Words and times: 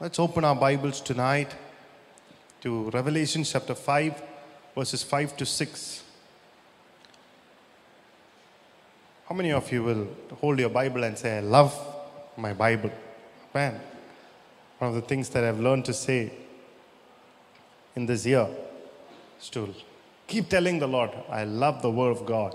Let's 0.00 0.20
open 0.20 0.44
our 0.44 0.54
Bibles 0.54 1.00
tonight 1.00 1.52
to 2.60 2.88
Revelation 2.90 3.42
chapter 3.42 3.74
5, 3.74 4.22
verses 4.72 5.02
5 5.02 5.36
to 5.38 5.44
6. 5.44 6.04
How 9.28 9.34
many 9.34 9.50
of 9.50 9.72
you 9.72 9.82
will 9.82 10.06
hold 10.40 10.60
your 10.60 10.68
Bible 10.68 11.02
and 11.02 11.18
say, 11.18 11.38
I 11.38 11.40
love 11.40 11.76
my 12.36 12.52
Bible? 12.52 12.92
Man, 13.52 13.80
one 14.78 14.90
of 14.90 14.94
the 14.94 15.00
things 15.00 15.30
that 15.30 15.42
I've 15.42 15.58
learned 15.58 15.84
to 15.86 15.92
say 15.92 16.30
in 17.96 18.06
this 18.06 18.24
year 18.24 18.46
is 19.40 19.50
to 19.50 19.74
keep 20.28 20.48
telling 20.48 20.78
the 20.78 20.86
Lord, 20.86 21.10
I 21.28 21.42
love 21.42 21.82
the 21.82 21.90
Word 21.90 22.12
of 22.12 22.24
God. 22.24 22.54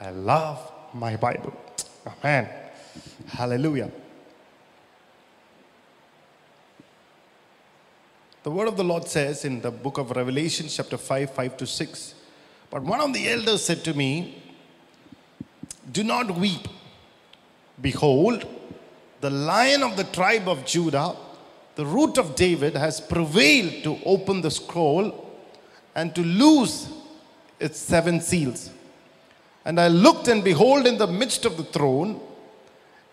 I 0.00 0.10
love 0.10 0.72
my 0.92 1.14
Bible. 1.14 1.56
Amen. 2.04 2.48
Hallelujah. 3.28 3.92
The 8.42 8.50
word 8.50 8.68
of 8.68 8.78
the 8.78 8.84
Lord 8.84 9.06
says 9.06 9.44
in 9.44 9.60
the 9.60 9.70
book 9.70 9.98
of 9.98 10.12
Revelation, 10.12 10.66
chapter 10.66 10.96
5, 10.96 11.30
5 11.30 11.56
to 11.58 11.66
6. 11.66 12.14
But 12.70 12.82
one 12.82 12.98
of 12.98 13.12
the 13.12 13.28
elders 13.28 13.62
said 13.62 13.84
to 13.84 13.92
me, 13.92 14.42
Do 15.92 16.02
not 16.02 16.30
weep. 16.30 16.66
Behold, 17.82 18.46
the 19.20 19.28
lion 19.28 19.82
of 19.82 19.98
the 19.98 20.04
tribe 20.04 20.48
of 20.48 20.64
Judah, 20.64 21.16
the 21.74 21.84
root 21.84 22.16
of 22.16 22.34
David, 22.34 22.76
has 22.76 22.98
prevailed 22.98 23.82
to 23.84 23.98
open 24.06 24.40
the 24.40 24.50
scroll 24.50 25.30
and 25.94 26.14
to 26.14 26.22
loose 26.22 26.88
its 27.58 27.78
seven 27.78 28.22
seals. 28.22 28.70
And 29.66 29.78
I 29.78 29.88
looked, 29.88 30.28
and 30.28 30.42
behold, 30.42 30.86
in 30.86 30.96
the 30.96 31.06
midst 31.06 31.44
of 31.44 31.58
the 31.58 31.64
throne 31.64 32.18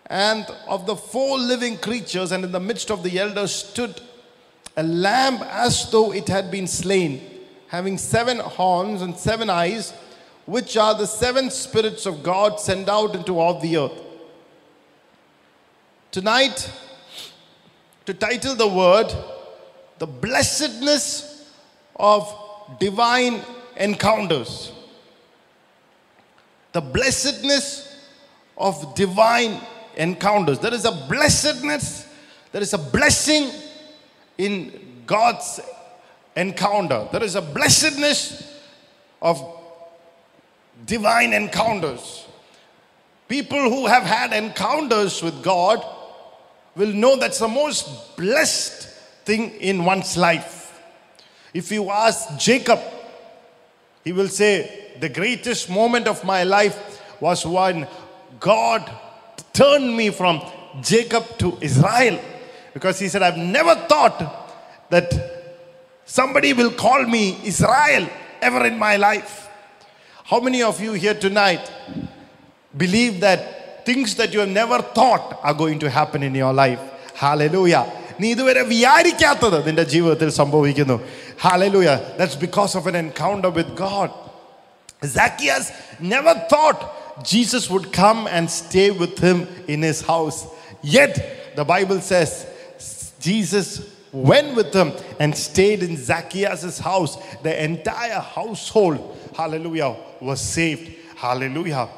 and 0.06 0.46
of 0.66 0.86
the 0.86 0.96
four 0.96 1.36
living 1.38 1.76
creatures, 1.76 2.32
and 2.32 2.44
in 2.44 2.52
the 2.52 2.60
midst 2.60 2.90
of 2.90 3.02
the 3.02 3.18
elders 3.18 3.54
stood 3.54 4.00
a 4.78 4.82
lamb 4.84 5.42
as 5.50 5.90
though 5.90 6.12
it 6.12 6.28
had 6.28 6.52
been 6.52 6.68
slain, 6.68 7.20
having 7.66 7.98
seven 7.98 8.38
horns 8.38 9.02
and 9.02 9.16
seven 9.16 9.50
eyes, 9.50 9.92
which 10.46 10.76
are 10.76 10.94
the 10.94 11.04
seven 11.04 11.50
spirits 11.50 12.06
of 12.06 12.22
God 12.22 12.60
sent 12.60 12.88
out 12.88 13.16
into 13.16 13.40
all 13.40 13.58
the 13.58 13.76
earth. 13.76 14.00
Tonight, 16.12 16.70
to 18.06 18.14
title 18.14 18.54
the 18.54 18.68
word, 18.68 19.12
The 19.98 20.06
Blessedness 20.06 21.50
of 21.96 22.32
Divine 22.78 23.42
Encounters. 23.76 24.70
The 26.70 26.80
blessedness 26.80 28.00
of 28.56 28.94
divine 28.94 29.60
encounters. 29.96 30.60
There 30.60 30.72
is 30.72 30.84
a 30.84 30.92
blessedness, 30.92 32.06
there 32.52 32.62
is 32.62 32.74
a 32.74 32.78
blessing 32.78 33.50
in 34.38 35.02
God's 35.06 35.60
encounter. 36.36 37.08
There 37.10 37.22
is 37.22 37.34
a 37.34 37.42
blessedness 37.42 38.60
of 39.20 39.44
divine 40.86 41.32
encounters. 41.32 42.26
People 43.28 43.68
who 43.68 43.86
have 43.86 44.04
had 44.04 44.32
encounters 44.32 45.22
with 45.22 45.42
God 45.42 45.84
will 46.76 46.92
know 46.92 47.16
that's 47.16 47.40
the 47.40 47.48
most 47.48 48.16
blessed 48.16 48.88
thing 49.24 49.50
in 49.60 49.84
one's 49.84 50.16
life. 50.16 50.80
If 51.52 51.72
you 51.72 51.90
ask 51.90 52.38
Jacob, 52.38 52.80
he 54.04 54.12
will 54.12 54.28
say, 54.28 54.94
The 55.00 55.08
greatest 55.08 55.68
moment 55.68 56.06
of 56.06 56.24
my 56.24 56.44
life 56.44 57.02
was 57.20 57.44
when 57.44 57.88
God 58.38 58.90
turned 59.52 59.96
me 59.96 60.10
from 60.10 60.40
Jacob 60.80 61.38
to 61.38 61.58
Israel. 61.60 62.20
Because 62.77 62.99
he 62.99 63.07
said, 63.07 63.21
I've 63.21 63.37
never 63.37 63.75
thought 63.91 64.19
that 64.89 65.09
somebody 66.05 66.53
will 66.53 66.71
call 66.71 67.03
me 67.05 67.37
Israel 67.43 68.09
ever 68.41 68.65
in 68.65 68.77
my 68.77 68.95
life. 68.97 69.47
How 70.25 70.39
many 70.39 70.63
of 70.63 70.79
you 70.81 70.93
here 70.93 71.13
tonight 71.13 71.63
believe 72.75 73.19
that 73.21 73.85
things 73.85 74.15
that 74.15 74.33
you 74.33 74.39
have 74.39 74.49
never 74.49 74.79
thought 74.81 75.39
are 75.43 75.53
going 75.53 75.79
to 75.79 75.89
happen 75.89 76.23
in 76.23 76.33
your 76.35 76.53
life? 76.53 76.81
Hallelujah. 77.15 77.85
നീ 78.21 78.27
ഇതുവരെ 78.33 78.63
വിചാരിക്കാത്തത് 78.71 79.55
നിന്റെ 79.67 79.83
ജീവിതത്തിൽ 79.93 80.29
സംഭവിക്കുന്നു 80.41 80.97
hallelujah 81.43 81.87
that's 82.17 82.39
because 82.43 82.73
of 82.79 82.87
an 82.91 82.97
encounter 83.05 83.51
with 83.59 83.75
God 83.85 84.13
Zacchaeus 85.15 85.65
never 85.99 86.33
thought 86.51 86.79
Jesus 87.31 87.63
would 87.69 87.87
come 87.91 88.27
and 88.35 88.49
stay 88.49 88.85
with 89.01 89.15
him 89.19 89.47
in 89.73 89.81
his 89.81 90.01
house. 90.11 90.37
Yet, 90.81 91.13
the 91.55 91.65
Bible 91.73 91.99
says 92.11 92.31
Jesus 93.20 93.94
went 94.12 94.56
with 94.56 94.72
them 94.72 94.92
and 95.20 95.36
stayed 95.36 95.82
in 95.82 95.96
Zacchaeus' 95.96 96.78
house. 96.78 97.16
The 97.42 97.62
entire 97.62 98.20
household, 98.20 99.18
hallelujah, 99.36 99.96
was 100.20 100.40
saved. 100.40 100.94
Hallelujah. 101.16 101.88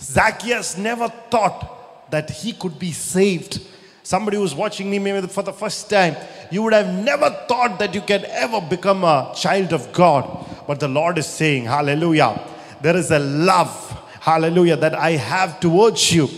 Zacchaeus 0.00 0.78
never 0.78 1.08
thought 1.08 2.10
that 2.10 2.30
he 2.30 2.52
could 2.52 2.78
be 2.78 2.92
saved. 2.92 3.60
Somebody 4.02 4.38
who's 4.38 4.54
watching 4.54 4.90
me 4.90 4.98
maybe 4.98 5.26
for 5.26 5.42
the 5.42 5.52
first 5.52 5.90
time, 5.90 6.16
you 6.50 6.62
would 6.62 6.72
have 6.72 6.92
never 7.04 7.30
thought 7.48 7.78
that 7.78 7.94
you 7.94 8.00
can 8.00 8.24
ever 8.26 8.60
become 8.60 9.04
a 9.04 9.32
child 9.36 9.72
of 9.72 9.92
God. 9.92 10.46
But 10.66 10.80
the 10.80 10.88
Lord 10.88 11.18
is 11.18 11.26
saying, 11.26 11.64
Hallelujah, 11.64 12.40
there 12.80 12.96
is 12.96 13.10
a 13.10 13.18
love, 13.18 13.68
hallelujah, 14.20 14.76
that 14.76 14.94
I 14.94 15.12
have 15.12 15.60
towards 15.60 16.12
you 16.12 16.28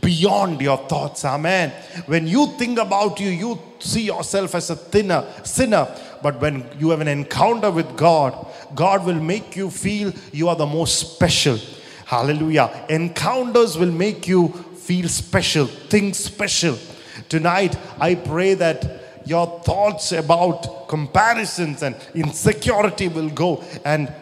beyond 0.00 0.60
your 0.60 0.78
thoughts. 0.88 1.24
Amen. 1.24 1.70
When 2.06 2.26
you 2.26 2.46
think 2.58 2.78
about 2.78 3.20
you, 3.20 3.28
you 3.28 3.60
see 3.82 4.02
yourself 4.02 4.54
as 4.54 4.70
a 4.70 4.76
thinner 4.76 5.26
sinner. 5.42 5.88
But 6.22 6.40
when 6.40 6.64
you 6.78 6.90
have 6.90 7.00
an 7.00 7.08
encounter 7.08 7.70
with 7.70 7.96
God, 7.96 8.46
God 8.74 9.04
will 9.04 9.20
make 9.20 9.56
you 9.56 9.70
feel 9.70 10.12
you 10.32 10.48
are 10.48 10.56
the 10.56 10.66
most 10.66 11.14
special. 11.14 11.58
Hallelujah. 12.06 12.86
Encounters 12.88 13.76
will 13.76 13.90
make 13.90 14.28
you 14.28 14.48
feel 14.48 15.08
special, 15.08 15.66
think 15.66 16.14
special. 16.14 16.78
Tonight, 17.28 17.76
I 18.00 18.14
pray 18.14 18.54
that 18.54 19.00
your 19.24 19.60
thoughts 19.60 20.12
about 20.12 20.88
comparisons 20.88 21.82
and 21.82 21.96
insecurity 22.14 23.08
will 23.08 23.30
go 23.30 23.64
and 23.84 24.12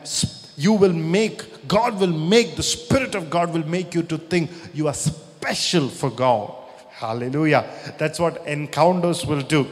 you 0.57 0.75
will 0.75 0.93
make, 0.93 1.67
God 1.67 1.99
will 1.99 2.13
make, 2.13 2.57
the 2.57 2.63
Spirit 2.63 3.15
of 3.15 3.31
God 3.31 3.53
will 3.53 3.67
make 3.67 3.95
you 3.95 4.03
to 4.05 4.19
think 4.19 4.51
you 4.75 4.89
are 4.89 4.95
special 4.95 5.89
for 5.89 6.11
God. 6.11 6.55
Hallelujah. 7.01 7.65
That's 7.97 8.21
what 8.21 8.47
encounters 8.47 9.25
will 9.25 9.41
do. 9.41 9.67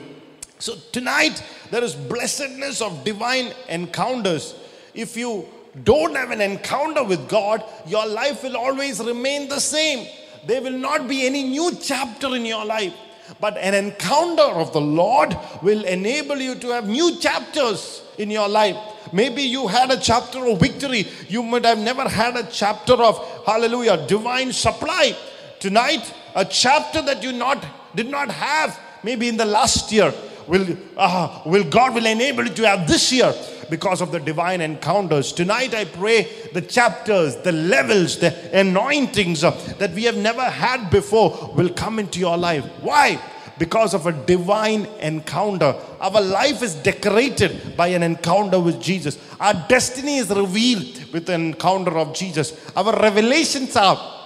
So 0.59 0.77
tonight, 0.93 1.43
there 1.71 1.85
is 1.85 1.95
blessedness 1.95 2.81
of 2.81 3.05
divine 3.05 3.53
encounters. 3.69 4.55
If 4.95 5.15
you 5.15 5.47
don't 5.85 6.17
have 6.17 6.31
an 6.31 6.41
encounter 6.41 7.05
with 7.05 7.29
God, 7.29 7.63
your 7.87 8.07
life 8.07 8.43
will 8.43 8.57
always 8.57 8.99
remain 9.01 9.51
the 9.51 9.61
same. 9.61 10.09
There 10.47 10.63
will 10.63 10.79
not 10.79 11.07
be 11.07 11.27
any 11.27 11.43
new 11.43 11.77
chapter 11.79 12.35
in 12.35 12.47
your 12.47 12.65
life. 12.65 12.95
But 13.39 13.59
an 13.59 13.75
encounter 13.75 14.51
of 14.63 14.73
the 14.73 14.81
Lord 14.81 15.37
will 15.61 15.85
enable 15.85 16.39
you 16.39 16.55
to 16.55 16.69
have 16.69 16.89
new 16.89 17.19
chapters 17.19 18.03
in 18.17 18.31
your 18.31 18.49
life. 18.49 18.77
Maybe 19.13 19.43
you 19.43 19.69
had 19.69 19.91
a 19.91 20.01
chapter 20.01 20.47
of 20.47 20.61
victory. 20.61 21.07
You 21.29 21.43
might 21.43 21.67
have 21.67 21.79
never 21.79 22.09
had 22.09 22.39
a 22.39 22.49
chapter 22.51 22.95
of 22.95 23.45
hallelujah, 23.45 24.07
divine 24.07 24.51
supply. 24.51 25.15
Tonight, 25.61 26.15
a 26.35 26.45
chapter 26.45 27.03
that 27.03 27.23
you 27.23 27.33
not 27.33 27.65
did 27.95 28.09
not 28.11 28.31
have 28.31 28.79
maybe 29.03 29.29
in 29.29 29.37
the 29.37 29.45
last 29.45 29.91
year 29.91 30.13
will 30.47 30.77
uh, 30.97 31.43
will 31.45 31.65
God 31.65 31.95
will 31.95 32.07
enable 32.07 32.45
you 32.45 32.55
to 32.55 32.69
have 32.69 32.87
this 32.87 33.13
year 33.13 33.33
because 33.71 34.01
of 34.01 34.13
the 34.13 34.21
divine 34.21 34.61
encounters. 34.61 35.33
Tonight, 35.33 35.75
I 35.75 35.85
pray 35.85 36.29
the 36.55 36.63
chapters, 36.63 37.37
the 37.37 37.53
levels, 37.53 38.19
the 38.19 38.59
anointings 38.59 39.45
uh, 39.45 39.51
that 39.79 39.93
we 39.93 40.05
have 40.05 40.17
never 40.17 40.45
had 40.45 40.91
before 40.91 41.53
will 41.55 41.69
come 41.69 41.99
into 41.99 42.19
your 42.19 42.37
life. 42.37 42.65
Why? 42.81 43.21
Because 43.59 43.93
of 43.93 44.07
a 44.07 44.13
divine 44.13 44.87
encounter. 45.01 45.75
Our 46.01 46.21
life 46.21 46.63
is 46.63 46.77
decorated 46.77 47.77
by 47.77 47.89
an 47.89 48.05
encounter 48.05 48.61
with 48.61 48.81
Jesus. 48.81 49.19
Our 49.41 49.67
destiny 49.69 50.19
is 50.19 50.31
revealed 50.31 51.13
with 51.13 51.29
an 51.29 51.47
encounter 51.47 51.99
of 51.99 52.15
Jesus. 52.15 52.55
Our 52.77 52.93
revelations 52.99 53.75
are 53.75 54.18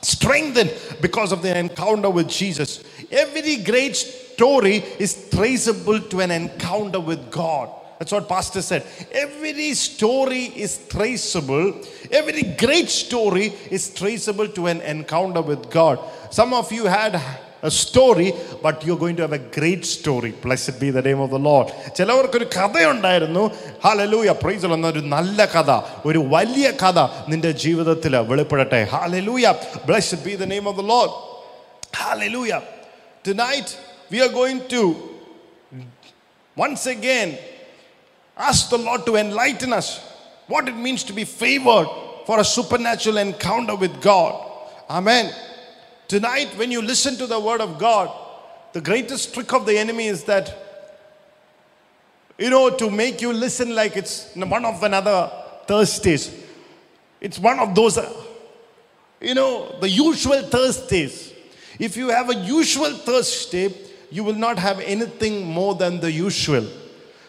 strengthened 0.00 0.72
because 1.00 1.32
of 1.32 1.42
the 1.42 1.56
encounter 1.56 2.10
with 2.10 2.28
Jesus. 2.28 2.82
Every 3.10 3.56
great 3.56 3.96
story 3.96 4.84
is 4.98 5.28
traceable 5.30 6.00
to 6.00 6.20
an 6.20 6.30
encounter 6.30 7.00
with 7.00 7.30
God. 7.30 7.70
That's 7.98 8.12
what 8.12 8.28
Pastor 8.28 8.62
said. 8.62 8.86
Every 9.10 9.74
story 9.74 10.44
is 10.44 10.86
traceable. 10.88 11.80
Every 12.12 12.42
great 12.42 12.88
story 12.88 13.52
is 13.70 13.92
traceable 13.92 14.48
to 14.48 14.66
an 14.68 14.80
encounter 14.82 15.42
with 15.42 15.68
God. 15.68 15.98
Some 16.30 16.54
of 16.54 16.70
you 16.70 16.86
had 16.86 17.20
a 17.69 17.71
story, 17.71 18.29
but 18.61 18.75
you're 18.85 19.01
going 19.03 19.15
to 19.19 19.23
have 19.25 19.35
a 19.39 19.43
great 19.57 19.83
story. 19.85 20.31
Blessed 20.45 20.75
be 20.81 20.89
the 20.97 21.03
name 21.09 21.21
of 21.25 21.29
the 21.35 21.41
Lord. 21.49 21.67
ചിലവർക്കൊരു 21.99 22.47
കഥയുണ്ടായിരുന്നു 22.57 23.43
hallelujah 23.85 24.33
praise 24.43 24.71
എന്നൊരു 24.77 25.01
നല്ല 25.15 25.45
കഥ 25.55 25.71
ഒരു 26.09 26.21
വലിയ 26.35 26.69
കഥ 26.83 26.97
നിന്റെ 27.31 27.51
ജീവിതത്തിൽ 27.65 28.15
വെളിപ്പെടട്ടെ 28.31 28.81
hallelujah 28.95 29.55
blessed 29.89 30.21
be 30.27 30.35
the 30.43 30.47
name 30.53 30.67
of 30.73 30.79
the 30.81 30.85
Lord 30.93 31.15
hallelujah 32.03 32.53
Tonight 33.27 33.69
we 34.11 34.17
are 34.23 34.31
going 34.39 34.57
to 34.71 34.79
Once 36.55 36.85
again, 36.85 37.37
ask 38.37 38.69
the 38.69 38.77
Lord 38.77 39.05
to 39.05 39.15
enlighten 39.15 39.73
us 39.73 39.87
what 40.47 40.67
it 40.67 40.75
means 40.75 41.03
to 41.03 41.13
be 41.13 41.23
favored 41.23 41.87
for 42.27 42.39
a 42.39 42.45
supernatural 42.45 43.17
encounter 43.17 43.75
with 43.75 44.01
God. 44.01 44.33
Amen. 44.89 45.33
Tonight, 46.08 46.56
when 46.56 46.70
you 46.70 46.80
listen 46.80 47.16
to 47.16 47.26
the 47.26 47.38
word 47.38 47.60
of 47.60 47.78
God, 47.78 48.10
the 48.72 48.80
greatest 48.80 49.34
trick 49.34 49.52
of 49.52 49.66
the 49.66 49.78
enemy 49.78 50.06
is 50.06 50.24
that 50.24 50.68
you 52.38 52.50
know, 52.50 52.70
to 52.70 52.88
make 52.88 53.20
you 53.20 53.32
listen 53.32 53.74
like 53.74 53.96
it's 53.96 54.32
one 54.34 54.64
of 54.64 54.82
another 54.82 55.30
Thursdays. 55.66 56.32
It's 57.20 57.38
one 57.38 57.58
of 57.58 57.74
those, 57.74 57.98
you 59.20 59.34
know, 59.34 59.76
the 59.80 59.88
usual 59.88 60.42
Thursdays. 60.42 61.34
If 61.80 61.96
you 61.96 62.10
have 62.10 62.30
a 62.30 62.36
usual 62.36 62.90
Thursday, 62.90 63.74
you 64.10 64.22
will 64.22 64.36
not 64.36 64.58
have 64.58 64.78
anything 64.80 65.46
more 65.46 65.74
than 65.74 65.98
the 65.98 66.10
usual. 66.10 66.66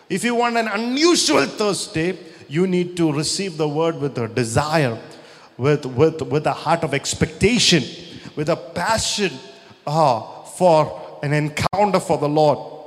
If 0.09 0.23
you 0.23 0.35
want 0.35 0.57
an 0.57 0.67
unusual 0.67 1.45
Thursday, 1.45 2.17
you 2.47 2.67
need 2.67 2.95
to 2.97 3.11
receive 3.11 3.57
the 3.57 3.67
word 3.67 3.99
with 3.99 4.17
a 4.19 4.27
desire, 4.27 4.97
with, 5.57 5.85
with, 5.87 6.21
with 6.21 6.45
a 6.45 6.53
heart 6.53 6.83
of 6.83 6.93
expectation, 6.93 7.83
with 8.35 8.49
a 8.49 8.55
passion 8.55 9.31
uh, 9.85 10.43
for 10.43 11.19
an 11.23 11.33
encounter 11.33 11.99
for 11.99 12.17
the 12.17 12.29
Lord. 12.29 12.77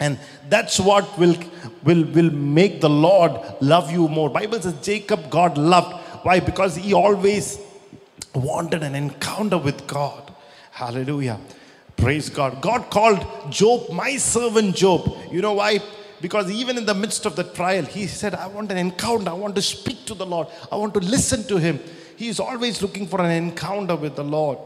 And 0.00 0.18
that's 0.48 0.80
what 0.80 1.18
will, 1.18 1.36
will, 1.84 2.04
will 2.04 2.30
make 2.30 2.80
the 2.80 2.90
Lord 2.90 3.40
love 3.60 3.90
you 3.90 4.08
more. 4.08 4.28
Bible 4.28 4.60
says 4.60 4.74
Jacob 4.82 5.30
God 5.30 5.56
loved. 5.56 5.94
Why? 6.24 6.40
Because 6.40 6.76
he 6.76 6.94
always 6.94 7.58
wanted 8.34 8.82
an 8.82 8.94
encounter 8.94 9.58
with 9.58 9.86
God. 9.86 10.32
Hallelujah. 10.72 11.38
Praise 11.96 12.28
God. 12.28 12.60
God 12.60 12.90
called 12.90 13.24
Job 13.50 13.90
my 13.90 14.16
servant 14.16 14.74
Job. 14.74 15.16
You 15.30 15.40
know 15.40 15.52
why? 15.54 15.80
Because 16.20 16.50
even 16.50 16.76
in 16.78 16.86
the 16.86 16.94
midst 16.94 17.26
of 17.26 17.36
the 17.36 17.44
trial, 17.44 17.84
he 17.84 18.06
said, 18.06 18.34
I 18.34 18.46
want 18.46 18.72
an 18.72 18.78
encounter. 18.78 19.30
I 19.30 19.34
want 19.34 19.54
to 19.56 19.62
speak 19.62 20.04
to 20.06 20.14
the 20.14 20.26
Lord. 20.26 20.48
I 20.72 20.76
want 20.76 20.94
to 20.94 21.00
listen 21.00 21.44
to 21.48 21.58
him. 21.58 21.78
He 22.16 22.28
is 22.28 22.40
always 22.40 22.82
looking 22.82 23.06
for 23.06 23.20
an 23.20 23.30
encounter 23.30 23.94
with 23.94 24.16
the 24.16 24.24
Lord. 24.24 24.58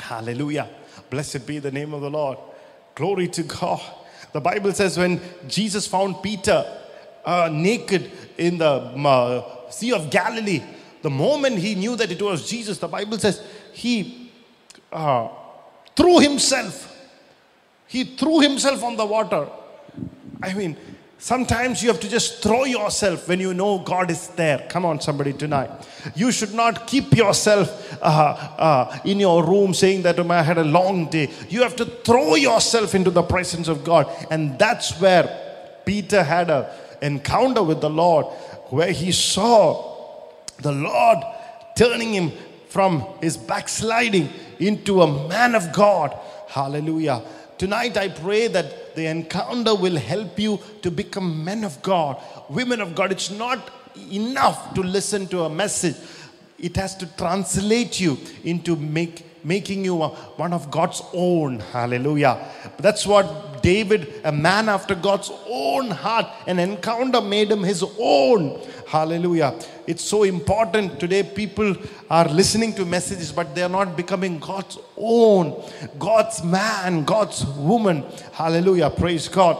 Hallelujah. 0.00 0.68
Blessed 1.10 1.46
be 1.46 1.58
the 1.58 1.70
name 1.70 1.94
of 1.94 2.00
the 2.00 2.10
Lord. 2.10 2.38
Glory 2.94 3.28
to 3.28 3.42
God. 3.42 3.80
The 4.32 4.40
Bible 4.40 4.72
says 4.72 4.98
when 4.98 5.20
Jesus 5.46 5.86
found 5.86 6.22
Peter 6.22 6.64
uh, 7.24 7.48
naked 7.52 8.10
in 8.36 8.58
the 8.58 8.66
uh, 8.66 9.70
Sea 9.70 9.92
of 9.92 10.10
Galilee, 10.10 10.62
the 11.02 11.10
moment 11.10 11.58
he 11.58 11.74
knew 11.74 11.96
that 11.96 12.10
it 12.10 12.20
was 12.20 12.48
Jesus, 12.48 12.78
the 12.78 12.88
Bible 12.88 13.18
says 13.18 13.42
he 13.72 14.30
uh, 14.92 15.28
threw 15.94 16.18
himself. 16.18 16.96
He 17.86 18.04
threw 18.04 18.40
himself 18.40 18.82
on 18.82 18.96
the 18.96 19.06
water. 19.06 19.48
I 20.42 20.54
mean, 20.54 20.76
Sometimes 21.20 21.82
you 21.82 21.88
have 21.88 21.98
to 22.00 22.08
just 22.08 22.44
throw 22.44 22.64
yourself 22.64 23.28
when 23.28 23.40
you 23.40 23.52
know 23.52 23.80
God 23.80 24.08
is 24.08 24.28
there. 24.28 24.64
Come 24.68 24.84
on, 24.84 25.00
somebody 25.00 25.32
tonight. 25.32 25.68
You 26.14 26.30
should 26.30 26.54
not 26.54 26.86
keep 26.86 27.12
yourself 27.12 27.98
uh, 28.00 28.06
uh, 28.06 28.98
in 29.04 29.18
your 29.18 29.44
room 29.44 29.74
saying 29.74 30.02
that 30.02 30.20
oh, 30.20 30.30
I 30.30 30.42
had 30.42 30.58
a 30.58 30.64
long 30.64 31.10
day. 31.10 31.28
You 31.48 31.62
have 31.62 31.74
to 31.76 31.84
throw 31.84 32.36
yourself 32.36 32.94
into 32.94 33.10
the 33.10 33.22
presence 33.22 33.66
of 33.66 33.82
God. 33.82 34.08
And 34.30 34.56
that's 34.60 35.00
where 35.00 35.82
Peter 35.84 36.22
had 36.22 36.50
an 36.50 36.66
encounter 37.02 37.64
with 37.64 37.80
the 37.80 37.90
Lord, 37.90 38.26
where 38.70 38.92
he 38.92 39.10
saw 39.10 40.24
the 40.62 40.72
Lord 40.72 41.18
turning 41.76 42.14
him 42.14 42.32
from 42.68 43.04
his 43.20 43.36
backsliding 43.36 44.30
into 44.60 45.02
a 45.02 45.28
man 45.28 45.56
of 45.56 45.72
God. 45.72 46.16
Hallelujah. 46.46 47.22
Tonight 47.58 47.96
I 47.96 48.08
pray 48.08 48.46
that 48.46 48.94
the 48.94 49.06
encounter 49.06 49.74
will 49.74 49.96
help 49.96 50.38
you 50.38 50.60
to 50.82 50.90
become 50.92 51.44
men 51.44 51.64
of 51.64 51.82
God, 51.82 52.22
women 52.48 52.80
of 52.80 52.94
God. 52.94 53.10
It's 53.10 53.30
not 53.30 53.70
enough 54.12 54.74
to 54.74 54.82
listen 54.82 55.26
to 55.28 55.42
a 55.42 55.50
message, 55.50 55.96
it 56.58 56.76
has 56.76 56.94
to 56.96 57.06
translate 57.16 58.00
you 58.00 58.16
into 58.44 58.76
make, 58.76 59.44
making 59.44 59.84
you 59.84 60.02
a, 60.02 60.08
one 60.08 60.52
of 60.52 60.70
God's 60.70 61.02
own. 61.12 61.58
Hallelujah. 61.58 62.38
That's 62.78 63.06
what 63.06 63.62
David, 63.62 64.20
a 64.24 64.32
man 64.32 64.68
after 64.68 64.94
God's 64.94 65.30
own 65.48 65.90
heart, 65.90 66.26
an 66.46 66.58
encounter 66.58 67.20
made 67.20 67.50
him 67.50 67.62
his 67.62 67.84
own. 67.98 68.60
Hallelujah. 68.86 69.58
It's 69.88 70.04
so 70.04 70.24
important 70.24 71.00
today. 71.00 71.22
People 71.22 71.74
are 72.10 72.28
listening 72.28 72.74
to 72.74 72.84
messages, 72.84 73.32
but 73.32 73.54
they 73.54 73.62
are 73.62 73.70
not 73.70 73.96
becoming 73.96 74.38
God's 74.38 74.76
own, 74.98 75.64
God's 75.98 76.44
man, 76.44 77.04
God's 77.04 77.46
woman. 77.46 78.04
Hallelujah. 78.32 78.90
Praise 78.90 79.28
God. 79.28 79.56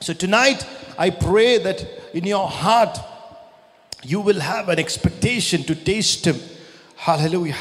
So 0.00 0.12
tonight, 0.12 0.66
I 0.98 1.08
pray 1.08 1.56
that 1.56 1.86
in 2.12 2.24
your 2.24 2.46
heart, 2.46 2.98
you 4.02 4.20
will 4.20 4.40
have 4.40 4.68
an 4.68 4.78
expectation 4.78 5.62
to 5.62 5.74
taste 5.74 6.26
Him. 6.26 6.36
Hallelujah. 6.94 7.56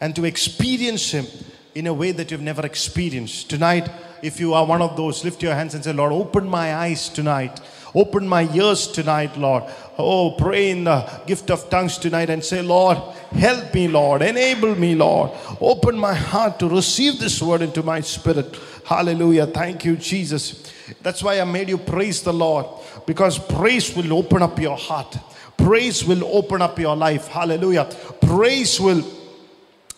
And 0.00 0.14
to 0.14 0.24
experience 0.26 1.10
Him 1.10 1.26
in 1.74 1.88
a 1.88 1.92
way 1.92 2.12
that 2.12 2.30
you've 2.30 2.40
never 2.40 2.64
experienced. 2.64 3.50
Tonight, 3.50 3.90
if 4.22 4.38
you 4.38 4.54
are 4.54 4.64
one 4.64 4.80
of 4.80 4.96
those, 4.96 5.24
lift 5.24 5.42
your 5.42 5.54
hands 5.54 5.74
and 5.74 5.82
say, 5.82 5.92
Lord, 5.92 6.12
open 6.12 6.48
my 6.48 6.76
eyes 6.76 7.08
tonight. 7.08 7.60
Open 7.96 8.28
my 8.28 8.42
ears 8.52 8.88
tonight, 8.88 9.38
Lord. 9.38 9.64
Oh, 9.98 10.32
pray 10.32 10.70
in 10.70 10.84
the 10.84 11.08
gift 11.26 11.50
of 11.50 11.70
tongues 11.70 11.96
tonight 11.96 12.28
and 12.28 12.44
say, 12.44 12.60
Lord, 12.60 12.98
help 13.32 13.72
me, 13.72 13.88
Lord. 13.88 14.20
Enable 14.20 14.74
me, 14.74 14.94
Lord. 14.94 15.30
Open 15.60 15.96
my 15.96 16.12
heart 16.12 16.58
to 16.58 16.68
receive 16.68 17.18
this 17.18 17.40
word 17.40 17.62
into 17.62 17.82
my 17.82 18.00
spirit. 18.00 18.58
Hallelujah. 18.84 19.46
Thank 19.46 19.84
you, 19.86 19.96
Jesus. 19.96 20.70
That's 21.02 21.22
why 21.22 21.40
I 21.40 21.44
made 21.44 21.68
you 21.68 21.78
praise 21.78 22.22
the 22.22 22.32
Lord 22.32 22.66
because 23.06 23.38
praise 23.38 23.96
will 23.96 24.12
open 24.12 24.42
up 24.42 24.58
your 24.58 24.76
heart. 24.76 25.16
Praise 25.56 26.04
will 26.04 26.24
open 26.24 26.60
up 26.60 26.78
your 26.78 26.94
life. 26.94 27.28
Hallelujah. 27.28 27.88
Praise 28.20 28.78
will 28.78 29.02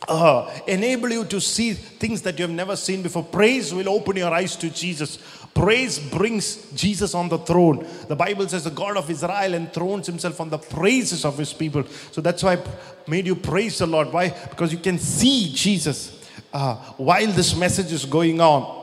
uh, 0.07 0.51
enable 0.67 1.11
you 1.11 1.25
to 1.25 1.41
see 1.41 1.73
things 1.73 2.23
that 2.23 2.39
you 2.39 2.43
have 2.43 2.55
never 2.55 2.77
seen 2.77 3.03
before. 3.03 3.25
Praise 3.25 3.75
will 3.75 3.89
open 3.89 4.17
your 4.17 4.33
eyes 4.33 4.57
to 4.57 4.71
Jesus. 4.71 5.19
Praise 5.55 5.99
brings 5.99 6.71
Jesus 6.73 7.15
on 7.15 7.29
the 7.29 7.39
throne. 7.39 7.87
The 8.07 8.15
Bible 8.15 8.49
says 8.49 8.65
the 8.65 8.71
God 8.71 8.97
of 8.97 9.11
Israel 9.11 9.55
enthrones 9.55 10.07
himself 10.07 10.41
on 10.41 10.51
the 10.51 10.59
praises 10.59 11.25
of 11.25 11.37
his 11.37 11.53
people. 11.53 11.85
So 12.13 12.21
that's 12.21 12.43
why 12.43 12.55
I 12.55 12.63
made 13.09 13.27
you 13.27 13.35
praise 13.35 13.79
the 13.79 13.87
Lord. 13.87 14.13
Why? 14.13 14.29
Because 14.29 14.73
you 14.73 14.79
can 14.79 14.99
see 14.99 15.53
Jesus 15.53 16.29
uh, 16.53 16.77
while 16.97 17.27
this 17.27 17.57
message 17.57 17.93
is 17.93 18.05
going 18.05 18.41
on. 18.41 18.77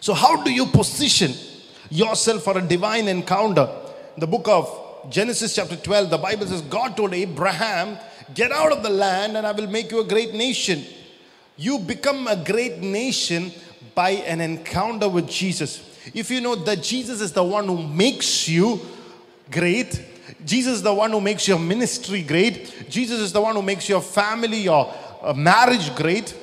So, 0.00 0.12
how 0.14 0.42
do 0.42 0.52
you 0.52 0.66
position 0.66 1.32
yourself 1.90 2.42
for 2.42 2.58
a 2.58 2.62
divine 2.62 3.08
encounter? 3.08 3.68
In 4.14 4.20
the 4.20 4.26
book 4.26 4.46
of 4.48 5.10
Genesis, 5.10 5.54
chapter 5.54 5.76
12, 5.76 6.10
the 6.10 6.18
Bible 6.18 6.46
says 6.46 6.60
God 6.62 6.96
told 6.96 7.14
Abraham, 7.14 7.98
Get 8.32 8.52
out 8.52 8.72
of 8.72 8.82
the 8.82 8.90
land 8.90 9.36
and 9.36 9.46
I 9.46 9.52
will 9.52 9.66
make 9.66 9.90
you 9.90 10.00
a 10.00 10.04
great 10.04 10.34
nation. 10.34 10.84
You 11.56 11.78
become 11.78 12.26
a 12.26 12.36
great 12.36 12.78
nation 12.78 13.52
by 13.94 14.10
an 14.10 14.40
encounter 14.40 15.08
with 15.08 15.28
Jesus. 15.28 15.90
If 16.12 16.30
you 16.30 16.40
know 16.40 16.54
that 16.54 16.82
Jesus 16.82 17.20
is 17.20 17.32
the 17.32 17.44
one 17.44 17.66
who 17.66 17.82
makes 17.86 18.48
you 18.48 18.80
great, 19.50 20.02
Jesus 20.44 20.74
is 20.74 20.82
the 20.82 20.92
one 20.92 21.10
who 21.10 21.20
makes 21.20 21.48
your 21.48 21.58
ministry 21.58 22.22
great, 22.22 22.86
Jesus 22.90 23.20
is 23.20 23.32
the 23.32 23.40
one 23.40 23.54
who 23.54 23.62
makes 23.62 23.88
your 23.88 24.02
family, 24.02 24.58
your 24.58 24.92
uh, 25.22 25.32
marriage 25.32 25.94
great, 25.94 26.34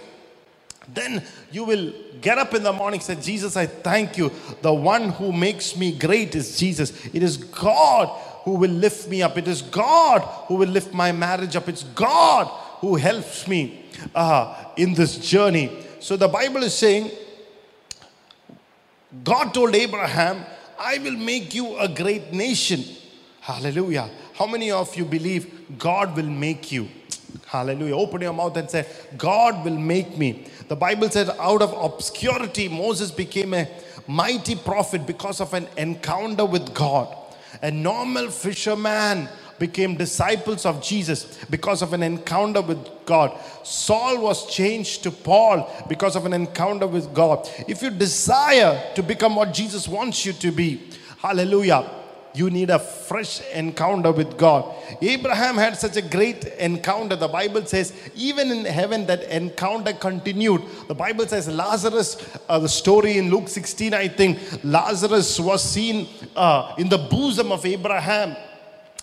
then 0.93 1.23
you 1.51 1.63
will 1.63 1.93
get 2.21 2.37
up 2.37 2.53
in 2.53 2.63
the 2.63 2.73
morning 2.73 2.99
say 2.99 3.15
jesus 3.15 3.55
i 3.55 3.65
thank 3.65 4.17
you. 4.17 4.31
The 4.61 4.73
one 4.73 5.09
who 5.09 5.31
makes 5.31 5.75
me 5.75 5.97
great 5.97 6.35
is 6.35 6.57
jesus. 6.57 7.05
It 7.13 7.23
is 7.23 7.37
god 7.37 8.07
who 8.43 8.55
will 8.55 8.71
lift 8.71 9.07
me 9.07 9.21
up. 9.21 9.37
It 9.37 9.47
is 9.47 9.61
god 9.61 10.21
who 10.47 10.55
will 10.55 10.69
lift 10.69 10.93
my 10.93 11.11
marriage 11.11 11.55
up. 11.55 11.69
It's 11.69 11.83
god 11.83 12.47
who 12.79 12.95
helps 12.95 13.47
me 13.47 13.85
uh, 14.15 14.65
in 14.75 14.93
this 14.93 15.17
journey. 15.17 15.71
So 15.99 16.17
the 16.17 16.27
bible 16.27 16.63
is 16.63 16.73
saying 16.73 17.11
God 19.23 19.53
told 19.53 19.75
Abraham, 19.75 20.45
I 20.79 20.97
will 20.99 21.17
make 21.17 21.53
you 21.53 21.77
a 21.77 21.87
great 21.87 22.33
nation. 22.33 22.83
Hallelujah. 23.41 24.09
How 24.33 24.47
many 24.47 24.71
of 24.71 24.95
you 24.95 25.05
believe 25.05 25.77
God 25.77 26.15
will 26.15 26.29
make 26.29 26.71
you? 26.71 26.87
Hallelujah. 27.47 27.95
Open 27.95 28.21
your 28.21 28.33
mouth 28.33 28.55
and 28.57 28.69
say, 28.69 28.85
God 29.17 29.65
will 29.65 29.77
make 29.77 30.17
me. 30.17 30.47
The 30.67 30.75
Bible 30.75 31.09
said, 31.09 31.29
out 31.39 31.61
of 31.61 31.73
obscurity, 31.73 32.69
Moses 32.69 33.11
became 33.11 33.53
a 33.53 33.67
mighty 34.07 34.55
prophet 34.55 35.05
because 35.05 35.41
of 35.41 35.53
an 35.53 35.67
encounter 35.77 36.45
with 36.45 36.73
God. 36.73 37.15
A 37.61 37.71
normal 37.71 38.29
fisherman 38.29 39.27
became 39.61 39.95
disciples 39.95 40.65
of 40.65 40.81
Jesus 40.81 41.37
because 41.49 41.83
of 41.83 41.93
an 41.93 42.01
encounter 42.01 42.61
with 42.61 43.05
God. 43.05 43.39
Saul 43.63 44.19
was 44.19 44.47
changed 44.47 45.03
to 45.03 45.11
Paul 45.11 45.69
because 45.87 46.15
of 46.15 46.25
an 46.25 46.33
encounter 46.33 46.87
with 46.87 47.13
God. 47.13 47.47
If 47.67 47.83
you 47.83 47.91
desire 47.91 48.81
to 48.95 49.03
become 49.03 49.35
what 49.35 49.53
Jesus 49.53 49.87
wants 49.87 50.25
you 50.25 50.33
to 50.33 50.51
be, 50.51 50.89
hallelujah, 51.19 51.87
you 52.33 52.49
need 52.49 52.71
a 52.71 52.79
fresh 52.79 53.41
encounter 53.51 54.11
with 54.11 54.35
God. 54.35 54.73
Abraham 55.01 55.55
had 55.55 55.77
such 55.77 55.95
a 55.97 56.01
great 56.01 56.45
encounter. 56.45 57.15
The 57.15 57.27
Bible 57.27 57.65
says, 57.65 57.93
even 58.15 58.49
in 58.51 58.65
heaven, 58.65 59.05
that 59.07 59.23
encounter 59.23 59.93
continued. 59.93 60.63
The 60.87 60.95
Bible 60.95 61.27
says, 61.27 61.47
Lazarus, 61.47 62.17
uh, 62.49 62.57
the 62.57 62.69
story 62.69 63.17
in 63.17 63.29
Luke 63.29 63.47
16, 63.47 63.93
I 63.93 64.07
think, 64.07 64.39
Lazarus 64.63 65.39
was 65.39 65.61
seen 65.61 66.07
uh, 66.35 66.73
in 66.77 66.89
the 66.89 66.97
bosom 66.97 67.51
of 67.51 67.63
Abraham 67.65 68.35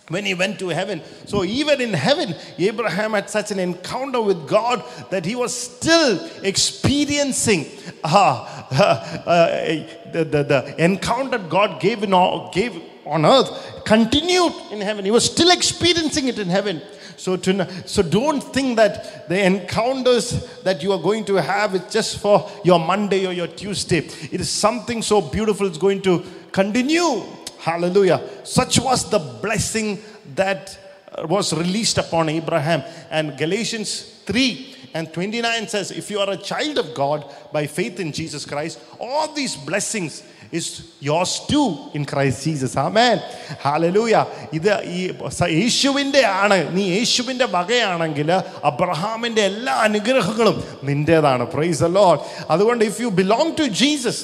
when 0.09 0.25
he 0.25 0.35
went 0.35 0.59
to 0.59 0.69
heaven. 0.69 1.01
So, 1.27 1.45
even 1.45 1.81
in 1.81 1.93
heaven, 1.93 2.35
Abraham 2.59 3.13
had 3.13 3.31
such 3.31 3.51
an 3.51 3.59
encounter 3.59 4.21
with 4.21 4.49
God 4.49 4.83
that 5.11 5.25
he 5.25 5.37
was 5.37 5.55
still 5.55 6.29
experiencing 6.43 7.67
uh, 8.05 8.67
uh, 8.71 9.23
uh, 9.27 9.87
the, 10.13 10.25
the, 10.25 10.43
the 10.43 10.85
encounter 10.85 11.39
God 11.39 11.81
gave, 11.81 12.03
in 12.03 12.11
gave 12.53 12.83
on 13.07 13.25
earth, 13.25 13.85
continued 13.85 14.53
in 14.71 14.81
heaven. 14.81 15.05
He 15.05 15.11
was 15.11 15.25
still 15.25 15.51
experiencing 15.51 16.29
it 16.29 16.39
in 16.39 16.49
heaven. 16.49 16.83
So, 17.17 17.37
to, 17.37 17.89
so 17.89 18.03
don't 18.03 18.41
think 18.41 18.77
that 18.77 19.29
the 19.29 19.45
encounters 19.45 20.61
that 20.63 20.83
you 20.85 20.93
are 20.93 21.01
going 21.01 21.25
to 21.25 21.35
have 21.35 21.75
is 21.75 21.93
just 21.93 22.19
for 22.19 22.49
your 22.65 22.79
Monday 22.79 23.27
or 23.27 23.33
your 23.33 23.49
Tuesday. 23.49 23.99
It 23.99 24.41
is 24.41 24.49
something 24.49 25.03
so 25.03 25.21
beautiful, 25.21 25.67
it's 25.67 25.79
going 25.79 26.03
to 26.03 26.25
continue 26.53 27.25
Hallelujah. 27.68 28.20
Such 28.46 28.80
was 28.80 29.10
the 29.10 29.20
blessing 29.20 30.00
that 30.36 30.64
uh, 31.12 31.28
was 31.28 31.54
released 31.54 31.98
upon 31.98 32.30
Abraham. 32.32 32.82
And 33.10 33.38
Galatians 33.38 33.90
3 34.26 34.46
and 34.94 35.12
29 35.12 35.68
says, 35.68 35.92
If 35.92 36.10
you 36.10 36.20
are 36.20 36.32
a 36.32 36.38
child 36.40 36.78
of 36.78 36.94
God 36.94 37.20
by 37.52 37.68
faith 37.70 38.00
in 38.00 38.12
Jesus 38.12 38.46
Christ, 38.46 38.80
all 39.00 39.34
these 39.34 39.56
blessings 39.58 40.24
is 40.52 40.66
yours 41.02 41.42
too 41.48 41.66
in 41.96 42.06
Christ 42.06 42.44
Jesus. 42.44 42.78
Amen. 42.78 43.18
Hallelujah. 43.60 44.24
ഇത് 44.54 44.70
ഈ 44.90 45.00
സ- 45.32 45.50
യേശുവിൻ്റെ 45.54 46.22
ആണ് 46.42 46.76
നീ 46.76 46.84
യേശുവിൻ്റെ 46.92 47.46
വകയാണെങ്കിൽ 47.48 48.30
അബ്രഹാമിൻ്റെ 48.64 49.44
എല്ലാ 49.52 49.76
അനുഗ്രഹങ്ങളും 49.88 50.58
നിൻ്റേതാണ് 50.84 51.46
പ്രൈസ് 51.48 51.90
ലോഡ് 51.96 52.22
അതുകൊണ്ട് 52.50 52.84
if 52.86 53.02
you 53.02 53.10
belong 53.22 53.58
to 53.58 53.68
Jesus 53.82 54.22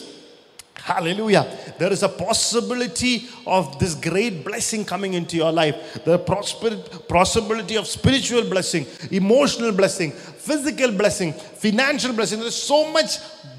Hallelujah. 0.84 1.46
There 1.78 1.90
is 1.90 2.02
a 2.02 2.10
possibility 2.10 3.26
of 3.46 3.78
this 3.78 3.94
great 3.94 4.44
blessing 4.44 4.84
coming 4.84 5.14
into 5.14 5.34
your 5.34 5.50
life. 5.50 6.04
The 6.04 6.18
possibility 6.18 7.76
of 7.76 7.86
spiritual 7.86 8.42
blessing, 8.50 8.84
emotional 9.10 9.72
blessing, 9.72 10.12
physical 10.12 10.92
blessing, 10.92 11.32
financial 11.32 12.12
blessing. 12.12 12.40
There's 12.40 12.62
so 12.62 12.92
much 12.92 13.16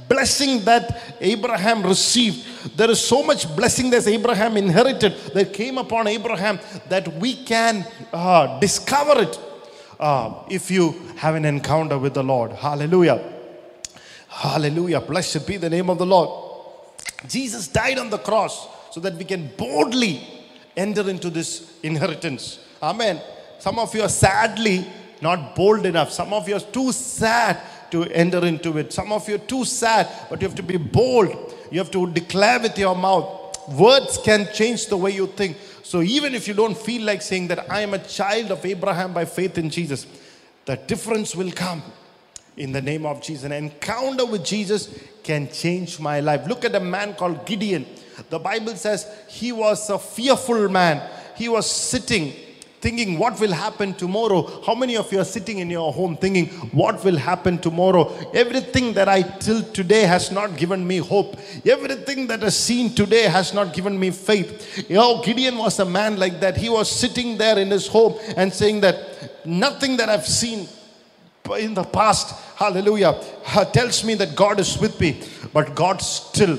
blessing 0.08 0.64
that 0.66 1.18
Abraham 1.20 1.82
received. 1.82 2.78
There 2.78 2.92
is 2.92 3.02
so 3.02 3.24
much 3.24 3.56
blessing 3.56 3.90
that 3.90 4.06
Abraham 4.06 4.56
inherited 4.56 5.18
that 5.34 5.52
came 5.52 5.80
upon 5.80 6.06
Abraham 6.06 6.60
that 6.90 7.12
we 7.16 7.44
can 7.44 7.88
uh, 8.14 8.60
discover 8.60 9.24
it 9.24 9.40
uh, 10.00 10.44
if 10.52 10.70
you 10.70 10.92
have 11.16 11.34
an 11.34 11.46
encounter 11.46 11.98
with 11.98 12.14
the 12.14 12.24
Lord. 12.24 12.52
Hallelujah. 12.52 13.20
Hallelujah. 14.28 15.02
Blessed 15.02 15.48
be 15.48 15.58
the 15.58 15.72
name 15.72 15.90
of 15.90 15.98
the 15.98 16.06
Lord. 16.06 16.45
Jesus 17.28 17.68
died 17.68 17.98
on 17.98 18.10
the 18.10 18.18
cross 18.18 18.68
so 18.92 19.00
that 19.02 19.16
we 19.16 19.26
can 19.26 19.50
boldly 19.58 20.26
enter 20.76 21.10
into 21.10 21.30
this 21.30 21.78
inheritance. 21.84 22.60
Amen. 22.82 23.22
Some 23.60 23.80
of 23.80 23.94
you 23.96 24.02
are 24.02 24.10
sadly 24.10 24.86
not 25.22 25.56
bold 25.56 25.86
enough. 25.86 26.12
Some 26.12 26.34
of 26.34 26.48
you 26.48 26.56
are 26.56 26.60
too 26.60 26.92
sad 26.92 27.60
to 27.92 28.04
enter 28.06 28.46
into 28.46 28.78
it. 28.78 28.92
Some 28.92 29.12
of 29.12 29.28
you 29.30 29.36
are 29.36 29.46
too 29.54 29.64
sad, 29.66 30.08
but 30.30 30.42
you 30.42 30.48
have 30.48 30.56
to 30.58 30.64
be 30.64 30.78
bold. 30.78 31.54
You 31.72 31.80
have 31.80 31.92
to 31.92 32.12
declare 32.12 32.60
with 32.60 32.78
your 32.78 32.96
mouth. 32.96 33.58
Words 33.70 34.20
can 34.24 34.48
change 34.54 34.88
the 34.88 34.98
way 34.98 35.12
you 35.12 35.28
think. 35.28 35.58
So 35.84 36.02
even 36.02 36.36
if 36.36 36.48
you 36.48 36.54
don't 36.54 36.78
feel 36.78 37.04
like 37.04 37.22
saying 37.22 37.48
that 37.48 37.72
I 37.72 37.82
am 37.82 37.94
a 37.94 38.00
child 38.00 38.52
of 38.52 38.66
Abraham 38.66 39.14
by 39.14 39.26
faith 39.26 39.58
in 39.58 39.70
Jesus, 39.70 40.06
the 40.66 40.76
difference 40.76 41.36
will 41.36 41.52
come 41.52 41.84
in 42.58 42.72
the 42.72 42.82
name 42.82 43.06
of 43.06 43.22
Jesus. 43.22 43.44
An 43.44 43.52
encounter 43.52 44.26
with 44.26 44.44
Jesus 44.44 44.98
can 45.24 45.52
change 45.52 46.00
my 46.00 46.20
life. 46.20 46.48
Look 46.48 46.66
at 46.66 46.76
a 46.76 46.80
man 46.80 47.14
called 47.14 47.46
Gideon. 47.46 47.86
The 48.30 48.40
Bible 48.40 48.76
says 48.76 49.08
he 49.28 49.52
was 49.52 49.90
a 49.90 50.00
fearful 50.00 50.70
man. 50.70 51.02
He 51.36 51.50
was 51.50 51.70
sitting 51.70 52.34
thinking 52.86 53.18
what 53.18 53.40
will 53.40 53.52
happen 53.52 53.96
tomorrow. 53.96 54.62
How 54.64 54.76
many 54.76 54.96
of 54.96 55.12
you 55.12 55.20
are 55.20 55.26
sitting 55.26 55.58
in 55.58 55.72
your 55.72 55.92
home 55.92 56.16
thinking 56.18 56.50
what 56.82 57.04
will 57.04 57.18
happen 57.18 57.58
tomorrow? 57.58 58.04
Everything 58.32 58.94
that 58.94 59.10
I 59.10 59.24
till 59.24 59.64
today 59.64 60.04
has 60.04 60.32
not 60.32 60.56
given 60.56 60.86
me 60.86 60.98
hope. 60.98 61.36
Everything 61.66 62.28
that 62.28 62.44
is 62.44 62.56
seen 62.56 62.94
today 62.94 63.24
has 63.24 63.56
not 63.56 63.74
given 63.74 64.00
me 64.00 64.12
faith. 64.12 64.88
You 64.88 64.98
know, 64.98 65.24
Gideon 65.24 65.58
was 65.58 65.80
a 65.80 65.86
man 65.86 66.18
like 66.18 66.40
that. 66.42 66.58
He 66.58 66.70
was 66.70 66.92
sitting 66.92 67.40
there 67.40 67.58
in 67.58 67.72
his 67.72 67.88
home 67.88 68.20
and 68.38 68.54
saying 68.54 68.82
that 68.82 69.46
nothing 69.46 69.98
that 69.98 70.08
I've 70.08 70.28
seen 70.28 70.68
in 71.54 71.74
the 71.74 71.84
past, 71.84 72.36
hallelujah, 72.56 73.22
tells 73.74 74.04
me 74.04 74.16
that 74.16 74.36
God 74.36 74.60
is 74.60 74.78
with 74.78 75.00
me. 75.00 75.22
But 75.54 75.76
God 75.76 76.02
still 76.02 76.58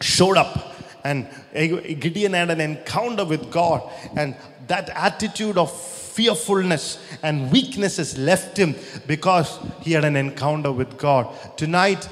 showed 0.00 0.36
up. 0.36 0.74
And 1.04 1.28
Gideon 1.54 2.34
had 2.34 2.50
an 2.50 2.60
encounter 2.60 3.24
with 3.24 3.50
God. 3.50 3.88
And 4.16 4.36
that 4.66 4.90
attitude 4.90 5.56
of 5.56 5.72
fearfulness 5.80 6.98
and 7.22 7.50
weaknesses 7.50 8.18
left 8.18 8.56
him 8.56 8.74
because 9.06 9.58
he 9.80 9.92
had 9.92 10.04
an 10.04 10.16
encounter 10.16 10.72
with 10.72 10.98
God. 10.98 11.34
Tonight, 11.56 12.08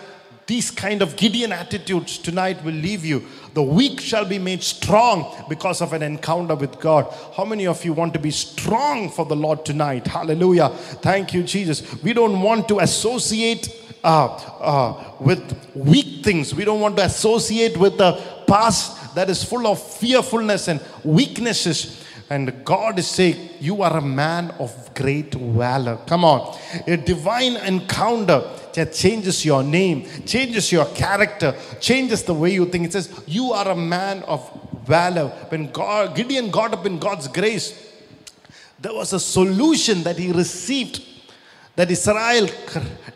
these 0.48 0.70
kind 0.70 1.02
of 1.02 1.14
Gideon 1.16 1.52
attitudes 1.52 2.16
tonight 2.16 2.64
will 2.64 2.72
leave 2.72 3.04
you. 3.04 3.22
The 3.52 3.62
weak 3.62 4.00
shall 4.00 4.24
be 4.24 4.38
made 4.38 4.62
strong 4.62 5.44
because 5.46 5.82
of 5.82 5.92
an 5.92 6.02
encounter 6.02 6.54
with 6.54 6.80
God. 6.80 7.14
How 7.36 7.44
many 7.44 7.66
of 7.66 7.84
you 7.84 7.92
want 7.92 8.14
to 8.14 8.18
be 8.18 8.30
strong 8.30 9.10
for 9.10 9.26
the 9.26 9.36
Lord 9.36 9.66
tonight? 9.66 10.06
Hallelujah. 10.06 10.70
Thank 10.70 11.34
you, 11.34 11.42
Jesus. 11.42 12.02
We 12.02 12.14
don't 12.14 12.40
want 12.40 12.66
to 12.68 12.78
associate 12.78 13.68
uh, 14.02 14.26
uh, 14.26 15.12
with 15.20 15.54
weak 15.74 16.24
things. 16.24 16.54
We 16.54 16.64
don't 16.64 16.80
want 16.80 16.96
to 16.96 17.04
associate 17.04 17.76
with 17.76 17.98
the 17.98 18.12
past 18.46 19.14
that 19.16 19.28
is 19.28 19.44
full 19.44 19.66
of 19.66 19.82
fearfulness 19.82 20.68
and 20.68 20.80
weaknesses. 21.04 22.02
And 22.30 22.64
God 22.64 22.98
is 22.98 23.06
saying, 23.06 23.50
You 23.60 23.82
are 23.82 23.98
a 23.98 24.02
man 24.02 24.50
of 24.58 24.94
great 24.94 25.34
valor. 25.34 25.98
Come 26.06 26.24
on. 26.24 26.58
A 26.86 26.96
divine 26.96 27.56
encounter 27.56 28.48
that 28.78 28.92
changes 28.92 29.44
your 29.44 29.62
name, 29.62 30.06
changes 30.24 30.70
your 30.70 30.86
character, 30.86 31.54
changes 31.80 32.22
the 32.22 32.34
way 32.34 32.52
you 32.52 32.66
think. 32.66 32.86
It 32.86 32.92
says, 32.92 33.22
You 33.26 33.52
are 33.52 33.68
a 33.68 33.76
man 33.76 34.22
of 34.22 34.40
valor. 34.86 35.28
When 35.48 35.70
God, 35.70 36.14
Gideon 36.14 36.50
got 36.50 36.72
up 36.72 36.86
in 36.86 36.98
God's 36.98 37.28
grace, 37.28 37.92
there 38.80 38.94
was 38.94 39.12
a 39.12 39.20
solution 39.20 40.04
that 40.04 40.16
he 40.16 40.30
received 40.32 41.02
that 41.74 41.90
Israel 41.90 42.48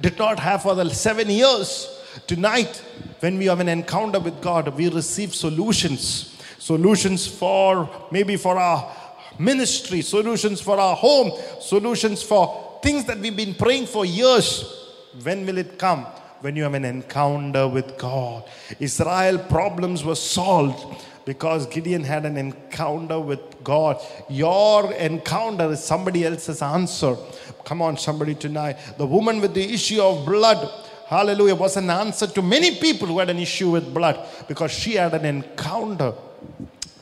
did 0.00 0.19
not 0.19 0.38
have 0.38 0.62
for 0.62 0.75
the 0.75 0.90
seven 0.90 1.31
years. 1.31 1.88
Tonight, 2.26 2.83
when 3.21 3.38
we 3.38 3.47
have 3.47 3.61
an 3.61 3.69
encounter 3.69 4.19
with 4.19 4.40
God, 4.42 4.76
we 4.76 4.88
receive 4.88 5.35
solutions. 5.35 6.37
Solutions 6.59 7.26
for 7.26 7.88
maybe 8.11 8.37
for 8.37 8.59
our 8.59 8.92
ministry, 9.38 10.02
solutions 10.02 10.61
for 10.61 10.78
our 10.78 10.97
home, 10.97 11.33
solutions 11.61 12.23
for 12.23 12.81
things 12.83 13.04
that 13.04 13.19
we've 13.19 13.37
been 13.37 13.54
praying 13.54 13.87
for 13.87 14.04
years. 14.04 14.82
When 15.23 15.47
will 15.47 15.59
it 15.59 15.78
come? 15.78 16.07
When 16.40 16.57
you 16.57 16.64
have 16.64 16.75
an 16.75 16.85
encounter 16.85 17.69
with 17.69 17.99
God. 17.99 18.45
Israel 18.81 19.38
problems 19.38 20.04
were 20.04 20.16
solved 20.16 21.04
because 21.25 21.66
Gideon 21.66 22.02
had 22.02 22.26
an 22.26 22.37
encounter 22.37 23.21
with 23.21 23.62
God. 23.62 24.00
Your 24.28 24.92
encounter 24.95 25.71
is 25.71 25.85
somebody 25.85 26.25
else's 26.25 26.62
answer. 26.62 27.16
Come 27.64 27.81
on, 27.81 27.97
somebody 27.97 28.35
tonight. 28.35 28.76
The 28.99 29.07
woman 29.07 29.40
with 29.40 29.54
the 29.54 29.62
issue 29.62 30.02
of 30.02 30.26
blood, 30.26 30.69
hallelujah, 31.07 31.54
was 31.54 31.76
an 31.76 31.90
answer 31.90 32.26
to 32.26 32.42
many 32.42 32.76
people 32.76 33.07
who 33.07 33.21
had 33.21 33.31
an 33.31 33.38
issue 33.38 33.71
with 33.71 33.95
blood 33.95 34.26
because 34.49 34.73
she 34.73 34.95
had 34.95 35.14
an 35.14 35.25
encounter 35.25 36.14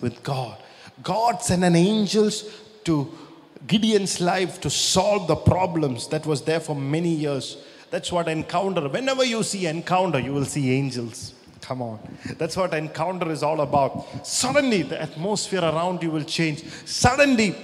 with 0.00 0.22
God. 0.22 0.58
God 1.02 1.42
sent 1.42 1.64
an 1.64 1.76
angels 1.76 2.44
to 2.84 3.10
Gideon's 3.66 4.20
life 4.20 4.60
to 4.60 4.70
solve 4.70 5.28
the 5.28 5.36
problems 5.36 6.08
that 6.08 6.26
was 6.26 6.42
there 6.42 6.60
for 6.60 6.76
many 6.76 7.14
years. 7.14 7.56
That's 7.90 8.12
what 8.12 8.28
encounter. 8.28 8.88
Whenever 8.88 9.25
you 9.25 9.42
see 9.42 9.66
encounter, 9.66 10.18
you 10.18 10.32
will 10.32 10.44
see 10.44 10.73
angels. 10.73 11.35
Come 11.61 11.82
on. 11.82 11.99
That's 12.38 12.56
what 12.56 12.73
encounter 12.75 13.30
is 13.30 13.42
all 13.42 13.61
about. 13.61 14.26
Suddenly, 14.26 14.82
the 14.82 15.00
atmosphere 15.00 15.61
around 15.61 16.02
you 16.02 16.11
will 16.11 16.25
change. 16.25 16.64
Suddenly, 16.85 17.54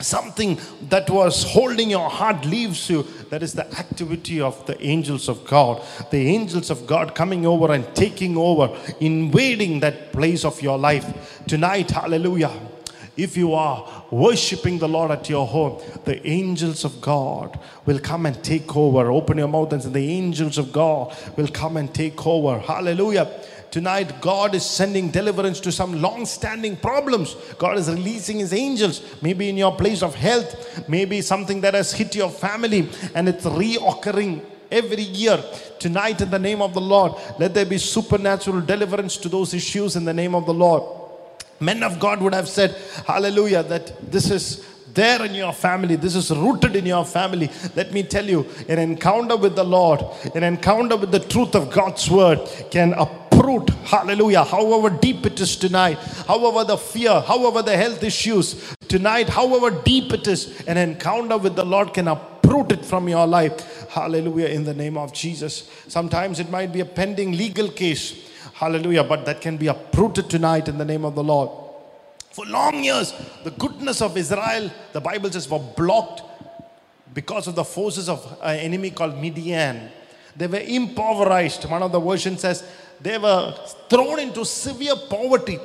something 0.00 0.58
that 0.88 1.08
was 1.08 1.44
holding 1.44 1.90
your 1.90 2.08
heart 2.10 2.44
leaves 2.44 2.90
you. 2.90 3.04
That 3.30 3.42
is 3.42 3.52
the 3.52 3.66
activity 3.78 4.40
of 4.40 4.64
the 4.66 4.80
angels 4.84 5.28
of 5.28 5.44
God. 5.46 5.82
The 6.10 6.28
angels 6.28 6.70
of 6.70 6.86
God 6.86 7.14
coming 7.14 7.46
over 7.46 7.72
and 7.72 7.94
taking 7.94 8.36
over, 8.36 8.76
invading 9.00 9.80
that 9.80 10.12
place 10.12 10.44
of 10.44 10.60
your 10.60 10.78
life. 10.78 11.42
Tonight, 11.46 11.90
hallelujah. 11.90 12.50
If 13.16 13.36
you 13.36 13.52
are 13.52 14.04
worshiping 14.10 14.78
the 14.78 14.88
Lord 14.88 15.10
at 15.10 15.28
your 15.28 15.46
home, 15.46 15.82
the 16.04 16.26
angels 16.26 16.84
of 16.84 17.00
God 17.00 17.58
will 17.84 17.98
come 17.98 18.24
and 18.24 18.42
take 18.42 18.74
over. 18.74 19.10
Open 19.10 19.36
your 19.36 19.48
mouth 19.48 19.72
and 19.72 19.82
say, 19.82 19.90
The 19.90 20.10
angels 20.12 20.56
of 20.56 20.72
God 20.72 21.14
will 21.36 21.48
come 21.48 21.76
and 21.76 21.92
take 21.94 22.26
over. 22.26 22.58
Hallelujah. 22.58 23.30
Tonight, 23.70 24.20
God 24.20 24.54
is 24.54 24.64
sending 24.64 25.10
deliverance 25.10 25.60
to 25.60 25.72
some 25.72 26.00
long 26.00 26.26
standing 26.26 26.76
problems. 26.76 27.34
God 27.58 27.78
is 27.78 27.90
releasing 27.90 28.38
His 28.38 28.52
angels, 28.52 29.02
maybe 29.22 29.48
in 29.48 29.56
your 29.56 29.74
place 29.76 30.02
of 30.02 30.14
health, 30.14 30.88
maybe 30.88 31.20
something 31.20 31.60
that 31.62 31.74
has 31.74 31.92
hit 31.92 32.14
your 32.14 32.30
family 32.30 32.88
and 33.14 33.28
it's 33.28 33.44
reoccurring 33.44 34.42
every 34.70 35.02
year. 35.02 35.42
Tonight, 35.78 36.20
in 36.20 36.30
the 36.30 36.38
name 36.38 36.62
of 36.62 36.72
the 36.74 36.80
Lord, 36.80 37.12
let 37.38 37.52
there 37.52 37.66
be 37.66 37.78
supernatural 37.78 38.62
deliverance 38.62 39.16
to 39.18 39.28
those 39.28 39.52
issues 39.52 39.96
in 39.96 40.04
the 40.04 40.14
name 40.14 40.34
of 40.34 40.46
the 40.46 40.54
Lord. 40.54 41.01
Men 41.62 41.84
of 41.84 42.00
God 42.00 42.20
would 42.20 42.34
have 42.34 42.48
said, 42.48 42.76
Hallelujah, 43.06 43.62
that 43.62 44.10
this 44.10 44.30
is 44.30 44.66
there 44.94 45.24
in 45.24 45.34
your 45.34 45.52
family. 45.52 45.96
This 45.96 46.16
is 46.16 46.30
rooted 46.30 46.74
in 46.74 46.86
your 46.86 47.04
family. 47.04 47.50
Let 47.76 47.92
me 47.92 48.02
tell 48.02 48.24
you, 48.24 48.46
an 48.68 48.78
encounter 48.78 49.36
with 49.36 49.54
the 49.54 49.64
Lord, 49.64 50.04
an 50.34 50.42
encounter 50.42 50.96
with 50.96 51.12
the 51.12 51.20
truth 51.20 51.54
of 51.54 51.70
God's 51.70 52.10
word 52.10 52.40
can 52.70 52.94
uproot, 52.94 53.70
hallelujah, 53.84 54.44
however 54.44 54.90
deep 54.90 55.24
it 55.24 55.40
is 55.40 55.56
tonight, 55.56 55.98
however 56.26 56.64
the 56.64 56.76
fear, 56.76 57.20
however 57.20 57.62
the 57.62 57.76
health 57.76 58.02
issues 58.02 58.74
tonight, 58.88 59.28
however 59.28 59.70
deep 59.70 60.12
it 60.12 60.26
is, 60.26 60.60
an 60.66 60.76
encounter 60.76 61.38
with 61.38 61.56
the 61.56 61.64
Lord 61.64 61.94
can 61.94 62.08
uproot 62.08 62.72
it 62.72 62.84
from 62.84 63.08
your 63.08 63.26
life. 63.26 63.88
Hallelujah, 63.88 64.48
in 64.48 64.64
the 64.64 64.74
name 64.74 64.98
of 64.98 65.12
Jesus. 65.12 65.70
Sometimes 65.88 66.40
it 66.40 66.50
might 66.50 66.72
be 66.72 66.80
a 66.80 66.84
pending 66.84 67.32
legal 67.32 67.68
case. 67.68 68.31
Hallelujah, 68.54 69.04
but 69.04 69.24
that 69.26 69.40
can 69.40 69.56
be 69.56 69.66
uprooted 69.66 70.28
tonight 70.28 70.68
in 70.68 70.78
the 70.78 70.84
name 70.84 71.04
of 71.04 71.14
the 71.14 71.24
Lord. 71.24 71.50
For 72.30 72.46
long 72.46 72.82
years, 72.82 73.12
the 73.44 73.50
goodness 73.50 74.00
of 74.00 74.16
Israel, 74.16 74.70
the 74.92 75.00
Bible 75.00 75.30
says, 75.30 75.48
were 75.48 75.58
blocked 75.58 76.22
because 77.12 77.46
of 77.46 77.54
the 77.54 77.64
forces 77.64 78.08
of 78.08 78.38
an 78.42 78.58
enemy 78.58 78.90
called 78.90 79.18
Midian. 79.18 79.90
They 80.36 80.46
were 80.46 80.60
impoverished. 80.60 81.68
One 81.68 81.82
of 81.82 81.92
the 81.92 82.00
versions 82.00 82.40
says 82.40 82.64
they 83.00 83.18
were 83.18 83.54
thrown 83.90 84.20
into 84.20 84.44
severe 84.44 84.96
poverty. 85.10 85.58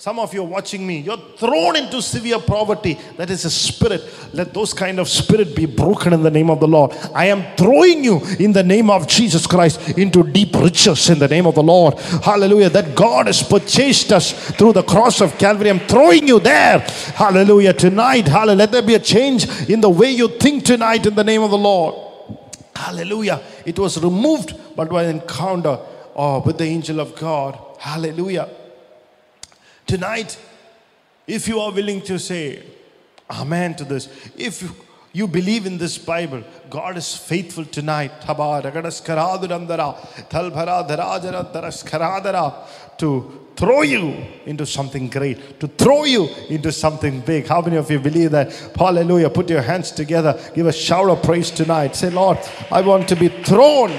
Some 0.00 0.18
of 0.18 0.32
you 0.32 0.40
are 0.40 0.48
watching 0.48 0.86
me. 0.86 1.00
You're 1.00 1.18
thrown 1.36 1.76
into 1.76 2.00
severe 2.00 2.38
poverty. 2.38 2.98
That 3.18 3.28
is 3.28 3.44
a 3.44 3.50
spirit. 3.50 4.02
Let 4.32 4.54
those 4.54 4.72
kind 4.72 4.98
of 4.98 5.10
spirit 5.10 5.54
be 5.54 5.66
broken 5.66 6.14
in 6.14 6.22
the 6.22 6.30
name 6.30 6.48
of 6.48 6.58
the 6.58 6.66
Lord. 6.66 6.92
I 7.14 7.26
am 7.26 7.44
throwing 7.54 8.02
you 8.02 8.22
in 8.38 8.54
the 8.54 8.62
name 8.62 8.88
of 8.88 9.06
Jesus 9.06 9.46
Christ 9.46 9.98
into 9.98 10.22
deep 10.22 10.54
riches 10.54 11.10
in 11.10 11.18
the 11.18 11.28
name 11.28 11.44
of 11.46 11.54
the 11.54 11.62
Lord. 11.62 11.98
Hallelujah. 11.98 12.70
That 12.70 12.94
God 12.94 13.26
has 13.26 13.42
purchased 13.42 14.10
us 14.10 14.32
through 14.52 14.72
the 14.72 14.82
cross 14.82 15.20
of 15.20 15.36
Calvary. 15.36 15.68
I'm 15.68 15.80
throwing 15.80 16.26
you 16.26 16.40
there. 16.40 16.78
Hallelujah. 16.78 17.74
Tonight, 17.74 18.26
hallelujah. 18.26 18.56
Let 18.56 18.72
there 18.72 18.80
be 18.80 18.94
a 18.94 19.00
change 19.00 19.68
in 19.68 19.82
the 19.82 19.90
way 19.90 20.12
you 20.12 20.28
think 20.28 20.64
tonight 20.64 21.04
in 21.04 21.14
the 21.14 21.24
name 21.24 21.42
of 21.42 21.50
the 21.50 21.58
Lord. 21.58 21.94
Hallelujah. 22.74 23.42
It 23.66 23.78
was 23.78 24.02
removed, 24.02 24.54
but 24.74 24.88
by 24.88 25.04
encounter 25.04 25.78
oh, 26.16 26.40
with 26.40 26.56
the 26.56 26.64
angel 26.64 27.00
of 27.00 27.14
God. 27.16 27.58
Hallelujah. 27.78 28.48
Tonight, 29.90 30.38
if 31.26 31.48
you 31.48 31.58
are 31.58 31.72
willing 31.72 32.00
to 32.02 32.16
say 32.16 32.62
amen 33.28 33.74
to 33.74 33.84
this, 33.84 34.08
if 34.36 34.62
you, 35.12 35.26
believe 35.26 35.66
in 35.66 35.78
this 35.78 35.98
Bible, 35.98 36.44
God 36.70 36.96
is 36.96 37.16
faithful 37.16 37.64
tonight. 37.64 38.12
To 42.98 43.40
throw 43.56 43.82
you 43.82 44.26
into 44.46 44.64
something 44.64 45.08
great, 45.08 45.58
to 45.58 45.66
throw 45.66 46.04
you 46.04 46.28
into 46.48 46.70
something 46.70 47.18
big. 47.22 47.48
How 47.48 47.60
many 47.60 47.76
of 47.76 47.90
you 47.90 47.98
believe 47.98 48.30
that? 48.30 48.52
Hallelujah. 48.76 49.28
Put 49.28 49.50
your 49.50 49.62
hands 49.62 49.90
together. 49.90 50.40
Give 50.54 50.68
a 50.68 50.72
shout 50.72 51.10
of 51.10 51.20
praise 51.24 51.50
tonight. 51.50 51.96
Say, 51.96 52.10
Lord, 52.10 52.38
I 52.70 52.80
want 52.80 53.08
to 53.08 53.16
be 53.16 53.26
thrown. 53.26 53.90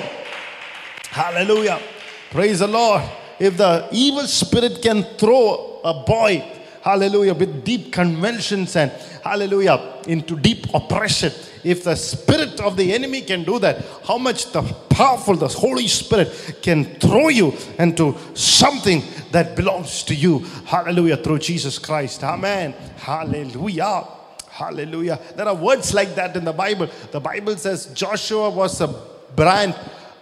Hallelujah. 1.10 1.82
Praise 2.30 2.60
the 2.60 2.68
Lord. 2.68 3.02
If 3.42 3.58
the 3.58 3.88
evil 3.92 4.28
spirit 4.28 4.84
can 4.84 5.02
throw 5.18 5.82
a 5.84 5.96
boy, 6.06 6.46
hallelujah, 6.84 7.34
with 7.34 7.66
deep 7.66 7.92
conventions 7.92 8.76
and 8.76 8.92
hallelujah, 9.24 10.04
into 10.06 10.38
deep 10.38 10.72
oppression, 10.76 11.34
if 11.64 11.84
the 11.84 11.96
spirit 11.96 12.60
of 12.60 12.78
the 12.78 12.94
enemy 12.94 13.22
can 13.22 13.44
do 13.44 13.58
that, 13.58 13.84
how 14.06 14.20
much 14.20 14.52
the 14.52 14.62
powerful, 14.92 15.36
the 15.36 15.48
Holy 15.48 15.88
Spirit 15.88 16.60
can 16.62 16.86
throw 17.00 17.30
you 17.30 17.56
into 17.80 18.16
something 18.36 19.02
that 19.32 19.56
belongs 19.56 20.04
to 20.04 20.14
you, 20.14 20.46
hallelujah, 20.66 21.18
through 21.18 21.40
Jesus 21.40 21.80
Christ. 21.80 22.24
Amen. 22.24 22.74
Hallelujah. 22.98 24.06
Hallelujah. 24.50 25.20
There 25.36 25.48
are 25.48 25.56
words 25.56 25.96
like 25.96 26.14
that 26.14 26.36
in 26.36 26.46
the 26.46 26.54
Bible. 26.54 26.92
The 27.10 27.20
Bible 27.20 27.58
says 27.58 27.88
Joshua 27.96 28.52
was 28.52 28.80
a 28.82 28.88
brand, 29.36 29.74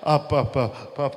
uh, 0.03 1.09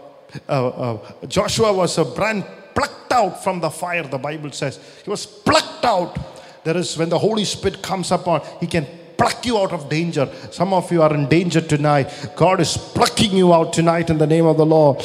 uh, 0.48 0.68
uh, 0.68 1.26
Joshua 1.26 1.72
was 1.72 1.98
a 1.98 2.04
brand 2.04 2.44
plucked 2.74 3.12
out 3.12 3.42
from 3.42 3.60
the 3.60 3.70
fire, 3.70 4.02
the 4.02 4.18
Bible 4.18 4.50
says. 4.52 4.78
He 5.04 5.10
was 5.10 5.26
plucked 5.26 5.84
out. 5.84 6.18
There 6.64 6.76
is 6.76 6.96
when 6.96 7.08
the 7.08 7.18
Holy 7.18 7.44
Spirit 7.44 7.82
comes 7.82 8.10
upon, 8.10 8.42
he 8.60 8.66
can 8.66 8.86
pluck 9.16 9.44
you 9.46 9.58
out 9.58 9.72
of 9.72 9.88
danger. 9.88 10.28
Some 10.50 10.72
of 10.72 10.90
you 10.90 11.02
are 11.02 11.14
in 11.14 11.28
danger 11.28 11.60
tonight. 11.60 12.32
God 12.34 12.60
is 12.60 12.76
plucking 12.76 13.32
you 13.32 13.52
out 13.52 13.72
tonight 13.72 14.10
in 14.10 14.18
the 14.18 14.26
name 14.26 14.46
of 14.46 14.56
the 14.56 14.66
Lord. 14.66 14.98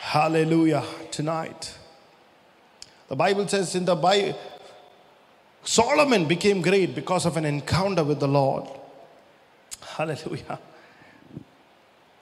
Hallelujah. 0.00 0.84
Tonight. 1.10 1.74
The 3.08 3.16
Bible 3.16 3.48
says 3.48 3.74
in 3.74 3.84
the 3.84 3.96
Bible, 3.96 4.38
Solomon 5.62 6.26
became 6.26 6.60
great 6.60 6.94
because 6.94 7.24
of 7.26 7.36
an 7.36 7.44
encounter 7.44 8.04
with 8.04 8.20
the 8.20 8.28
Lord. 8.28 8.68
Hallelujah. 9.96 10.58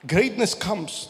Greatness 0.05 0.53
comes 0.53 1.09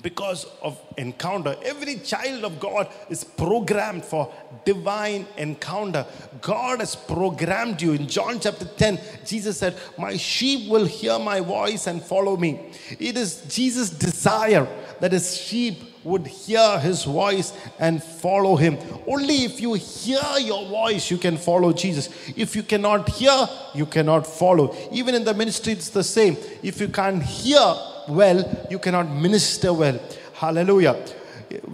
because 0.00 0.46
of 0.62 0.78
encounter. 0.96 1.56
Every 1.64 1.96
child 1.96 2.44
of 2.44 2.60
God 2.60 2.88
is 3.10 3.24
programmed 3.24 4.04
for 4.04 4.32
divine 4.64 5.26
encounter. 5.36 6.06
God 6.40 6.78
has 6.78 6.94
programmed 6.94 7.82
you. 7.82 7.92
In 7.92 8.06
John 8.06 8.38
chapter 8.38 8.64
10, 8.64 9.00
Jesus 9.26 9.58
said, 9.58 9.76
My 9.98 10.16
sheep 10.16 10.70
will 10.70 10.84
hear 10.84 11.18
my 11.18 11.40
voice 11.40 11.88
and 11.88 12.00
follow 12.00 12.36
me. 12.36 12.70
It 13.00 13.16
is 13.16 13.42
Jesus' 13.48 13.90
desire 13.90 14.68
that 15.00 15.10
his 15.10 15.36
sheep 15.36 15.91
would 16.04 16.26
hear 16.26 16.78
his 16.80 17.04
voice 17.04 17.52
and 17.78 18.02
follow 18.02 18.56
him. 18.56 18.76
Only 19.06 19.44
if 19.44 19.60
you 19.60 19.74
hear 19.74 20.22
your 20.40 20.68
voice, 20.68 21.10
you 21.10 21.18
can 21.18 21.36
follow 21.36 21.72
Jesus. 21.72 22.08
If 22.36 22.56
you 22.56 22.62
cannot 22.62 23.08
hear, 23.08 23.48
you 23.74 23.86
cannot 23.86 24.26
follow. 24.26 24.74
Even 24.90 25.14
in 25.14 25.24
the 25.24 25.34
ministry, 25.34 25.72
it's 25.72 25.90
the 25.90 26.04
same. 26.04 26.36
If 26.62 26.80
you 26.80 26.88
can't 26.88 27.22
hear, 27.22 27.74
well, 28.08 28.66
you 28.70 28.78
cannot 28.78 29.10
minister 29.10 29.72
well. 29.72 30.00
Hallelujah. 30.34 30.94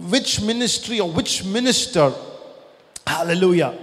Which 0.09 0.41
ministry 0.41 0.99
or 0.99 1.09
which 1.09 1.43
minister, 1.45 2.13
hallelujah, 3.07 3.77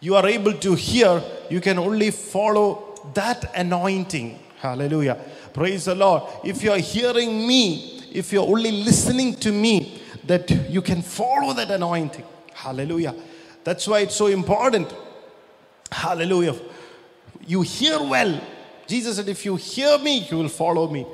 you 0.00 0.14
are 0.16 0.26
able 0.26 0.52
to 0.52 0.74
hear, 0.74 1.22
you 1.48 1.60
can 1.60 1.78
only 1.78 2.10
follow 2.10 2.94
that 3.14 3.56
anointing. 3.56 4.38
Hallelujah. 4.58 5.18
Praise 5.52 5.86
the 5.86 5.94
Lord. 5.94 6.24
If 6.44 6.62
you 6.62 6.72
are 6.72 6.78
hearing 6.78 7.46
me, 7.46 7.95
if 8.16 8.32
you're 8.32 8.46
only 8.46 8.72
listening 8.72 9.34
to 9.34 9.52
me, 9.52 10.00
that 10.24 10.50
you 10.70 10.80
can 10.80 11.02
follow 11.02 11.52
that 11.52 11.70
anointing. 11.70 12.24
Hallelujah. 12.54 13.14
That's 13.62 13.86
why 13.86 14.00
it's 14.00 14.16
so 14.16 14.26
important. 14.26 14.92
Hallelujah. 15.92 16.56
You 17.46 17.62
hear 17.62 17.98
well. 17.98 18.40
Jesus 18.86 19.16
said, 19.16 19.28
if 19.28 19.44
you 19.44 19.56
hear 19.56 19.98
me, 19.98 20.26
you 20.30 20.38
will 20.38 20.48
follow 20.48 20.88
me. 20.88 21.06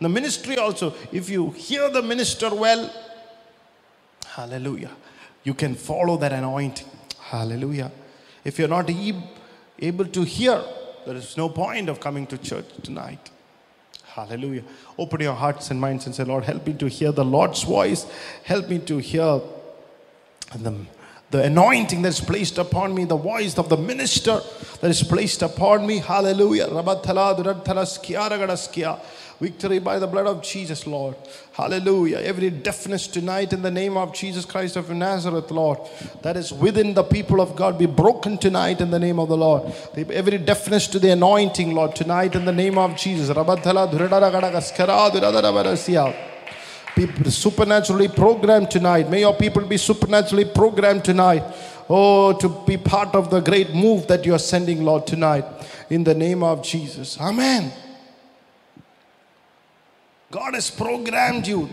The 0.00 0.08
ministry 0.08 0.58
also, 0.58 0.94
if 1.12 1.28
you 1.30 1.50
hear 1.50 1.88
the 1.90 2.02
minister 2.02 2.54
well, 2.54 2.92
hallelujah, 4.26 4.90
you 5.44 5.54
can 5.54 5.74
follow 5.74 6.16
that 6.18 6.32
anointing. 6.32 6.86
Hallelujah. 7.20 7.90
If 8.44 8.58
you're 8.58 8.68
not 8.68 8.90
able 9.78 10.06
to 10.06 10.22
hear, 10.24 10.62
there 11.06 11.16
is 11.16 11.36
no 11.36 11.48
point 11.48 11.88
of 11.88 12.00
coming 12.00 12.26
to 12.26 12.38
church 12.38 12.66
tonight. 12.82 13.30
Hallelujah. 14.26 14.64
Open 14.98 15.20
your 15.22 15.34
hearts 15.34 15.70
and 15.70 15.80
minds 15.80 16.04
and 16.04 16.14
say, 16.14 16.24
Lord, 16.24 16.44
help 16.44 16.66
me 16.66 16.74
to 16.74 16.86
hear 16.88 17.10
the 17.10 17.24
Lord's 17.24 17.62
voice. 17.62 18.06
Help 18.44 18.68
me 18.68 18.78
to 18.80 18.98
hear 18.98 19.40
the, 20.54 20.74
the 21.30 21.44
anointing 21.44 22.02
that's 22.02 22.20
placed 22.20 22.58
upon 22.58 22.94
me, 22.94 23.04
the 23.04 23.16
voice 23.16 23.56
of 23.56 23.70
the 23.70 23.78
minister 23.78 24.40
that 24.82 24.90
is 24.90 25.02
placed 25.02 25.40
upon 25.40 25.86
me. 25.86 25.98
Hallelujah. 25.98 26.66
Victory 29.40 29.78
by 29.78 29.98
the 29.98 30.06
blood 30.06 30.26
of 30.26 30.42
Jesus, 30.42 30.86
Lord. 30.86 31.16
Hallelujah. 31.52 32.18
Every 32.18 32.50
deafness 32.50 33.06
tonight 33.06 33.54
in 33.54 33.62
the 33.62 33.70
name 33.70 33.96
of 33.96 34.12
Jesus 34.12 34.44
Christ 34.44 34.76
of 34.76 34.90
Nazareth, 34.90 35.50
Lord, 35.50 35.78
that 36.20 36.36
is 36.36 36.52
within 36.52 36.92
the 36.92 37.02
people 37.02 37.40
of 37.40 37.56
God 37.56 37.78
be 37.78 37.86
broken 37.86 38.36
tonight 38.36 38.82
in 38.82 38.90
the 38.90 38.98
name 38.98 39.18
of 39.18 39.30
the 39.30 39.38
Lord. 39.38 39.72
Every 39.96 40.36
deafness 40.36 40.86
to 40.88 40.98
the 40.98 41.12
anointing, 41.12 41.74
Lord, 41.74 41.96
tonight 41.96 42.34
in 42.34 42.44
the 42.44 42.52
name 42.52 42.76
of 42.76 42.96
Jesus. 42.96 43.28
People 46.94 47.30
supernaturally 47.30 48.08
programmed 48.08 48.70
tonight. 48.70 49.08
May 49.08 49.20
your 49.20 49.34
people 49.34 49.64
be 49.64 49.78
supernaturally 49.78 50.44
programmed 50.44 51.02
tonight. 51.02 51.44
Oh, 51.88 52.34
to 52.34 52.48
be 52.66 52.76
part 52.76 53.14
of 53.14 53.30
the 53.30 53.40
great 53.40 53.72
move 53.74 54.06
that 54.08 54.26
you 54.26 54.34
are 54.34 54.38
sending, 54.38 54.84
Lord, 54.84 55.06
tonight. 55.06 55.46
In 55.88 56.04
the 56.04 56.14
name 56.14 56.42
of 56.42 56.62
Jesus. 56.62 57.18
Amen. 57.18 57.72
God 60.30 60.54
has 60.54 60.70
programmed 60.70 61.46
you 61.46 61.68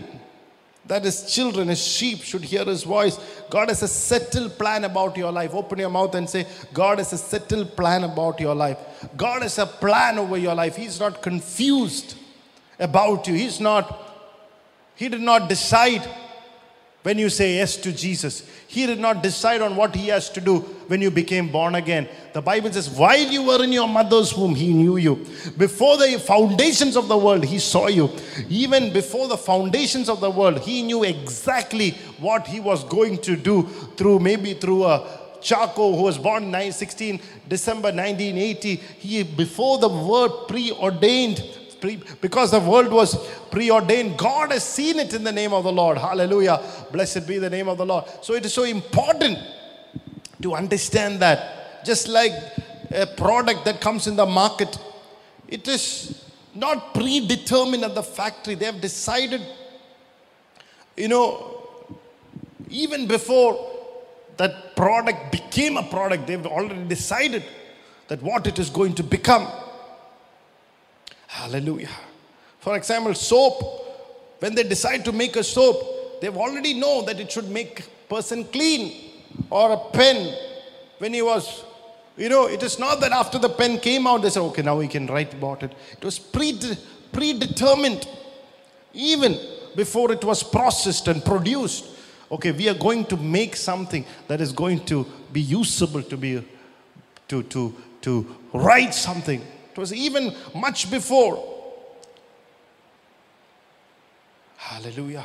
that 0.86 1.04
his 1.04 1.32
children, 1.32 1.68
his 1.68 1.86
sheep 1.86 2.22
should 2.22 2.42
hear 2.42 2.64
his 2.64 2.82
voice. 2.82 3.18
God 3.50 3.68
has 3.68 3.82
a 3.82 3.88
settled 3.88 4.58
plan 4.58 4.84
about 4.84 5.16
your 5.16 5.30
life. 5.30 5.54
Open 5.54 5.78
your 5.78 5.90
mouth 5.90 6.14
and 6.14 6.28
say, 6.28 6.46
God 6.72 6.98
has 6.98 7.12
a 7.12 7.18
settled 7.18 7.76
plan 7.76 8.04
about 8.04 8.40
your 8.40 8.54
life. 8.54 8.78
God 9.16 9.42
has 9.42 9.58
a 9.58 9.66
plan 9.66 10.18
over 10.18 10.38
your 10.38 10.54
life. 10.54 10.76
He's 10.76 10.98
not 10.98 11.22
confused 11.22 12.16
about 12.78 13.28
you. 13.28 13.34
He's 13.34 13.60
not, 13.60 14.14
he 14.96 15.08
did 15.08 15.20
not 15.20 15.48
decide 15.48 16.08
when 17.08 17.16
you 17.16 17.30
say 17.30 17.54
yes 17.54 17.74
to 17.78 17.90
Jesus. 17.90 18.42
He 18.66 18.84
did 18.84 19.00
not 19.00 19.22
decide 19.22 19.62
on 19.62 19.76
what 19.76 19.96
he 19.96 20.08
has 20.08 20.28
to 20.28 20.42
do 20.42 20.58
when 20.88 21.00
you 21.00 21.10
became 21.10 21.50
born 21.50 21.74
again. 21.74 22.06
The 22.34 22.42
Bible 22.42 22.70
says, 22.70 22.90
while 22.90 23.32
you 23.36 23.44
were 23.44 23.64
in 23.64 23.72
your 23.72 23.88
mother's 23.88 24.36
womb, 24.36 24.54
he 24.54 24.74
knew 24.74 24.98
you. 24.98 25.14
Before 25.56 25.96
the 25.96 26.18
foundations 26.18 26.98
of 26.98 27.08
the 27.08 27.16
world, 27.16 27.46
he 27.46 27.60
saw 27.60 27.86
you. 27.86 28.10
Even 28.50 28.92
before 28.92 29.26
the 29.26 29.38
foundations 29.38 30.10
of 30.10 30.20
the 30.20 30.28
world, 30.28 30.58
he 30.58 30.82
knew 30.82 31.02
exactly 31.02 31.92
what 32.20 32.46
he 32.46 32.60
was 32.60 32.84
going 32.84 33.16
to 33.22 33.36
do 33.36 33.62
through 33.96 34.18
maybe 34.18 34.52
through 34.52 34.84
a 34.84 35.18
Chaco, 35.40 35.96
who 35.96 36.02
was 36.02 36.18
born 36.18 36.52
16 36.52 37.20
December 37.48 37.88
1980. 37.88 38.76
He, 38.76 39.22
before 39.22 39.78
the 39.78 39.88
word 39.88 40.46
preordained, 40.46 41.42
pre, 41.80 42.02
because 42.20 42.50
the 42.50 42.60
world 42.60 42.92
was 42.92 43.16
preordained. 43.50 44.18
God 44.18 44.52
has 44.52 44.64
seen 44.64 44.98
it 44.98 45.14
in 45.14 45.24
the 45.24 45.32
name 45.32 45.52
of 45.52 45.64
the 45.64 45.72
Lord. 45.72 45.98
Hallelujah. 45.98 46.62
Blessed 46.92 47.26
be 47.26 47.38
the 47.38 47.50
name 47.50 47.68
of 47.68 47.78
the 47.78 47.86
Lord. 47.86 48.04
So 48.22 48.34
it 48.34 48.44
is 48.44 48.52
so 48.52 48.64
important 48.64 49.38
to 50.42 50.54
understand 50.54 51.20
that. 51.20 51.84
Just 51.84 52.08
like 52.08 52.32
a 52.90 53.06
product 53.06 53.64
that 53.64 53.80
comes 53.80 54.06
in 54.06 54.16
the 54.16 54.26
market, 54.26 54.78
it 55.46 55.66
is 55.68 56.24
not 56.54 56.92
predetermined 56.94 57.84
at 57.84 57.94
the 57.94 58.02
factory. 58.02 58.54
They 58.54 58.66
have 58.66 58.80
decided, 58.80 59.40
you 60.96 61.08
know, 61.08 61.54
even 62.68 63.06
before 63.06 63.76
that 64.36 64.76
product 64.76 65.32
became 65.32 65.76
a 65.76 65.82
product, 65.84 66.26
they've 66.26 66.46
already 66.46 66.84
decided 66.86 67.44
that 68.08 68.22
what 68.22 68.46
it 68.46 68.58
is 68.58 68.70
going 68.70 68.94
to 68.94 69.02
become. 69.02 69.48
Hallelujah. 71.28 71.90
For 72.58 72.76
example, 72.76 73.14
soap, 73.14 73.62
when 74.40 74.54
they 74.54 74.62
decide 74.62 75.04
to 75.04 75.12
make 75.12 75.36
a 75.36 75.44
soap, 75.44 76.20
they've 76.20 76.36
already 76.36 76.74
know 76.74 77.02
that 77.02 77.20
it 77.20 77.30
should 77.30 77.50
make 77.50 77.86
person 78.08 78.44
clean. 78.44 79.12
Or 79.50 79.72
a 79.72 79.78
pen, 79.90 80.34
when 80.96 81.12
he 81.12 81.22
was, 81.22 81.64
you 82.16 82.30
know, 82.30 82.46
it 82.46 82.62
is 82.62 82.78
not 82.78 83.00
that 83.00 83.12
after 83.12 83.38
the 83.38 83.50
pen 83.50 83.78
came 83.78 84.06
out, 84.06 84.22
they 84.22 84.30
said, 84.30 84.40
okay, 84.40 84.62
now 84.62 84.78
we 84.78 84.88
can 84.88 85.06
write 85.06 85.34
about 85.34 85.62
it. 85.62 85.72
It 85.92 86.02
was 86.02 86.18
predetermined, 86.18 88.08
even 88.94 89.38
before 89.76 90.10
it 90.10 90.24
was 90.24 90.42
processed 90.42 91.08
and 91.08 91.22
produced. 91.22 91.84
Okay, 92.32 92.52
we 92.52 92.68
are 92.70 92.74
going 92.74 93.04
to 93.04 93.16
make 93.18 93.54
something 93.54 94.04
that 94.28 94.40
is 94.40 94.50
going 94.50 94.84
to 94.86 95.06
be 95.32 95.42
usable 95.42 96.02
to 96.02 96.16
be, 96.16 96.42
to, 97.28 97.42
to, 97.44 97.74
to 98.00 98.36
write 98.54 98.94
something 98.94 99.42
was 99.78 99.94
even 99.94 100.34
much 100.54 100.90
before. 100.90 101.56
Hallelujah. 104.56 105.24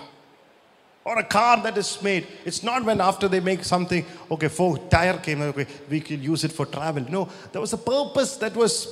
Or 1.05 1.19
a 1.19 1.23
car 1.23 1.61
that 1.63 1.77
is 1.77 2.01
made. 2.01 2.27
It's 2.45 2.63
not 2.63 2.85
when 2.85 3.01
after 3.01 3.27
they 3.27 3.41
make 3.41 3.65
something, 3.65 4.05
okay, 4.31 4.47
four 4.47 4.77
tire 4.77 5.17
came, 5.17 5.41
okay, 5.41 5.67
we 5.89 5.99
can 5.99 6.23
use 6.23 6.45
it 6.45 6.53
for 6.53 6.65
travel. 6.65 7.05
No, 7.09 7.27
there 7.51 7.59
was 7.59 7.73
a 7.73 7.77
purpose 7.77 8.37
that 8.37 8.55
was 8.55 8.87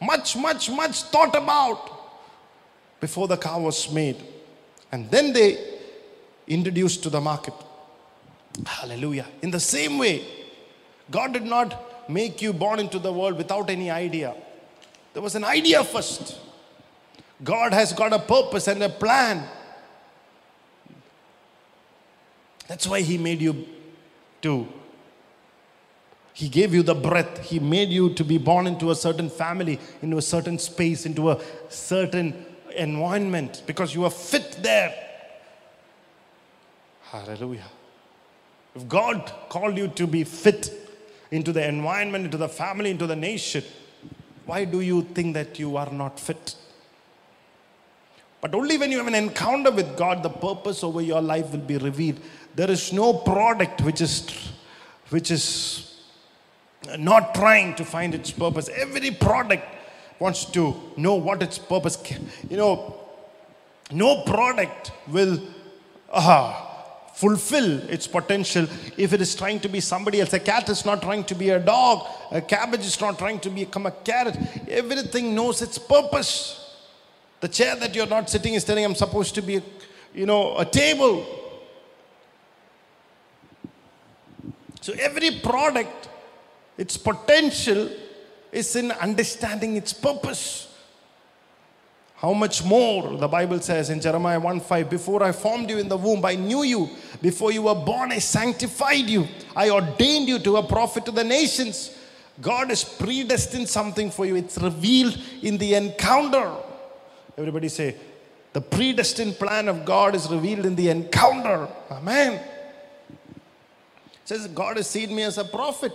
much, 0.00 0.36
much, 0.36 0.68
much 0.70 1.04
thought 1.04 1.34
about 1.34 1.90
before 3.00 3.26
the 3.26 3.38
car 3.38 3.58
was 3.58 3.90
made. 3.90 4.16
And 4.92 5.10
then 5.10 5.32
they 5.32 5.78
introduced 6.46 7.02
to 7.04 7.10
the 7.10 7.20
market. 7.20 7.54
Hallelujah. 8.64 9.26
In 9.42 9.50
the 9.50 9.60
same 9.60 9.98
way, 9.98 10.24
God 11.10 11.32
did 11.32 11.44
not 11.44 12.10
make 12.10 12.42
you 12.42 12.52
born 12.52 12.80
into 12.80 12.98
the 12.98 13.12
world 13.12 13.36
without 13.36 13.70
any 13.70 13.90
idea. 13.90 14.34
There 15.16 15.22
was 15.22 15.34
an 15.34 15.44
idea 15.44 15.82
first. 15.82 16.38
God 17.42 17.72
has 17.72 17.94
got 17.94 18.12
a 18.12 18.18
purpose 18.18 18.68
and 18.68 18.82
a 18.82 18.90
plan. 18.90 19.48
That's 22.68 22.86
why 22.86 23.00
He 23.00 23.16
made 23.16 23.40
you 23.40 23.66
to. 24.42 24.68
He 26.34 26.50
gave 26.50 26.74
you 26.74 26.82
the 26.82 26.94
breath. 26.94 27.38
He 27.46 27.58
made 27.58 27.88
you 27.88 28.12
to 28.12 28.24
be 28.24 28.36
born 28.36 28.66
into 28.66 28.90
a 28.90 28.94
certain 28.94 29.30
family, 29.30 29.80
into 30.02 30.18
a 30.18 30.20
certain 30.20 30.58
space, 30.58 31.06
into 31.06 31.30
a 31.30 31.40
certain 31.70 32.44
environment 32.76 33.62
because 33.66 33.94
you 33.94 34.04
are 34.04 34.10
fit 34.10 34.58
there. 34.60 34.94
Hallelujah. 37.04 37.70
If 38.74 38.86
God 38.86 39.32
called 39.48 39.78
you 39.78 39.88
to 39.88 40.06
be 40.06 40.24
fit 40.24 40.70
into 41.30 41.54
the 41.54 41.66
environment, 41.66 42.26
into 42.26 42.36
the 42.36 42.50
family, 42.50 42.90
into 42.90 43.06
the 43.06 43.16
nation, 43.16 43.64
why 44.46 44.64
do 44.64 44.80
you 44.80 45.02
think 45.02 45.34
that 45.34 45.58
you 45.58 45.76
are 45.76 45.90
not 45.92 46.18
fit? 46.18 46.54
But 48.40 48.54
only 48.54 48.78
when 48.78 48.92
you 48.92 48.98
have 48.98 49.08
an 49.08 49.14
encounter 49.14 49.70
with 49.70 49.96
God, 49.96 50.22
the 50.22 50.28
purpose 50.28 50.84
over 50.84 51.00
your 51.00 51.20
life 51.20 51.50
will 51.50 51.58
be 51.58 51.78
revealed. 51.78 52.20
There 52.54 52.70
is 52.70 52.92
no 52.92 53.12
product 53.12 53.82
which 53.82 54.00
is, 54.00 54.52
which 55.10 55.30
is 55.30 56.00
not 56.98 57.34
trying 57.34 57.74
to 57.74 57.84
find 57.84 58.14
its 58.14 58.30
purpose. 58.30 58.68
Every 58.68 59.10
product 59.10 59.64
wants 60.20 60.44
to 60.52 60.74
know 60.96 61.14
what 61.14 61.42
its 61.42 61.58
purpose. 61.58 61.98
You 62.48 62.56
know, 62.56 63.00
no 63.90 64.22
product 64.22 64.92
will. 65.08 65.40
Fulfill 67.16 67.78
its 67.88 68.06
potential 68.06 68.66
if 68.98 69.14
it 69.14 69.22
is 69.22 69.34
trying 69.34 69.58
to 69.58 69.70
be 69.70 69.80
somebody 69.80 70.20
else. 70.20 70.34
A 70.34 70.38
cat 70.38 70.68
is 70.68 70.84
not 70.84 71.00
trying 71.00 71.24
to 71.24 71.34
be 71.34 71.48
a 71.48 71.58
dog, 71.58 72.06
a 72.30 72.42
cabbage 72.42 72.84
is 72.84 73.00
not 73.00 73.18
trying 73.18 73.40
to 73.40 73.48
become 73.48 73.86
a 73.86 73.90
carrot. 73.90 74.36
Everything 74.68 75.34
knows 75.34 75.62
its 75.62 75.78
purpose. 75.78 76.62
The 77.40 77.48
chair 77.48 77.74
that 77.76 77.94
you're 77.94 78.06
not 78.06 78.28
sitting 78.28 78.52
is 78.52 78.64
telling 78.64 78.84
I'm 78.84 78.94
supposed 78.94 79.34
to 79.36 79.42
be, 79.42 79.56
a, 79.56 79.62
you 80.14 80.26
know, 80.26 80.58
a 80.58 80.66
table. 80.66 81.26
So 84.82 84.92
every 85.00 85.40
product, 85.40 86.08
its 86.76 86.98
potential 86.98 87.88
is 88.52 88.76
in 88.76 88.92
understanding 88.92 89.76
its 89.76 89.94
purpose. 89.94 90.65
How 92.16 92.32
much 92.32 92.64
more, 92.64 93.18
the 93.18 93.28
Bible 93.28 93.60
says 93.60 93.90
in 93.90 94.00
Jeremiah 94.00 94.40
1 94.40 94.60
5, 94.60 94.88
before 94.88 95.22
I 95.22 95.32
formed 95.32 95.68
you 95.68 95.78
in 95.78 95.88
the 95.88 95.98
womb, 95.98 96.24
I 96.24 96.34
knew 96.34 96.62
you. 96.62 96.88
Before 97.20 97.52
you 97.52 97.62
were 97.62 97.74
born, 97.74 98.10
I 98.10 98.18
sanctified 98.18 99.10
you. 99.10 99.28
I 99.54 99.68
ordained 99.68 100.26
you 100.26 100.38
to 100.38 100.56
a 100.56 100.62
prophet 100.62 101.04
to 101.04 101.10
the 101.10 101.24
nations. 101.24 101.94
God 102.40 102.70
has 102.70 102.84
predestined 102.84 103.68
something 103.68 104.10
for 104.10 104.24
you, 104.24 104.36
it's 104.36 104.58
revealed 104.58 105.18
in 105.42 105.58
the 105.58 105.74
encounter. 105.74 106.52
Everybody 107.36 107.68
say, 107.68 107.96
the 108.54 108.62
predestined 108.62 109.34
plan 109.34 109.68
of 109.68 109.84
God 109.84 110.14
is 110.14 110.30
revealed 110.30 110.64
in 110.64 110.74
the 110.74 110.88
encounter. 110.88 111.68
Amen. 111.90 112.32
It 112.32 114.24
says, 114.24 114.46
God 114.48 114.78
has 114.78 114.88
seen 114.88 115.14
me 115.14 115.22
as 115.22 115.36
a 115.36 115.44
prophet 115.44 115.92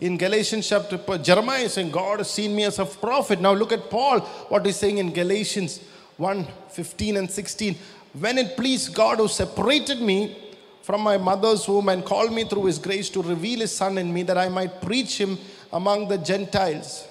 in 0.00 0.16
Galatians 0.16 0.68
chapter, 0.68 0.98
Jeremiah 1.18 1.62
is 1.62 1.74
saying, 1.74 1.90
God 1.90 2.18
has 2.18 2.30
seen 2.30 2.54
me 2.54 2.64
as 2.64 2.78
a 2.78 2.84
prophet. 2.84 3.40
Now 3.40 3.52
look 3.52 3.72
at 3.72 3.90
Paul, 3.90 4.20
what 4.48 4.66
he's 4.66 4.76
saying 4.76 4.98
in 4.98 5.12
Galatians 5.12 5.80
1 6.16 6.46
15 6.70 7.16
and 7.16 7.30
16. 7.30 7.76
When 8.18 8.38
it 8.38 8.56
pleased 8.56 8.94
God 8.94 9.18
who 9.18 9.28
separated 9.28 10.00
me 10.00 10.36
from 10.82 11.00
my 11.00 11.16
mother's 11.16 11.66
womb 11.66 11.88
and 11.88 12.04
called 12.04 12.32
me 12.32 12.44
through 12.44 12.66
his 12.66 12.78
grace 12.78 13.08
to 13.10 13.22
reveal 13.22 13.60
his 13.60 13.74
son 13.74 13.98
in 13.98 14.12
me 14.12 14.22
that 14.24 14.36
I 14.36 14.48
might 14.48 14.82
preach 14.82 15.18
him 15.18 15.38
among 15.72 16.08
the 16.08 16.18
Gentiles. 16.18 17.08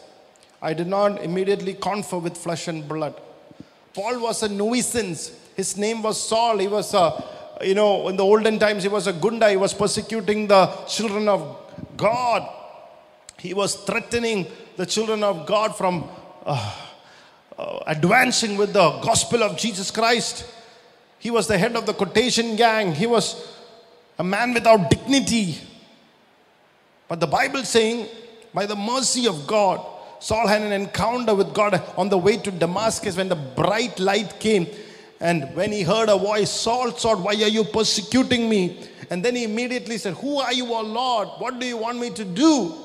I 0.61 0.73
did 0.73 0.87
not 0.87 1.21
immediately 1.21 1.73
confer 1.73 2.17
with 2.17 2.37
flesh 2.37 2.67
and 2.67 2.87
blood. 2.87 3.19
Paul 3.93 4.21
was 4.21 4.43
a 4.43 4.49
nuisance. 4.49 5.31
His 5.55 5.77
name 5.77 6.01
was 6.01 6.21
Saul. 6.21 6.57
He 6.59 6.67
was 6.67 6.93
a, 6.93 7.23
you 7.61 7.75
know, 7.75 8.07
in 8.09 8.15
the 8.15 8.23
olden 8.23 8.59
times, 8.59 8.83
he 8.83 8.89
was 8.89 9.07
a 9.07 9.13
gunda. 9.13 9.49
He 9.49 9.57
was 9.57 9.73
persecuting 9.73 10.47
the 10.47 10.67
children 10.87 11.27
of 11.27 11.57
God. 11.97 12.47
He 13.43 13.53
was 13.53 13.75
threatening 13.75 14.47
the 14.77 14.85
children 14.85 15.21
of 15.21 15.45
God 15.45 15.75
from 15.75 16.07
uh, 16.45 16.75
uh, 17.57 17.79
advancing 17.87 18.55
with 18.55 18.71
the 18.71 18.89
gospel 19.01 19.43
of 19.43 19.57
Jesus 19.57 19.91
Christ. 19.91 20.45
He 21.19 21.29
was 21.29 21.45
the 21.45 21.57
head 21.57 21.75
of 21.75 21.85
the 21.85 21.93
quotation 21.93 22.55
gang. 22.55 22.95
He 22.95 23.05
was 23.05 23.53
a 24.17 24.23
man 24.23 24.53
without 24.53 24.89
dignity. 24.89 25.57
But 27.09 27.19
the 27.19 27.27
Bible 27.27 27.65
saying, 27.65 28.07
by 28.53 28.65
the 28.65 28.77
mercy 28.77 29.27
of 29.27 29.45
God, 29.45 29.85
Saul 30.21 30.47
had 30.47 30.61
an 30.61 30.71
encounter 30.71 31.35
with 31.35 31.53
God 31.53 31.83
on 31.97 32.07
the 32.07 32.17
way 32.17 32.37
to 32.37 32.49
Damascus 32.49 33.17
when 33.17 33.27
the 33.27 33.35
bright 33.35 33.99
light 33.99 34.39
came. 34.39 34.67
And 35.19 35.53
when 35.53 35.73
he 35.73 35.81
heard 35.81 36.07
a 36.07 36.17
voice, 36.17 36.49
Saul 36.49 36.91
thought, 36.91 37.19
Why 37.19 37.33
are 37.33 37.49
you 37.49 37.65
persecuting 37.65 38.47
me? 38.47 38.87
And 39.09 39.21
then 39.23 39.35
he 39.35 39.43
immediately 39.43 39.97
said, 39.97 40.13
Who 40.13 40.39
are 40.39 40.53
you, 40.53 40.73
O 40.73 40.81
Lord? 40.81 41.27
What 41.39 41.59
do 41.59 41.65
you 41.65 41.75
want 41.75 41.99
me 41.99 42.09
to 42.11 42.23
do? 42.23 42.82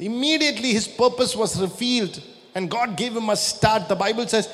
Immediately 0.00 0.72
his 0.72 0.88
purpose 0.88 1.36
was 1.36 1.60
revealed 1.60 2.22
and 2.54 2.70
God 2.70 2.96
gave 2.96 3.14
him 3.14 3.28
a 3.28 3.36
start. 3.36 3.88
The 3.88 3.94
Bible 3.94 4.26
says, 4.26 4.48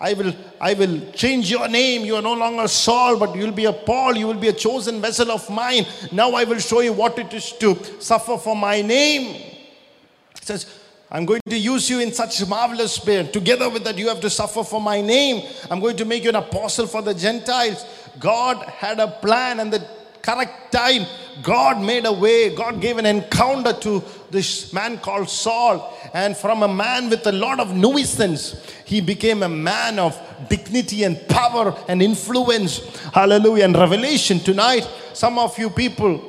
I 0.00 0.14
will, 0.14 0.34
I 0.60 0.74
will 0.74 1.12
change 1.12 1.48
your 1.48 1.68
name. 1.68 2.04
You 2.04 2.16
are 2.16 2.22
no 2.22 2.34
longer 2.34 2.66
Saul, 2.66 3.16
but 3.16 3.36
you 3.36 3.44
will 3.44 3.52
be 3.52 3.66
a 3.66 3.72
Paul. 3.72 4.16
You 4.16 4.26
will 4.26 4.40
be 4.40 4.48
a 4.48 4.52
chosen 4.52 5.00
vessel 5.00 5.30
of 5.30 5.48
mine. 5.48 5.86
Now 6.10 6.32
I 6.32 6.42
will 6.42 6.58
show 6.58 6.80
you 6.80 6.92
what 6.92 7.16
it 7.20 7.32
is 7.32 7.52
to 7.52 7.76
suffer 8.02 8.36
for 8.36 8.56
my 8.56 8.82
name. 8.82 9.34
He 9.34 10.44
says, 10.44 10.66
I'm 11.08 11.26
going 11.26 11.42
to 11.48 11.56
use 11.56 11.88
you 11.88 12.00
in 12.00 12.12
such 12.12 12.44
marvelous 12.48 13.04
way. 13.06 13.24
Together 13.30 13.70
with 13.70 13.84
that, 13.84 13.96
you 13.96 14.08
have 14.08 14.20
to 14.22 14.30
suffer 14.30 14.64
for 14.64 14.80
my 14.80 15.00
name. 15.00 15.46
I'm 15.70 15.78
going 15.78 15.96
to 15.98 16.04
make 16.04 16.24
you 16.24 16.30
an 16.30 16.36
apostle 16.36 16.88
for 16.88 17.02
the 17.02 17.14
Gentiles. 17.14 17.84
God 18.18 18.56
had 18.66 18.98
a 18.98 19.08
plan, 19.08 19.60
and 19.60 19.72
the 19.72 19.86
correct 20.22 20.72
time, 20.72 21.06
God 21.42 21.80
made 21.80 22.06
a 22.06 22.12
way. 22.12 22.54
God 22.56 22.80
gave 22.80 22.96
an 22.96 23.06
encounter 23.06 23.72
to 23.74 24.02
this 24.32 24.72
man 24.72 24.98
called 24.98 25.28
Saul. 25.28 25.96
And 26.14 26.36
from 26.36 26.62
a 26.62 26.68
man 26.68 27.10
with 27.10 27.26
a 27.26 27.32
lot 27.32 27.60
of 27.60 27.76
nuisance, 27.76 28.56
he 28.84 29.00
became 29.00 29.42
a 29.42 29.48
man 29.48 29.98
of 29.98 30.18
dignity 30.48 31.04
and 31.04 31.20
power 31.28 31.76
and 31.86 32.02
influence. 32.02 32.78
Hallelujah. 33.12 33.66
And 33.66 33.76
revelation 33.76 34.40
tonight, 34.40 34.88
some 35.12 35.38
of 35.38 35.56
you 35.58 35.70
people 35.70 36.20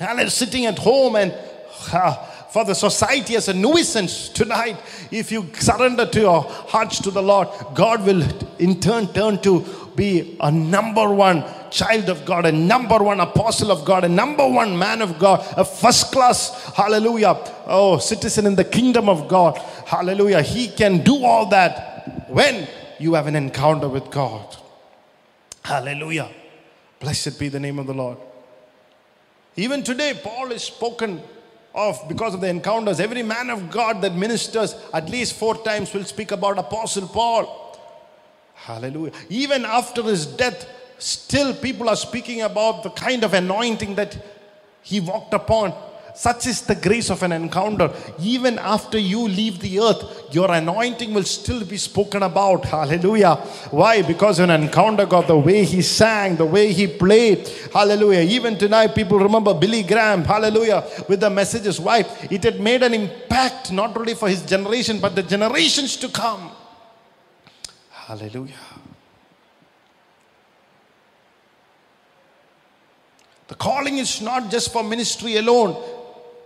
are 0.00 0.28
sitting 0.28 0.66
at 0.66 0.78
home 0.78 1.16
and 1.16 1.32
uh, 1.92 2.14
for 2.52 2.66
the 2.66 2.74
society 2.74 3.34
as 3.34 3.48
a 3.48 3.54
nuisance 3.54 4.28
tonight 4.28 4.76
if 5.10 5.32
you 5.32 5.48
surrender 5.54 6.04
to 6.04 6.20
your 6.20 6.42
hearts 6.42 7.00
to 7.00 7.10
the 7.10 7.22
lord 7.22 7.48
god 7.74 8.04
will 8.04 8.22
in 8.58 8.78
turn 8.78 9.06
turn 9.14 9.40
to 9.40 9.64
be 9.96 10.36
a 10.40 10.50
number 10.50 11.08
one 11.08 11.42
child 11.72 12.08
of 12.08 12.24
God, 12.24 12.46
a 12.46 12.52
number 12.52 12.98
one 12.98 13.18
apostle 13.18 13.72
of 13.72 13.84
God, 13.84 14.04
a 14.04 14.08
number 14.08 14.46
one 14.46 14.78
man 14.78 15.02
of 15.02 15.18
God, 15.18 15.44
a 15.56 15.64
first 15.64 16.12
class, 16.12 16.72
hallelujah, 16.74 17.36
oh, 17.66 17.98
citizen 17.98 18.46
in 18.46 18.54
the 18.54 18.64
kingdom 18.64 19.08
of 19.08 19.26
God, 19.26 19.56
hallelujah. 19.86 20.42
He 20.42 20.68
can 20.68 21.02
do 21.02 21.24
all 21.24 21.46
that 21.46 22.28
when 22.30 22.68
you 22.98 23.14
have 23.14 23.26
an 23.26 23.34
encounter 23.34 23.88
with 23.88 24.10
God. 24.10 24.56
Hallelujah. 25.64 26.28
Blessed 27.00 27.38
be 27.38 27.48
the 27.48 27.60
name 27.60 27.78
of 27.78 27.86
the 27.86 27.94
Lord. 27.94 28.18
Even 29.56 29.82
today, 29.82 30.18
Paul 30.22 30.52
is 30.52 30.62
spoken 30.62 31.20
of 31.74 31.98
because 32.08 32.34
of 32.34 32.40
the 32.40 32.48
encounters. 32.48 33.00
Every 33.00 33.22
man 33.22 33.50
of 33.50 33.70
God 33.70 34.02
that 34.02 34.14
ministers 34.14 34.74
at 34.92 35.08
least 35.08 35.34
four 35.34 35.56
times 35.56 35.92
will 35.92 36.04
speak 36.04 36.32
about 36.32 36.58
Apostle 36.58 37.08
Paul. 37.08 37.58
Hallelujah. 38.54 39.12
Even 39.28 39.64
after 39.64 40.02
his 40.02 40.26
death, 40.26 40.66
still 41.02 41.54
people 41.54 41.88
are 41.88 41.96
speaking 41.96 42.42
about 42.42 42.82
the 42.82 42.90
kind 42.90 43.24
of 43.24 43.34
anointing 43.34 43.96
that 43.96 44.16
he 44.82 45.00
walked 45.00 45.34
upon. 45.34 45.74
Such 46.14 46.46
is 46.46 46.60
the 46.62 46.74
grace 46.74 47.08
of 47.08 47.22
an 47.22 47.32
encounter. 47.32 47.90
Even 48.20 48.58
after 48.58 48.98
you 48.98 49.26
leave 49.26 49.60
the 49.60 49.80
earth, 49.80 50.34
your 50.34 50.52
anointing 50.52 51.14
will 51.14 51.24
still 51.24 51.64
be 51.64 51.78
spoken 51.78 52.22
about. 52.22 52.66
Hallelujah. 52.66 53.36
Why? 53.70 54.02
Because 54.02 54.38
an 54.38 54.50
encounter 54.50 55.06
got 55.06 55.26
the 55.26 55.38
way 55.38 55.64
he 55.64 55.80
sang, 55.80 56.36
the 56.36 56.44
way 56.44 56.72
he 56.72 56.86
played. 56.86 57.48
Hallelujah. 57.72 58.20
Even 58.20 58.58
tonight, 58.58 58.94
people 58.94 59.18
remember 59.18 59.54
Billy 59.54 59.82
Graham. 59.82 60.22
Hallelujah. 60.22 60.84
With 61.08 61.20
the 61.20 61.30
messages. 61.30 61.80
Why? 61.80 62.04
It 62.30 62.44
had 62.44 62.60
made 62.60 62.82
an 62.82 62.92
impact 62.92 63.72
not 63.72 63.96
only 63.96 64.14
for 64.14 64.28
his 64.28 64.42
generation, 64.42 65.00
but 65.00 65.14
the 65.14 65.22
generations 65.22 65.96
to 65.96 66.08
come. 66.08 66.50
Hallelujah. 67.90 68.52
The 73.52 73.58
calling 73.58 73.98
is 73.98 74.22
not 74.22 74.50
just 74.50 74.72
for 74.72 74.82
ministry 74.82 75.36
alone. 75.36 75.76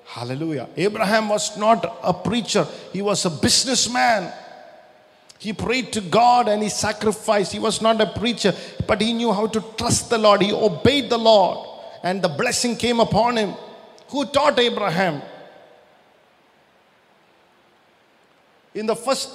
Hallelujah. 0.07 0.69
Abraham 0.77 1.29
was 1.29 1.57
not 1.57 2.01
a 2.03 2.13
preacher, 2.13 2.67
he 2.93 3.01
was 3.01 3.25
a 3.25 3.31
businessman. 3.31 4.33
He 5.39 5.53
prayed 5.53 5.93
to 5.93 6.01
God 6.01 6.49
and 6.49 6.61
he 6.65 6.69
sacrificed. 6.69 7.53
He 7.53 7.61
was 7.61 7.81
not 7.81 8.01
a 8.01 8.07
preacher, 8.07 8.53
but 8.89 9.01
he 9.01 9.13
knew 9.13 9.33
how 9.33 9.47
to 9.47 9.65
trust 9.79 10.11
the 10.11 10.19
Lord. 10.19 10.43
He 10.43 10.53
obeyed 10.53 11.09
the 11.09 11.17
Lord, 11.17 11.69
and 12.03 12.21
the 12.21 12.29
blessing 12.29 12.75
came 12.75 12.99
upon 12.99 13.37
him. 13.37 13.55
Who 14.09 14.25
taught 14.25 14.59
Abraham? 14.59 15.23
In 18.75 18.87
the 18.87 18.97
first 18.97 19.31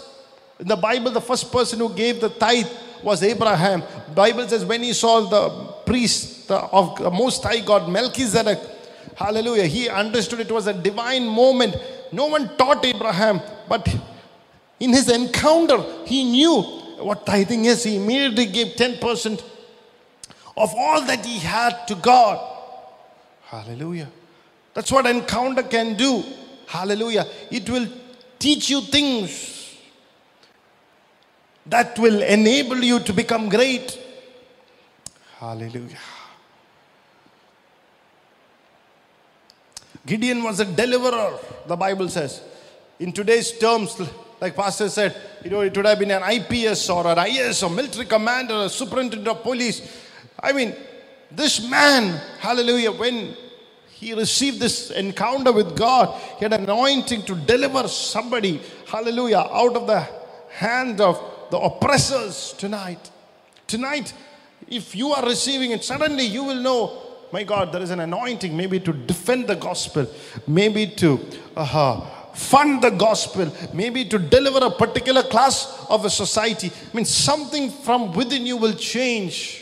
in 0.59 0.67
the 0.67 0.75
Bible, 0.75 1.11
the 1.11 1.21
first 1.21 1.49
person 1.53 1.79
who 1.79 1.93
gave 1.93 2.19
the 2.19 2.31
tithe 2.31 2.67
was 3.03 3.23
Abraham. 3.23 3.83
Bible 4.13 4.47
says 4.47 4.65
when 4.65 4.83
he 4.83 4.93
saw 4.93 5.21
the 5.21 5.49
priest 5.85 6.49
of 6.51 6.99
Most 7.13 7.43
High 7.43 7.59
God, 7.59 7.89
Melchizedek, 7.89 8.59
hallelujah, 9.15 9.65
he 9.65 9.89
understood 9.89 10.39
it 10.39 10.51
was 10.51 10.67
a 10.67 10.73
divine 10.73 11.27
moment. 11.27 11.75
No 12.11 12.27
one 12.27 12.55
taught 12.57 12.85
Abraham, 12.85 13.41
but 13.69 13.87
in 14.79 14.91
his 14.91 15.09
encounter, 15.09 15.81
he 16.05 16.23
knew 16.23 16.61
what 16.99 17.25
tithing 17.25 17.65
is. 17.65 17.83
He 17.83 17.95
immediately 17.95 18.47
gave 18.47 18.75
10% 18.75 19.41
of 20.57 20.73
all 20.75 21.01
that 21.03 21.25
he 21.25 21.39
had 21.39 21.87
to 21.87 21.95
God. 21.95 22.39
Hallelujah. 23.45 24.09
That's 24.73 24.91
what 24.91 25.05
encounter 25.05 25.63
can 25.63 25.95
do. 25.95 26.23
Hallelujah. 26.67 27.27
It 27.49 27.69
will 27.69 27.87
teach 28.39 28.69
you 28.69 28.81
things 28.81 29.60
that 31.65 31.97
will 31.99 32.21
enable 32.21 32.77
you 32.77 32.99
to 32.99 33.13
become 33.13 33.49
great. 33.49 33.99
Hallelujah. 35.37 35.97
Gideon 40.05 40.43
was 40.43 40.59
a 40.59 40.65
deliverer, 40.65 41.37
the 41.67 41.75
Bible 41.75 42.09
says. 42.09 42.41
In 42.99 43.11
today's 43.11 43.57
terms, 43.57 43.99
like 44.39 44.55
Pastor 44.55 44.89
said, 44.89 45.15
you 45.43 45.51
know, 45.51 45.61
it 45.61 45.75
would 45.75 45.85
have 45.85 45.99
been 45.99 46.11
an 46.11 46.23
IPS 46.23 46.89
or 46.89 47.05
an 47.07 47.19
IS 47.27 47.61
or 47.63 47.69
military 47.69 48.05
commander, 48.05 48.55
or 48.55 48.69
superintendent 48.69 49.27
of 49.27 49.43
police. 49.43 49.81
I 50.39 50.53
mean, 50.53 50.75
this 51.29 51.69
man, 51.69 52.19
hallelujah, 52.39 52.91
when 52.91 53.35
he 53.89 54.13
received 54.13 54.59
this 54.59 54.89
encounter 54.89 55.51
with 55.51 55.77
God, 55.77 56.19
he 56.39 56.45
had 56.45 56.53
anointing 56.53 57.21
to 57.23 57.35
deliver 57.35 57.87
somebody, 57.87 58.59
hallelujah, 58.87 59.47
out 59.51 59.75
of 59.75 59.85
the 59.85 60.07
hand 60.49 60.99
of 60.99 61.30
the 61.51 61.57
oppressors 61.57 62.55
tonight. 62.57 63.11
Tonight, 63.67 64.13
if 64.67 64.95
you 64.95 65.11
are 65.11 65.25
receiving 65.25 65.71
it, 65.71 65.83
suddenly 65.83 66.23
you 66.23 66.43
will 66.43 66.61
know, 66.61 67.01
my 67.31 67.43
God, 67.43 67.71
there 67.71 67.81
is 67.81 67.91
an 67.91 67.99
anointing, 67.99 68.55
maybe 68.55 68.79
to 68.79 68.91
defend 68.91 69.47
the 69.47 69.55
gospel, 69.55 70.07
maybe 70.47 70.87
to 70.87 71.19
uh, 71.55 72.01
fund 72.33 72.81
the 72.81 72.89
gospel, 72.89 73.51
maybe 73.73 74.05
to 74.05 74.17
deliver 74.17 74.65
a 74.65 74.71
particular 74.71 75.23
class 75.23 75.85
of 75.89 76.05
a 76.05 76.09
society. 76.09 76.69
I 76.69 76.95
mean, 76.95 77.05
something 77.05 77.69
from 77.69 78.13
within 78.13 78.45
you 78.45 78.57
will 78.57 78.73
change. 78.73 79.60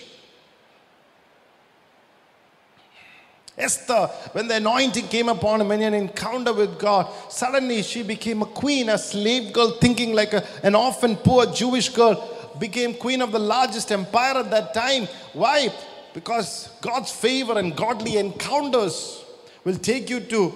Esther, 3.59 4.07
when 4.31 4.47
the 4.47 4.55
anointing 4.55 5.07
came 5.09 5.27
upon 5.27 5.59
him, 5.59 5.67
when 5.67 5.81
an 5.81 5.93
encounter 5.93 6.53
with 6.53 6.79
God, 6.79 7.11
suddenly 7.29 7.83
she 7.83 8.03
became 8.03 8.41
a 8.41 8.45
queen, 8.45 8.89
a 8.89 8.97
slave 8.97 9.51
girl, 9.51 9.71
thinking 9.71 10.13
like 10.13 10.33
a, 10.33 10.43
an 10.63 10.75
orphan, 10.75 11.17
poor 11.17 11.45
Jewish 11.45 11.89
girl, 11.89 12.37
became 12.57 12.93
queen 12.93 13.21
of 13.21 13.31
the 13.31 13.39
largest 13.39 13.91
empire 13.91 14.37
at 14.37 14.49
that 14.51 14.73
time. 14.73 15.07
Why? 15.33 15.73
Because 16.13 16.69
God's 16.81 17.11
favor 17.11 17.59
and 17.59 17.75
godly 17.75 18.17
encounters 18.17 19.23
will 19.63 19.77
take 19.77 20.09
you 20.09 20.21
to 20.21 20.53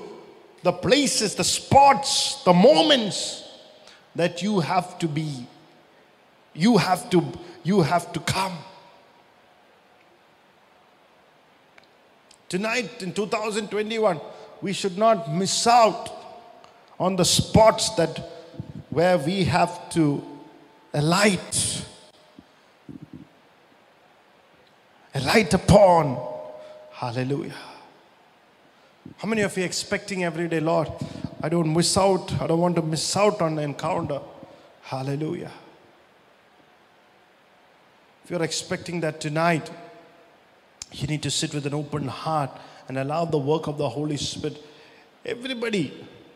the 0.63 0.71
places, 0.71 1.35
the 1.35 1.43
spots, 1.43 2.41
the 2.43 2.53
moments 2.53 3.43
that 4.15 4.41
you 4.41 4.61
have 4.61 4.97
to 4.99 5.07
be. 5.07 5.45
You 6.53 6.77
have 6.77 7.09
to, 7.09 7.23
you 7.63 7.81
have 7.81 8.13
to 8.13 8.19
come. 8.21 8.57
Tonight 12.53 13.01
in 13.01 13.11
2021, 13.11 14.21
we 14.61 14.73
should 14.73 14.95
not 14.95 15.27
miss 15.33 15.65
out 15.65 16.07
on 16.99 17.15
the 17.15 17.25
spots 17.25 17.89
that 17.95 18.15
where 18.91 19.17
we 19.17 19.45
have 19.45 19.89
to 19.89 20.23
alight. 20.93 21.83
Alight 25.15 25.51
upon. 25.55 26.23
Hallelujah. 26.91 27.55
How 29.17 29.27
many 29.27 29.41
of 29.41 29.57
you 29.57 29.63
expecting 29.63 30.23
every 30.23 30.47
day, 30.47 30.59
Lord? 30.59 30.89
I 31.41 31.49
don't 31.49 31.73
miss 31.73 31.97
out. 31.97 32.39
I 32.39 32.45
don't 32.45 32.59
want 32.59 32.75
to 32.75 32.83
miss 32.83 33.17
out 33.17 33.41
on 33.41 33.55
the 33.55 33.63
encounter. 33.63 34.21
Hallelujah. 34.83 35.51
If 38.23 38.29
you're 38.29 38.43
expecting 38.43 39.01
that 39.01 39.19
tonight, 39.19 39.71
you 40.93 41.07
need 41.07 41.23
to 41.23 41.31
sit 41.31 41.53
with 41.53 41.65
an 41.65 41.73
open 41.73 42.07
heart 42.07 42.51
and 42.87 42.97
allow 42.97 43.25
the 43.25 43.37
work 43.37 43.67
of 43.67 43.77
the 43.77 43.87
Holy 43.87 44.17
Spirit. 44.17 44.63
Everybody, 45.25 45.93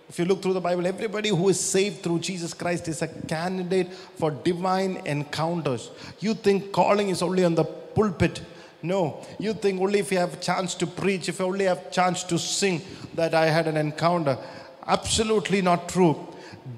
if 0.09 0.17
you 0.17 0.25
look 0.25 0.41
through 0.41 0.53
the 0.53 0.61
Bible, 0.61 0.87
everybody 0.87 1.29
who 1.29 1.49
is 1.49 1.59
saved 1.59 2.03
through 2.03 2.19
Jesus 2.19 2.53
Christ 2.53 2.87
is 2.87 3.01
a 3.01 3.07
candidate 3.07 3.93
for 3.93 4.31
divine 4.31 5.01
encounters. 5.05 5.91
You 6.19 6.33
think 6.33 6.71
calling 6.71 7.09
is 7.09 7.21
only 7.21 7.43
on 7.43 7.55
the 7.55 7.65
pulpit. 7.65 8.41
No, 8.81 9.25
you 9.39 9.53
think 9.53 9.81
only 9.81 9.99
if 9.99 10.11
you 10.11 10.19
have 10.19 10.33
a 10.33 10.37
chance 10.37 10.75
to 10.75 10.87
preach, 10.87 11.27
if 11.29 11.39
you 11.39 11.45
only 11.45 11.65
have 11.65 11.87
a 11.87 11.89
chance 11.89 12.23
to 12.25 12.37
sing, 12.37 12.81
that 13.15 13.33
I 13.33 13.47
had 13.47 13.67
an 13.67 13.75
encounter. 13.75 14.37
Absolutely 14.85 15.61
not 15.61 15.89
true. 15.89 16.27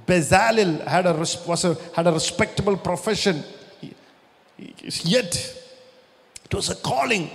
Bezalel 0.07 0.85
had 0.87 1.05
a, 1.05 1.13
was 1.13 1.65
a, 1.65 1.77
had 1.93 2.07
a 2.07 2.11
respectable 2.11 2.77
profession 2.77 3.43
Yet, 5.03 5.55
it 6.45 6.53
was 6.53 6.69
a 6.69 6.75
calling. 6.75 7.29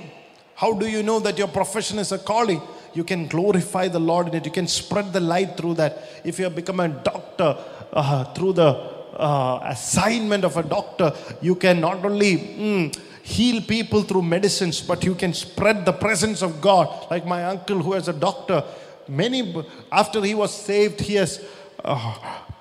How 0.65 0.73
do 0.73 0.87
you 0.87 1.03
know 1.03 1.21
that 1.21 1.37
your 1.37 1.49
profession 1.49 1.99
is 1.99 2.11
a 2.11 2.17
calling? 2.17 2.59
You 2.95 3.05
can 3.05 3.27
glorify 3.27 3.89
the 3.89 3.99
Lord 3.99 4.29
in 4.29 4.35
it. 4.37 4.47
You 4.47 4.51
can 4.51 4.67
spread 4.67 5.13
the 5.13 5.21
light 5.21 5.59
through 5.59 5.75
that. 5.75 6.09
If 6.25 6.39
you 6.39 6.45
have 6.45 6.55
become 6.55 6.81
a 6.81 6.89
doctor 6.89 7.59
uh, 7.93 8.25
through 8.33 8.55
the 8.55 8.69
uh, 8.69 9.61
assignment 9.65 10.43
of 10.43 10.57
a 10.57 10.63
doctor, 10.63 11.13
you 11.43 11.55
can 11.55 11.83
not 11.83 12.03
only 12.03 12.39
mm, 12.39 12.97
heal 13.23 13.61
people 13.61 14.05
through 14.05 14.23
medicines, 14.23 14.81
but 14.81 15.05
you 15.05 15.15
can 15.15 15.35
spread 15.35 15.85
the 15.85 15.93
presence 15.93 16.41
of 16.41 16.63
God. 16.63 17.11
Like 17.11 17.27
my 17.27 17.45
uncle, 17.45 17.77
who 17.77 17.93
who 17.93 17.93
is 17.93 18.09
a 18.09 18.15
doctor, 18.15 18.65
many 19.07 19.67
after 19.93 20.23
he 20.23 20.35
was 20.35 20.51
saved, 20.55 20.99
he 20.99 21.17
has 21.17 21.45
uh, 21.85 22.15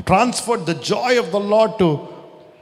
transferred 0.06 0.66
the 0.66 0.76
joy 0.76 1.18
of 1.18 1.32
the 1.32 1.40
Lord 1.40 1.80
to 1.80 2.10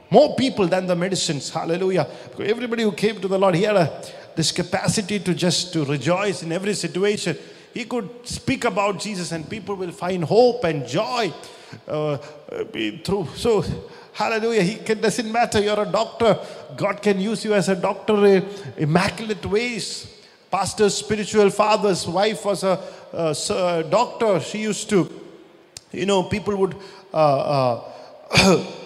more 0.08 0.36
people 0.36 0.68
than 0.68 0.86
the 0.86 0.94
medicines. 0.94 1.48
Hallelujah. 1.48 2.06
Everybody 2.38 2.82
who 2.82 2.92
came 2.92 3.18
to 3.20 3.26
the 3.26 3.38
Lord, 3.38 3.54
he 3.54 3.62
had 3.62 3.76
a, 3.76 4.04
this 4.36 4.52
capacity 4.52 5.18
to 5.20 5.34
just 5.34 5.72
to 5.72 5.84
rejoice 5.84 6.42
in 6.42 6.52
every 6.52 6.74
situation. 6.74 7.36
He 7.72 7.84
could 7.84 8.08
speak 8.24 8.64
about 8.64 9.00
Jesus 9.00 9.32
and 9.32 9.48
people 9.48 9.74
will 9.74 9.92
find 9.92 10.24
hope 10.24 10.64
and 10.64 10.86
joy 10.86 11.32
uh, 11.88 12.18
through. 13.04 13.28
So, 13.36 13.64
hallelujah. 14.12 14.62
He 14.62 14.76
can, 14.76 15.00
doesn't 15.00 15.30
matter. 15.30 15.60
You're 15.60 15.80
a 15.80 15.90
doctor. 15.90 16.38
God 16.76 17.00
can 17.02 17.18
use 17.20 17.44
you 17.44 17.54
as 17.54 17.68
a 17.68 17.76
doctor 17.76 18.26
in 18.26 18.46
immaculate 18.76 19.44
ways. 19.46 20.08
Pastor's 20.50 20.94
spiritual 20.94 21.48
father's 21.48 22.06
wife 22.06 22.44
was 22.44 22.62
a, 22.62 22.78
a 23.12 23.84
doctor. 23.88 24.38
She 24.40 24.58
used 24.62 24.90
to, 24.90 25.10
you 25.92 26.06
know, 26.06 26.24
people 26.24 26.56
would. 26.56 26.76
Uh, 27.12 27.84
uh, 28.34 28.64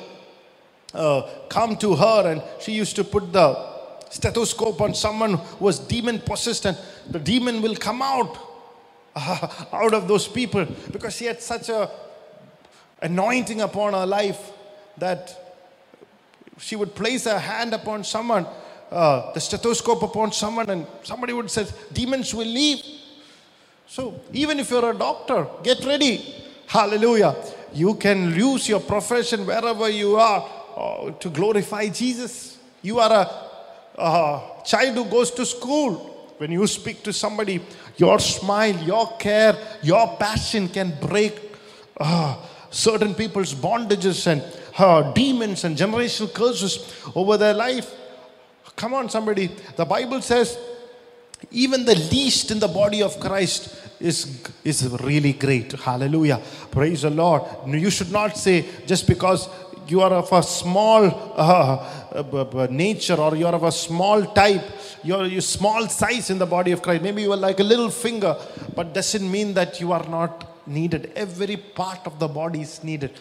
uh, 0.97 1.29
come 1.49 1.77
to 1.77 1.95
her 1.95 2.33
and 2.33 2.43
she 2.61 2.73
used 2.73 2.97
to 2.97 3.05
put 3.05 3.33
the 3.33 3.76
stethoscope 4.11 4.81
on 4.81 4.95
someone 4.95 5.35
who 5.35 5.65
was 5.65 5.79
demon 5.79 6.19
possessed 6.21 6.65
and 6.67 6.79
the 7.11 7.19
demon 7.19 7.61
will 7.63 7.77
come 7.77 8.03
out 8.03 8.39
uh, 9.15 9.49
out 9.73 9.95
of 9.95 10.09
those 10.09 10.29
people 10.29 10.67
because 10.93 11.17
she 11.17 11.25
had 11.25 11.41
such 11.41 11.69
a 11.69 11.91
anointing 13.03 13.61
upon 13.61 13.93
her 13.93 14.07
life 14.07 14.53
that 14.97 15.43
she 16.59 16.77
would 16.77 16.95
place 16.95 17.25
her 17.25 17.39
hand 17.39 17.75
upon 17.75 18.03
someone 18.03 18.47
uh, 18.91 19.33
the 19.33 19.41
stethoscope 19.41 20.03
upon 20.03 20.33
someone 20.33 20.71
and 20.71 20.87
somebody 21.03 21.33
would 21.33 21.51
say 21.51 21.67
demons 21.93 22.35
will 22.35 22.47
leave. 22.47 22.83
So 23.87 24.21
even 24.33 24.61
if 24.61 24.71
you're 24.71 24.91
a 24.91 24.97
doctor 24.97 25.47
get 25.63 25.85
ready. 25.85 26.35
Hallelujah. 26.67 27.37
You 27.73 27.95
can 27.95 28.35
use 28.35 28.69
your 28.69 28.81
profession 28.81 29.47
wherever 29.47 29.89
you 29.89 30.17
are 30.17 30.49
uh, 30.77 31.11
to 31.13 31.31
glorify 31.31 31.89
Jesus. 31.89 32.59
You 32.83 32.99
are 32.99 33.13
a, 33.13 33.46
a 33.99 34.41
child 34.65 34.95
who 34.95 35.05
goes 35.05 35.31
to 35.33 35.47
school. 35.47 36.13
When 36.39 36.53
you 36.53 36.67
speak 36.67 37.03
to 37.05 37.13
somebody, 37.13 37.63
your 37.97 38.19
smile, 38.19 38.77
your 38.83 39.17
care, 39.17 39.57
your 39.83 40.17
passion 40.19 40.69
can 40.69 40.93
break 41.01 41.41
uh, 41.99 42.37
certain 42.71 43.15
people's 43.15 43.55
bondages 43.55 44.27
and 44.27 44.43
uh, 44.79 45.13
demons 45.13 45.65
and 45.65 45.77
generational 45.77 46.33
curses 46.33 46.95
over 47.15 47.39
their 47.39 47.55
life. 47.55 47.91
Come 48.77 48.93
on, 48.93 49.09
somebody. 49.09 49.51
The 49.77 49.87
Bible 49.87 50.21
says, 50.21 50.59
even 51.51 51.87
the 51.87 51.95
least 51.95 52.51
in 52.51 52.59
the 52.59 52.69
body 52.69 53.03
of 53.03 53.19
Christ 53.19 53.75
is, 53.99 54.47
is 54.63 54.89
really 55.01 55.33
great. 55.33 55.73
Hallelujah. 55.73 56.43
Praise 56.71 57.03
the 57.03 57.11
Lord. 57.11 57.43
You 57.67 57.91
should 57.91 58.13
not 58.13 58.37
say, 58.37 58.67
just 58.87 59.07
because 59.07 59.49
you 59.91 60.01
are 60.01 60.13
of 60.13 60.33
a 60.33 60.43
small 60.43 61.05
uh, 61.37 62.67
nature 62.71 63.15
or 63.15 63.37
you 63.37 63.47
are 63.47 63.55
of 63.55 63.63
a 63.63 63.73
small 63.73 64.25
type, 64.27 64.65
you're 65.03 65.27
you 65.27 65.41
small 65.41 65.89
size 65.89 66.31
in 66.31 66.39
the 66.39 66.47
body 66.47 66.73
of 66.73 66.83
Christ. 66.83 67.03
Maybe 67.03 67.23
you 67.23 67.33
are 67.33 67.37
like 67.37 67.61
a 67.61 67.65
little 67.65 67.91
finger, 67.91 68.37
but 68.75 68.93
doesn't 68.93 69.31
mean 69.31 69.55
that 69.55 69.81
you 69.81 69.93
are 69.93 70.07
not 70.09 70.67
needed. 70.67 71.13
Every 71.15 71.57
part 71.57 72.07
of 72.07 72.19
the 72.19 72.29
body 72.29 72.63
is 72.63 72.83
needed. 72.83 73.13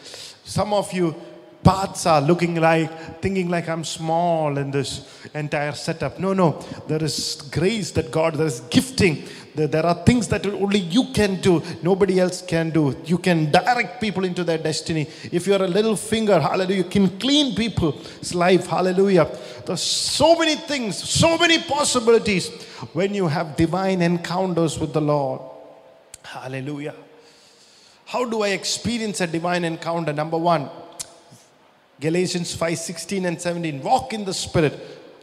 Some 0.44 0.74
of 0.74 0.92
you 0.94 1.16
parts 1.64 2.06
are 2.06 2.22
looking 2.22 2.56
like, 2.56 3.22
thinking 3.22 3.50
like 3.50 3.68
I'm 3.68 3.84
small 3.84 4.58
in 4.58 4.70
this 4.70 5.28
entire 5.34 5.74
setup. 5.74 6.20
No, 6.20 6.34
no. 6.34 6.64
There 6.88 7.04
is 7.04 7.42
grace 7.52 7.92
that 7.92 8.12
God, 8.12 8.36
there 8.36 8.46
is 8.46 8.60
gifting 8.70 9.28
there 9.56 9.86
are 9.86 9.96
things 10.04 10.28
that 10.28 10.46
only 10.46 10.80
you 10.80 11.06
can 11.14 11.40
do, 11.40 11.64
nobody 11.82 12.20
else 12.20 12.42
can 12.42 12.72
do. 12.72 12.96
You 13.06 13.18
can 13.18 13.52
direct 13.52 14.02
people 14.02 14.26
into 14.26 14.44
their 14.44 14.58
destiny. 14.58 15.08
If 15.32 15.48
you're 15.48 15.64
a 15.64 15.68
little 15.68 15.96
finger, 15.96 16.40
hallelujah, 16.42 16.84
you 16.84 16.90
can 16.90 17.20
clean 17.20 17.56
people's 17.56 18.36
life, 18.36 18.68
hallelujah. 18.68 19.30
There's 19.66 19.82
so 19.82 20.38
many 20.38 20.56
things, 20.56 20.98
so 20.98 21.38
many 21.38 21.60
possibilities 21.60 22.50
when 22.92 23.14
you 23.14 23.28
have 23.28 23.56
divine 23.56 24.02
encounters 24.02 24.78
with 24.78 24.92
the 24.92 25.02
Lord. 25.02 25.42
Hallelujah. 26.24 26.96
How 28.06 28.26
do 28.26 28.42
I 28.42 28.50
experience 28.50 29.22
a 29.22 29.28
divine 29.28 29.64
encounter? 29.64 30.12
Number 30.12 30.38
one, 30.38 30.70
Galatians 32.02 32.54
5 32.54 32.78
16 32.78 33.26
and 33.26 33.42
17. 33.42 33.82
Walk 33.82 34.14
in 34.14 34.26
the 34.26 34.34
Spirit. 34.34 34.78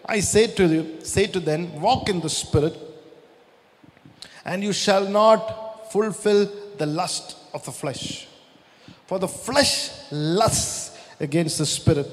I 0.07 0.21
say 0.21 0.47
to 0.47 0.66
you, 0.66 1.05
say 1.05 1.27
to 1.27 1.38
them, 1.38 1.81
walk 1.81 2.09
in 2.09 2.21
the 2.21 2.31
Spirit 2.31 2.77
and 4.44 4.62
you 4.62 4.72
shall 4.72 5.07
not 5.09 5.92
fulfill 5.92 6.50
the 6.78 6.87
lust 6.87 7.37
of 7.55 7.64
the 7.64 7.72
flesh. 7.72 8.26
For 9.07 9.18
the 9.18 9.28
flesh 9.28 9.90
lusts 10.11 10.98
against 11.20 11.59
the 11.59 11.66
spirit, 11.66 12.09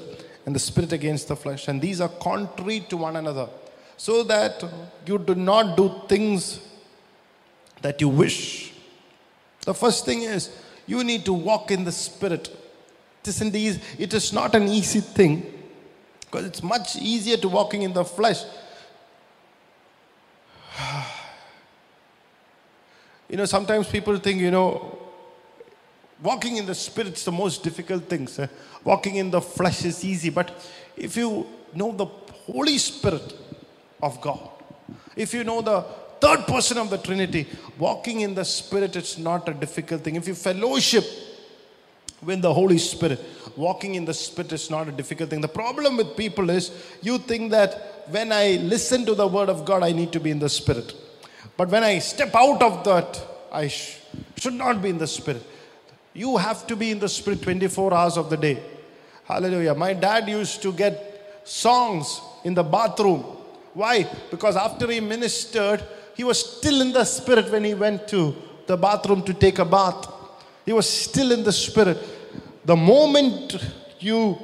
and 0.46 0.54
the 0.54 0.60
spirit 0.60 0.92
against 0.92 1.28
the 1.28 1.36
flesh, 1.36 1.68
and 1.68 1.80
these 1.80 2.00
are 2.00 2.08
contrary 2.08 2.80
to 2.88 2.96
one 2.96 3.16
another, 3.16 3.48
so 3.96 4.22
that 4.24 4.64
you 5.06 5.18
do 5.18 5.34
not 5.34 5.76
do 5.76 5.92
things 6.08 6.60
that 7.82 8.00
you 8.00 8.08
wish. 8.08 8.72
The 9.62 9.74
first 9.74 10.04
thing 10.04 10.22
is 10.22 10.50
you 10.86 11.04
need 11.04 11.24
to 11.24 11.32
walk 11.32 11.70
in 11.70 11.84
the 11.84 11.92
spirit. 11.92 12.48
It 13.22 13.28
is, 13.28 13.40
indeed, 13.42 13.80
it 13.98 14.14
is 14.14 14.32
not 14.32 14.54
an 14.54 14.68
easy 14.68 15.00
thing 15.00 15.52
because 16.20 16.46
it's 16.46 16.62
much 16.62 16.96
easier 16.96 17.36
to 17.38 17.48
walking 17.48 17.82
in 17.82 17.92
the 17.92 18.04
flesh. 18.04 18.44
You 23.30 23.36
know, 23.36 23.44
sometimes 23.44 23.88
people 23.88 24.18
think, 24.18 24.40
you 24.40 24.50
know, 24.50 24.98
walking 26.20 26.56
in 26.56 26.66
the 26.66 26.74
spirit 26.74 27.14
is 27.14 27.24
the 27.24 27.30
most 27.30 27.62
difficult 27.62 28.08
thing. 28.08 28.26
Sir. 28.26 28.50
Walking 28.82 29.16
in 29.16 29.30
the 29.30 29.40
flesh 29.40 29.84
is 29.84 30.04
easy. 30.04 30.30
But 30.30 30.50
if 30.96 31.16
you 31.16 31.46
know 31.72 31.92
the 31.92 32.06
Holy 32.06 32.76
Spirit 32.76 33.32
of 34.02 34.20
God, 34.20 34.40
if 35.14 35.32
you 35.32 35.44
know 35.44 35.62
the 35.62 35.82
third 36.20 36.44
person 36.48 36.76
of 36.78 36.90
the 36.90 36.98
Trinity, 36.98 37.46
walking 37.78 38.22
in 38.22 38.34
the 38.34 38.44
Spirit 38.44 38.96
is 38.96 39.16
not 39.16 39.48
a 39.48 39.54
difficult 39.54 40.02
thing. 40.02 40.16
If 40.16 40.26
you 40.26 40.34
fellowship 40.34 41.04
with 42.22 42.42
the 42.42 42.52
Holy 42.52 42.78
Spirit, 42.78 43.20
walking 43.56 43.94
in 43.94 44.04
the 44.04 44.14
Spirit 44.14 44.52
is 44.52 44.70
not 44.70 44.88
a 44.88 44.92
difficult 44.92 45.30
thing. 45.30 45.40
The 45.40 45.46
problem 45.46 45.96
with 45.96 46.16
people 46.16 46.50
is 46.50 46.72
you 47.00 47.18
think 47.18 47.52
that 47.52 48.06
when 48.08 48.32
I 48.32 48.56
listen 48.56 49.06
to 49.06 49.14
the 49.14 49.28
Word 49.28 49.48
of 49.48 49.64
God, 49.64 49.84
I 49.84 49.92
need 49.92 50.10
to 50.14 50.18
be 50.18 50.32
in 50.32 50.40
the 50.40 50.48
Spirit. 50.48 50.94
But 51.60 51.68
when 51.68 51.84
I 51.84 51.98
step 51.98 52.34
out 52.34 52.62
of 52.62 52.84
that, 52.84 53.22
I 53.52 53.68
sh- 53.68 53.98
should 54.38 54.54
not 54.54 54.80
be 54.80 54.88
in 54.88 54.96
the 54.96 55.06
spirit. 55.06 55.42
You 56.14 56.38
have 56.38 56.66
to 56.68 56.74
be 56.74 56.90
in 56.90 56.98
the 56.98 57.06
spirit 57.06 57.42
24 57.42 57.92
hours 57.92 58.16
of 58.16 58.30
the 58.30 58.38
day. 58.38 58.62
Hallelujah. 59.24 59.74
My 59.74 59.92
dad 59.92 60.26
used 60.26 60.62
to 60.62 60.72
get 60.72 61.42
songs 61.44 62.22
in 62.44 62.54
the 62.54 62.62
bathroom. 62.62 63.20
Why? 63.74 64.08
Because 64.30 64.56
after 64.56 64.90
he 64.90 65.00
ministered, 65.00 65.84
he 66.16 66.24
was 66.24 66.38
still 66.38 66.80
in 66.80 66.94
the 66.94 67.04
spirit 67.04 67.52
when 67.52 67.64
he 67.64 67.74
went 67.74 68.08
to 68.08 68.34
the 68.66 68.78
bathroom 68.78 69.22
to 69.24 69.34
take 69.34 69.58
a 69.58 69.66
bath. 69.66 70.10
He 70.64 70.72
was 70.72 70.88
still 70.88 71.30
in 71.30 71.44
the 71.44 71.52
spirit. 71.52 71.98
The 72.64 72.76
moment 72.76 73.62
you 73.98 74.38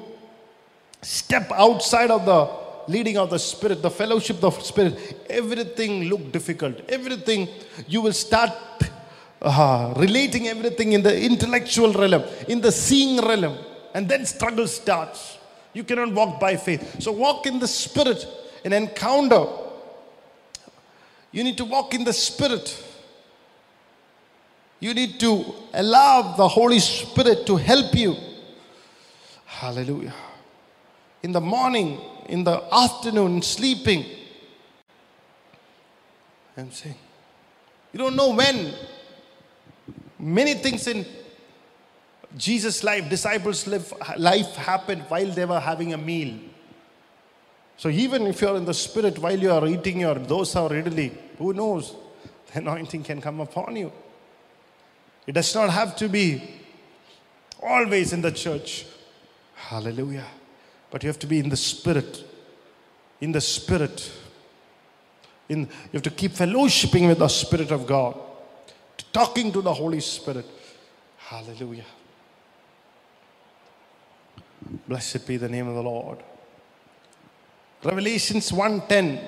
step 1.00 1.50
outside 1.52 2.10
of 2.10 2.26
the 2.26 2.65
leading 2.88 3.16
of 3.18 3.30
the 3.30 3.38
Spirit, 3.38 3.82
the 3.82 3.90
fellowship 3.90 4.42
of 4.44 4.56
the 4.56 4.64
Spirit, 4.64 5.24
everything 5.28 6.04
look 6.04 6.32
difficult. 6.32 6.80
Everything, 6.88 7.48
you 7.86 8.00
will 8.00 8.12
start 8.12 8.52
uh, 9.42 9.94
relating 9.96 10.48
everything 10.48 10.92
in 10.92 11.02
the 11.02 11.24
intellectual 11.24 11.92
realm, 11.92 12.24
in 12.48 12.60
the 12.60 12.72
seeing 12.72 13.20
realm, 13.20 13.56
and 13.94 14.08
then 14.08 14.24
struggle 14.24 14.66
starts. 14.66 15.38
You 15.72 15.84
cannot 15.84 16.12
walk 16.12 16.40
by 16.40 16.56
faith. 16.56 17.02
So 17.02 17.12
walk 17.12 17.46
in 17.46 17.58
the 17.58 17.68
Spirit, 17.68 18.26
an 18.64 18.72
encounter. 18.72 19.46
You 21.32 21.44
need 21.44 21.58
to 21.58 21.64
walk 21.64 21.94
in 21.94 22.04
the 22.04 22.12
Spirit. 22.12 22.84
You 24.80 24.94
need 24.94 25.20
to 25.20 25.54
allow 25.74 26.34
the 26.36 26.48
Holy 26.48 26.78
Spirit 26.78 27.46
to 27.46 27.56
help 27.56 27.94
you. 27.94 28.16
Hallelujah. 29.44 30.14
In 31.22 31.32
the 31.32 31.40
morning, 31.40 32.00
in 32.28 32.44
the 32.44 32.62
afternoon 32.72 33.42
sleeping. 33.42 34.04
I'm 36.56 36.70
saying, 36.70 36.96
you 37.92 37.98
don't 37.98 38.16
know 38.16 38.34
when. 38.34 38.72
Many 40.18 40.54
things 40.54 40.86
in 40.86 41.04
Jesus' 42.36 42.82
life, 42.82 43.08
disciples' 43.08 43.66
life, 44.16 44.54
happened 44.56 45.02
while 45.08 45.26
they 45.26 45.44
were 45.44 45.60
having 45.60 45.92
a 45.92 45.98
meal. 45.98 46.38
So 47.76 47.90
even 47.90 48.26
if 48.26 48.40
you're 48.40 48.56
in 48.56 48.64
the 48.64 48.74
spirit 48.74 49.18
while 49.18 49.38
you 49.38 49.52
are 49.52 49.66
eating 49.66 50.00
your 50.00 50.14
dosa 50.14 50.62
or 50.62 50.70
idli, 50.70 51.12
who 51.38 51.52
knows? 51.52 51.94
The 52.52 52.60
anointing 52.60 53.04
can 53.04 53.20
come 53.20 53.40
upon 53.40 53.76
you. 53.76 53.92
It 55.26 55.32
does 55.32 55.54
not 55.54 55.70
have 55.70 55.96
to 55.96 56.08
be 56.08 56.42
always 57.62 58.12
in 58.12 58.22
the 58.22 58.32
church. 58.32 58.86
Hallelujah. 59.54 60.26
But 60.90 61.02
you 61.02 61.08
have 61.08 61.18
to 61.20 61.26
be 61.26 61.38
in 61.38 61.48
the 61.48 61.56
spirit. 61.56 62.24
In 63.20 63.32
the 63.32 63.40
spirit. 63.40 64.10
In, 65.48 65.60
you 65.60 65.92
have 65.92 66.02
to 66.02 66.10
keep 66.10 66.32
fellowshipping 66.32 67.08
with 67.08 67.18
the 67.18 67.28
Spirit 67.28 67.70
of 67.70 67.86
God, 67.86 68.18
talking 69.12 69.52
to 69.52 69.62
the 69.62 69.72
Holy 69.72 70.00
Spirit. 70.00 70.44
Hallelujah. 71.18 71.84
Blessed 74.88 75.26
be 75.26 75.36
the 75.36 75.48
name 75.48 75.68
of 75.68 75.74
the 75.74 75.82
Lord. 75.82 76.18
Revelations 77.84 78.50
1:10. 78.50 79.20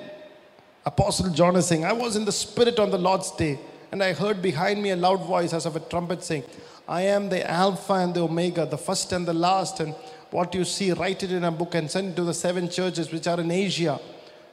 Apostle 0.85 1.29
John 1.29 1.55
is 1.55 1.67
saying, 1.67 1.85
I 1.85 1.93
was 1.93 2.15
in 2.15 2.25
the 2.25 2.31
spirit 2.31 2.79
on 2.79 2.89
the 2.89 2.97
Lord's 2.97 3.31
day, 3.31 3.59
and 3.91 4.03
I 4.03 4.13
heard 4.13 4.41
behind 4.41 4.81
me 4.81 4.91
a 4.91 4.95
loud 4.95 5.25
voice 5.25 5.53
as 5.53 5.65
of 5.65 5.75
a 5.75 5.79
trumpet 5.79 6.23
saying, 6.23 6.43
I 6.87 7.03
am 7.03 7.29
the 7.29 7.49
Alpha 7.49 7.93
and 7.93 8.13
the 8.13 8.21
Omega, 8.21 8.65
the 8.65 8.77
first 8.77 9.11
and 9.11 9.27
the 9.27 9.33
last, 9.33 9.79
and 9.79 9.93
what 10.31 10.53
you 10.53 10.63
see, 10.63 10.91
write 10.91 11.23
it 11.23 11.31
in 11.31 11.43
a 11.43 11.51
book 11.51 11.75
and 11.75 11.89
send 11.89 12.09
it 12.09 12.15
to 12.15 12.23
the 12.23 12.33
seven 12.33 12.69
churches 12.69 13.11
which 13.11 13.27
are 13.27 13.39
in 13.39 13.51
Asia, 13.51 13.99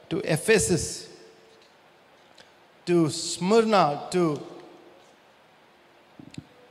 to 0.09 0.19
Ephesus, 0.19 1.09
to 2.85 3.09
Smyrna, 3.09 4.07
to 4.11 4.41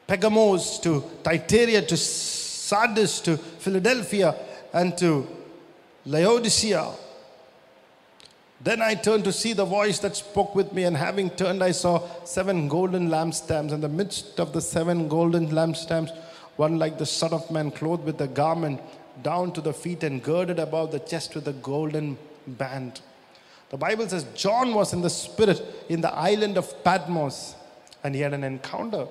Pergamos, 0.07 0.79
to 0.81 1.01
Thyatira, 1.23 1.83
to 1.83 1.97
Sardis, 1.97 3.21
to 3.21 3.37
Philadelphia, 3.37 4.35
and 4.73 4.97
to 4.99 5.27
Laodicea. 6.05 6.91
Then 8.61 8.81
I 8.81 8.95
turned 8.95 9.25
to 9.25 9.33
see 9.33 9.53
the 9.53 9.65
voice 9.65 9.99
that 10.01 10.17
spoke 10.17 10.55
with 10.55 10.73
me, 10.73 10.85
and 10.85 10.97
having 10.97 11.31
turned, 11.31 11.63
I 11.63 11.73
saw 11.73 12.03
seven 12.25 12.69
golden 12.69 13.09
lampstands. 13.09 13.73
In 13.73 13.81
the 13.81 13.89
midst 13.89 14.41
of 14.41 14.53
the 14.53 14.61
seven 14.61 15.09
golden 15.09 15.49
lampstands, 15.49 16.11
one 16.57 16.79
like 16.79 16.99
the 16.99 17.07
Son 17.07 17.33
of 17.33 17.51
Man, 17.51 17.71
clothed 17.71 18.05
with 18.05 18.21
a 18.21 18.29
garment 18.29 18.81
down 19.23 19.53
to 19.53 19.61
the 19.61 19.73
feet 19.73 20.03
and 20.03 20.23
girded 20.23 20.59
about 20.59 20.91
the 20.91 20.99
chest 20.99 21.35
with 21.35 21.49
a 21.49 21.53
golden 21.53 22.19
band. 22.47 23.01
The 23.71 23.77
Bible 23.77 24.09
says 24.09 24.25
John 24.35 24.75
was 24.75 24.93
in 24.93 25.03
the 25.03 25.11
spirit 25.11 25.63
in 25.89 26.01
the 26.01 26.13
island 26.13 26.57
of 26.57 26.85
Patmos, 26.85 27.55
and 28.05 28.15
he 28.15 28.21
had 28.21 28.35
an 28.35 28.45
encounter. 28.45 29.07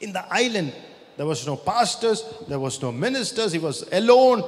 In 0.00 0.12
the 0.12 0.24
island, 0.32 0.72
there 1.16 1.26
was 1.26 1.46
no 1.46 1.56
pastors, 1.56 2.22
there 2.48 2.60
was 2.60 2.80
no 2.80 2.92
ministers, 2.92 3.52
he 3.52 3.58
was 3.58 3.84
alone. 3.90 4.44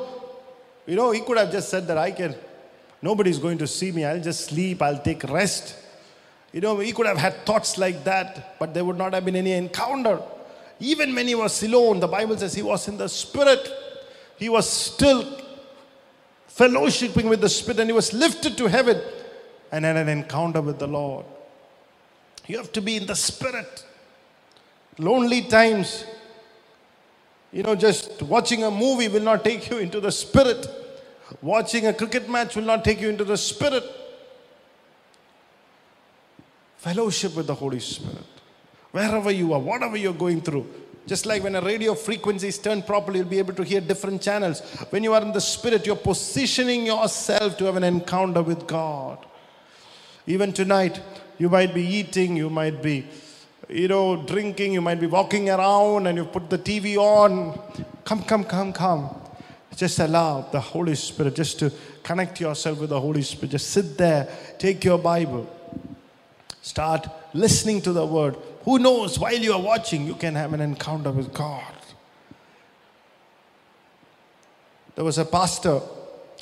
You 0.86 0.96
know, 0.96 1.10
he 1.10 1.20
could 1.20 1.38
have 1.38 1.50
just 1.50 1.70
said 1.70 1.86
that 1.88 1.98
I 1.98 2.12
can, 2.12 2.34
nobody's 3.02 3.38
going 3.38 3.58
to 3.58 3.66
see 3.66 3.90
me, 3.90 4.04
I'll 4.04 4.20
just 4.20 4.46
sleep, 4.46 4.80
I'll 4.82 5.00
take 5.00 5.24
rest. 5.24 5.74
You 6.52 6.60
know, 6.60 6.78
he 6.78 6.92
could 6.92 7.06
have 7.06 7.18
had 7.18 7.44
thoughts 7.44 7.78
like 7.78 8.04
that, 8.04 8.58
but 8.58 8.72
there 8.72 8.84
would 8.84 8.96
not 8.96 9.12
have 9.12 9.24
been 9.24 9.36
any 9.36 9.52
encounter. 9.52 10.20
Even 10.80 11.14
when 11.14 11.26
he 11.26 11.34
was 11.34 11.62
alone, 11.62 12.00
the 12.00 12.08
Bible 12.08 12.36
says 12.36 12.54
he 12.54 12.62
was 12.62 12.86
in 12.88 12.96
the 12.96 13.08
spirit. 13.08 13.68
He 14.36 14.48
was 14.48 14.68
still 14.68 15.24
fellowshipping 16.58 17.28
with 17.28 17.40
the 17.40 17.48
Spirit 17.48 17.80
and 17.80 17.88
he 17.88 17.94
was 17.94 18.12
lifted 18.12 18.56
to 18.58 18.66
heaven 18.66 19.00
and 19.70 19.84
had 19.84 19.96
an 19.96 20.08
encounter 20.08 20.60
with 20.60 20.78
the 20.78 20.86
Lord. 20.86 21.24
You 22.46 22.56
have 22.58 22.72
to 22.72 22.80
be 22.80 22.96
in 22.96 23.06
the 23.06 23.14
Spirit. 23.14 23.84
Lonely 24.98 25.42
times, 25.42 26.04
you 27.52 27.62
know, 27.62 27.76
just 27.76 28.22
watching 28.22 28.64
a 28.64 28.70
movie 28.70 29.08
will 29.08 29.22
not 29.22 29.44
take 29.44 29.70
you 29.70 29.78
into 29.78 30.00
the 30.00 30.10
Spirit. 30.10 30.66
Watching 31.42 31.86
a 31.86 31.92
cricket 31.92 32.28
match 32.28 32.56
will 32.56 32.64
not 32.64 32.84
take 32.84 33.00
you 33.00 33.08
into 33.08 33.24
the 33.24 33.36
Spirit. 33.36 33.84
Fellowship 36.78 37.36
with 37.36 37.46
the 37.46 37.54
Holy 37.54 37.80
Spirit. 37.80 38.24
Wherever 38.90 39.30
you 39.30 39.52
are, 39.52 39.60
whatever 39.60 39.96
you're 39.96 40.12
going 40.12 40.40
through, 40.40 40.66
just 41.06 41.24
like 41.24 41.42
when 41.42 41.54
a 41.56 41.60
radio 41.62 41.94
frequency 41.94 42.48
is 42.48 42.58
turned 42.58 42.86
properly, 42.86 43.20
you'll 43.20 43.28
be 43.28 43.38
able 43.38 43.54
to 43.54 43.64
hear 43.64 43.80
different 43.80 44.20
channels. 44.20 44.60
When 44.90 45.02
you 45.02 45.14
are 45.14 45.22
in 45.22 45.32
the 45.32 45.40
spirit, 45.40 45.86
you're 45.86 45.96
positioning 45.96 46.84
yourself 46.84 47.56
to 47.58 47.64
have 47.64 47.76
an 47.76 47.84
encounter 47.84 48.42
with 48.42 48.66
God. 48.66 49.18
Even 50.26 50.52
tonight, 50.52 51.00
you 51.38 51.48
might 51.48 51.72
be 51.72 51.82
eating, 51.82 52.36
you 52.36 52.50
might 52.50 52.82
be, 52.82 53.06
you 53.70 53.88
know, 53.88 54.22
drinking, 54.22 54.74
you 54.74 54.82
might 54.82 55.00
be 55.00 55.06
walking 55.06 55.48
around 55.48 56.06
and 56.06 56.18
you 56.18 56.26
put 56.26 56.50
the 56.50 56.58
TV 56.58 56.96
on. 56.96 57.58
Come, 58.04 58.22
come, 58.24 58.44
come, 58.44 58.72
come. 58.74 59.08
Just 59.74 60.00
allow 60.00 60.42
the 60.42 60.60
Holy 60.60 60.94
Spirit 60.96 61.36
just 61.36 61.58
to 61.60 61.72
connect 62.02 62.40
yourself 62.40 62.80
with 62.80 62.90
the 62.90 63.00
Holy 63.00 63.22
Spirit. 63.22 63.52
Just 63.52 63.70
sit 63.70 63.96
there, 63.96 64.28
take 64.58 64.84
your 64.84 64.98
Bible, 64.98 65.48
start 66.60 67.08
listening 67.32 67.80
to 67.82 67.92
the 67.92 68.04
word. 68.04 68.36
Who 68.68 68.78
knows, 68.78 69.18
while 69.18 69.32
you 69.32 69.54
are 69.54 69.62
watching, 69.62 70.06
you 70.06 70.14
can 70.14 70.34
have 70.34 70.52
an 70.52 70.60
encounter 70.60 71.10
with 71.10 71.32
God. 71.32 71.72
There 74.94 75.06
was 75.06 75.16
a 75.16 75.24
pastor 75.24 75.80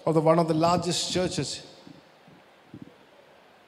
of 0.04 0.14
the, 0.14 0.20
one 0.20 0.40
of 0.40 0.48
the 0.48 0.54
largest 0.54 1.12
churches. 1.12 1.64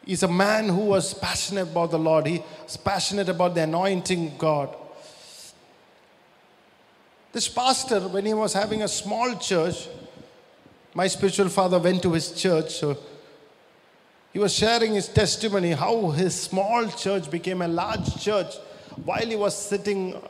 He's 0.05 0.25
a 0.25 0.29
man 0.29 0.71
who 0.71 0.87
was 0.87 1.15
passionate 1.15 1.69
about 1.69 1.93
the 1.93 2.01
Lord. 2.01 2.27
He 2.27 2.43
was 2.65 2.77
passionate 2.77 3.29
about 3.29 3.55
the 3.55 3.63
anointing 3.63 4.37
God. 4.39 4.75
This 7.31 7.47
pastor, 7.47 8.01
when 8.09 8.27
he 8.27 8.35
was 8.35 8.55
having 8.55 8.83
a 8.83 8.89
small 8.89 9.37
church, 9.37 9.87
my 10.95 11.07
spiritual 11.07 11.49
father 11.49 11.79
went 11.79 12.03
to 12.03 12.13
his 12.13 12.33
church. 12.33 12.71
So 12.73 12.99
he 14.33 14.39
was 14.39 14.55
sharing 14.55 14.95
his 14.95 15.09
testimony 15.09 15.73
how 15.73 16.11
his 16.11 16.39
small 16.39 16.89
church 16.89 17.31
became 17.31 17.63
a 17.63 17.69
large 17.69 18.21
church. 18.23 18.55
While 19.05 19.27
he 19.27 19.37
was 19.37 19.57
sitting 19.57 20.21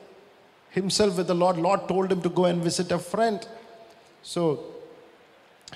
himself 0.70 1.16
with 1.16 1.26
the 1.26 1.34
Lord, 1.34 1.56
Lord 1.56 1.88
told 1.88 2.12
him 2.12 2.22
to 2.22 2.28
go 2.28 2.44
and 2.44 2.62
visit 2.62 2.92
a 2.92 2.98
friend. 2.98 3.46
So 4.22 4.64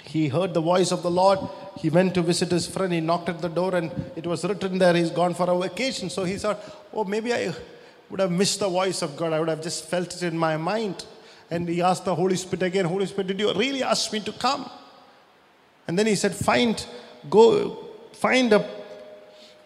he 0.02 0.28
heard 0.28 0.54
the 0.54 0.60
voice 0.60 0.92
of 0.92 1.02
the 1.02 1.10
Lord. 1.10 1.38
He 1.78 1.90
went 1.90 2.14
to 2.14 2.22
visit 2.22 2.50
his 2.50 2.66
friend. 2.66 2.92
He 2.92 3.00
knocked 3.00 3.28
at 3.28 3.40
the 3.40 3.48
door, 3.48 3.74
and 3.74 3.90
it 4.14 4.26
was 4.26 4.44
written 4.44 4.78
there 4.78 4.94
he's 4.94 5.10
gone 5.10 5.34
for 5.34 5.50
a 5.50 5.58
vacation. 5.58 6.08
So 6.08 6.24
he 6.24 6.36
thought, 6.36 6.60
oh, 6.92 7.04
maybe 7.04 7.32
I 7.34 7.52
would 8.08 8.20
have 8.20 8.30
missed 8.30 8.60
the 8.60 8.68
voice 8.68 9.02
of 9.02 9.16
God. 9.16 9.32
I 9.32 9.40
would 9.40 9.48
have 9.48 9.62
just 9.62 9.86
felt 9.86 10.14
it 10.14 10.22
in 10.22 10.38
my 10.38 10.56
mind. 10.56 11.04
And 11.50 11.68
he 11.68 11.82
asked 11.82 12.04
the 12.04 12.14
Holy 12.14 12.36
Spirit 12.36 12.62
again, 12.62 12.84
Holy 12.84 13.06
Spirit, 13.06 13.26
did 13.26 13.40
you 13.40 13.52
really 13.52 13.82
ask 13.82 14.12
me 14.12 14.20
to 14.20 14.32
come? 14.32 14.70
And 15.86 15.98
then 15.98 16.06
he 16.06 16.14
said, 16.14 16.34
Find, 16.34 16.84
go, 17.28 17.88
find 18.22 18.52
a 18.52 18.64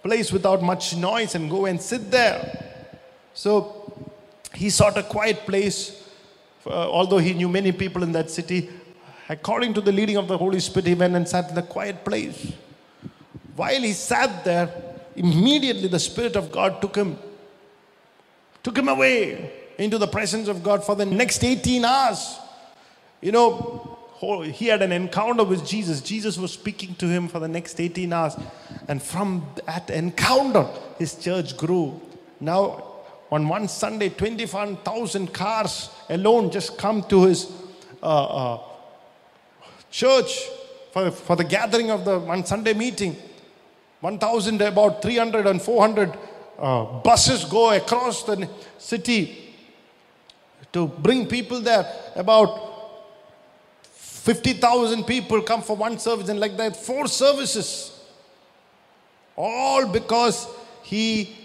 place 0.02 0.32
without 0.32 0.62
much 0.62 0.96
noise 0.96 1.34
and 1.34 1.50
go 1.50 1.66
and 1.66 1.78
sit 1.80 2.10
there. 2.10 2.40
So 3.34 3.52
he 4.54 4.70
sought 4.70 4.96
a 4.96 5.02
quiet 5.02 5.40
place, 5.44 5.78
uh, 6.66 6.70
although 6.70 7.18
he 7.18 7.34
knew 7.34 7.50
many 7.50 7.70
people 7.70 8.02
in 8.02 8.12
that 8.12 8.30
city. 8.30 8.70
According 9.28 9.74
to 9.74 9.82
the 9.82 9.92
leading 9.92 10.16
of 10.16 10.26
the 10.26 10.38
Holy 10.38 10.60
Spirit, 10.60 10.86
he 10.86 10.94
went 10.94 11.14
and 11.14 11.28
sat 11.28 11.50
in 11.50 11.58
a 11.58 11.62
quiet 11.62 12.02
place. 12.02 12.54
While 13.56 13.82
he 13.82 13.92
sat 13.92 14.42
there, 14.42 14.70
immediately 15.14 15.88
the 15.88 15.98
Spirit 15.98 16.34
of 16.34 16.50
God 16.50 16.80
took 16.80 16.96
him, 16.96 17.18
took 18.62 18.78
him 18.78 18.88
away 18.88 19.52
into 19.76 19.98
the 19.98 20.06
presence 20.06 20.48
of 20.48 20.62
God 20.62 20.82
for 20.82 20.94
the 20.94 21.04
next 21.04 21.44
18 21.44 21.84
hours. 21.84 22.38
You 23.20 23.32
know, 23.32 23.95
he 24.18 24.66
had 24.66 24.82
an 24.82 24.92
encounter 24.92 25.44
with 25.44 25.66
Jesus. 25.66 26.00
Jesus 26.00 26.38
was 26.38 26.52
speaking 26.52 26.94
to 26.96 27.06
him 27.06 27.28
for 27.28 27.38
the 27.38 27.48
next 27.48 27.80
18 27.80 28.12
hours. 28.12 28.36
And 28.88 29.02
from 29.02 29.46
that 29.66 29.90
encounter, 29.90 30.66
his 30.98 31.16
church 31.16 31.56
grew. 31.56 32.00
Now, 32.40 32.84
on 33.30 33.48
one 33.48 33.68
Sunday, 33.68 34.08
21,000 34.08 35.32
cars 35.34 35.90
alone 36.08 36.50
just 36.50 36.78
come 36.78 37.02
to 37.04 37.24
his 37.24 37.50
uh, 38.02 38.06
uh, 38.06 38.60
church 39.90 40.46
for, 40.92 41.10
for 41.10 41.36
the 41.36 41.44
gathering 41.44 41.90
of 41.90 42.04
the 42.04 42.18
one 42.18 42.44
Sunday 42.44 42.72
meeting. 42.72 43.16
1,000, 44.00 44.62
about 44.62 45.02
300 45.02 45.46
and 45.46 45.60
400 45.60 46.16
uh, 46.58 46.84
buses 47.00 47.44
go 47.44 47.72
across 47.72 48.22
the 48.22 48.48
city 48.78 49.54
to 50.72 50.86
bring 50.86 51.26
people 51.26 51.60
there. 51.60 51.90
About 52.14 52.65
50,000 54.26 55.04
people 55.04 55.40
come 55.40 55.62
for 55.62 55.76
one 55.76 56.00
service, 56.00 56.28
and 56.28 56.40
like 56.40 56.56
that, 56.56 56.74
four 56.74 57.06
services. 57.06 57.96
All 59.36 59.86
because 59.86 60.48
he 60.82 61.36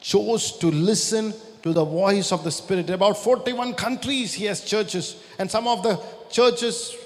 chose 0.00 0.56
to 0.60 0.68
listen 0.68 1.34
to 1.62 1.74
the 1.74 1.84
voice 1.84 2.32
of 2.32 2.42
the 2.42 2.50
Spirit. 2.50 2.88
About 2.88 3.18
41 3.18 3.74
countries 3.74 4.32
he 4.32 4.46
has 4.46 4.64
churches, 4.64 5.22
and 5.38 5.50
some 5.50 5.68
of 5.68 5.82
the 5.82 6.00
churches, 6.30 6.96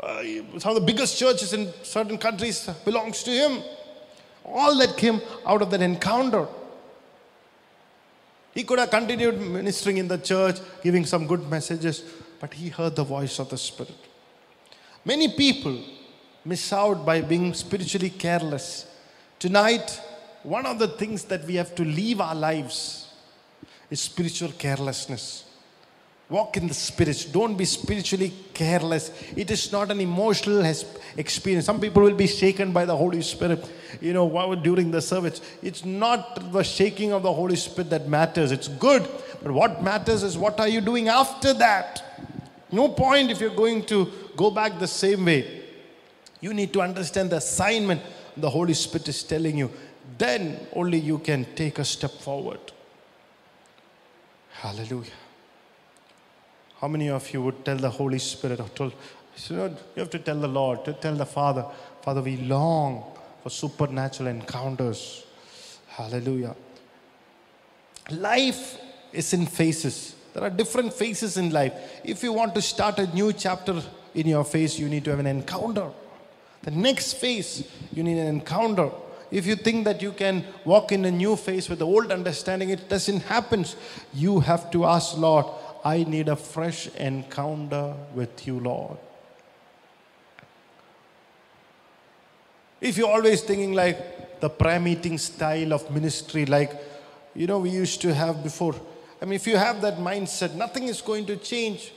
uh, 0.00 0.22
some 0.56 0.74
of 0.74 0.76
the 0.76 0.86
biggest 0.86 1.18
churches 1.18 1.52
in 1.52 1.70
certain 1.82 2.16
countries 2.16 2.64
belongs 2.86 3.22
to 3.24 3.30
him. 3.30 3.62
All 4.42 4.74
that 4.78 4.96
came 4.96 5.20
out 5.44 5.60
of 5.60 5.70
that 5.72 5.82
encounter. 5.82 6.46
He 8.54 8.64
could 8.64 8.78
have 8.78 8.88
continued 8.88 9.38
ministering 9.38 9.98
in 9.98 10.08
the 10.08 10.16
church, 10.16 10.60
giving 10.82 11.04
some 11.04 11.26
good 11.26 11.46
messages, 11.50 12.02
but 12.40 12.54
he 12.54 12.68
heard 12.68 12.96
the 12.96 13.04
voice 13.04 13.38
of 13.38 13.50
the 13.50 13.58
Spirit. 13.58 13.94
Many 15.04 15.28
people 15.28 15.78
miss 16.44 16.72
out 16.72 17.04
by 17.04 17.20
being 17.20 17.52
spiritually 17.54 18.10
careless. 18.10 18.86
Tonight, 19.38 20.00
one 20.42 20.66
of 20.66 20.78
the 20.78 20.88
things 20.88 21.24
that 21.24 21.44
we 21.44 21.56
have 21.56 21.74
to 21.74 21.84
leave 21.84 22.20
our 22.20 22.34
lives 22.34 23.12
is 23.90 24.00
spiritual 24.00 24.52
carelessness. 24.58 25.44
Walk 26.30 26.58
in 26.58 26.68
the 26.68 26.74
spirit. 26.74 27.26
Don't 27.32 27.56
be 27.56 27.64
spiritually 27.64 28.34
careless. 28.52 29.10
It 29.34 29.50
is 29.50 29.72
not 29.72 29.90
an 29.90 29.98
emotional 30.00 30.62
experience. 31.16 31.64
Some 31.64 31.80
people 31.80 32.02
will 32.02 32.14
be 32.14 32.26
shaken 32.26 32.70
by 32.70 32.84
the 32.84 32.94
Holy 32.94 33.22
Spirit, 33.22 33.64
you 34.02 34.12
know, 34.12 34.54
during 34.56 34.90
the 34.90 35.00
service. 35.00 35.40
It's 35.62 35.86
not 35.86 36.52
the 36.52 36.62
shaking 36.62 37.12
of 37.12 37.22
the 37.22 37.32
Holy 37.32 37.56
Spirit 37.56 37.88
that 37.90 38.08
matters. 38.08 38.52
It's 38.52 38.68
good, 38.68 39.08
but 39.42 39.52
what 39.52 39.82
matters 39.82 40.22
is 40.22 40.36
what 40.36 40.60
are 40.60 40.68
you 40.68 40.82
doing 40.82 41.08
after 41.08 41.54
that? 41.54 42.07
No 42.70 42.88
point 42.88 43.30
if 43.30 43.40
you're 43.40 43.54
going 43.54 43.84
to 43.86 44.10
go 44.36 44.50
back 44.50 44.78
the 44.78 44.86
same 44.86 45.24
way. 45.24 45.64
You 46.40 46.54
need 46.54 46.72
to 46.74 46.80
understand 46.80 47.30
the 47.30 47.36
assignment 47.36 48.00
the 48.36 48.50
Holy 48.50 48.74
Spirit 48.74 49.08
is 49.08 49.22
telling 49.22 49.56
you. 49.56 49.70
Then 50.16 50.66
only 50.72 50.98
you 50.98 51.18
can 51.18 51.46
take 51.54 51.78
a 51.78 51.84
step 51.84 52.10
forward. 52.10 52.60
Hallelujah. 54.52 55.10
How 56.80 56.88
many 56.88 57.10
of 57.10 57.32
you 57.32 57.42
would 57.42 57.64
tell 57.64 57.76
the 57.76 57.90
Holy 57.90 58.18
Spirit 58.18 58.60
or 58.60 58.68
told, 58.68 58.92
you 59.48 59.56
you 59.56 60.00
have 60.00 60.10
to 60.10 60.18
tell 60.18 60.38
the 60.38 60.48
Lord, 60.48 60.84
to 60.84 60.92
tell 60.92 61.14
the 61.14 61.26
Father, 61.26 61.66
Father, 62.02 62.22
we 62.22 62.36
long 62.36 63.04
for 63.42 63.50
supernatural 63.50 64.28
encounters. 64.28 65.24
Hallelujah. 65.88 66.54
Life 68.10 68.78
is 69.12 69.32
in 69.32 69.46
phases. 69.46 70.14
There 70.38 70.46
are 70.46 70.50
different 70.50 70.94
phases 70.94 71.36
in 71.36 71.50
life. 71.50 71.72
If 72.04 72.22
you 72.22 72.32
want 72.32 72.54
to 72.54 72.62
start 72.62 73.00
a 73.00 73.08
new 73.08 73.32
chapter 73.32 73.82
in 74.14 74.28
your 74.28 74.44
phase, 74.44 74.78
you 74.78 74.88
need 74.88 75.02
to 75.06 75.10
have 75.10 75.18
an 75.18 75.26
encounter. 75.26 75.90
The 76.62 76.70
next 76.70 77.14
phase, 77.14 77.68
you 77.92 78.04
need 78.04 78.18
an 78.18 78.28
encounter. 78.28 78.88
If 79.32 79.46
you 79.46 79.56
think 79.56 79.84
that 79.86 80.00
you 80.00 80.12
can 80.12 80.44
walk 80.64 80.92
in 80.92 81.04
a 81.06 81.10
new 81.10 81.34
phase 81.34 81.68
with 81.68 81.80
the 81.80 81.86
old 81.86 82.12
understanding, 82.12 82.70
it 82.70 82.88
doesn't 82.88 83.22
happen. 83.22 83.66
You 84.14 84.38
have 84.38 84.70
to 84.70 84.84
ask, 84.84 85.18
Lord, 85.18 85.46
I 85.84 86.04
need 86.04 86.28
a 86.28 86.36
fresh 86.36 86.86
encounter 86.94 87.94
with 88.14 88.46
you, 88.46 88.60
Lord. 88.60 88.96
If 92.80 92.96
you're 92.96 93.10
always 93.10 93.42
thinking 93.42 93.72
like 93.72 94.38
the 94.38 94.48
prayer 94.48 94.78
meeting 94.78 95.18
style 95.18 95.72
of 95.72 95.90
ministry, 95.90 96.46
like, 96.46 96.80
you 97.34 97.48
know, 97.48 97.58
we 97.58 97.70
used 97.70 98.00
to 98.02 98.14
have 98.14 98.44
before, 98.44 98.76
I 99.20 99.24
mean, 99.24 99.34
if 99.34 99.46
you 99.46 99.56
have 99.56 99.80
that 99.82 99.98
mindset, 99.98 100.54
nothing 100.54 100.84
is 100.84 101.00
going 101.00 101.26
to 101.26 101.36
change. 101.36 101.92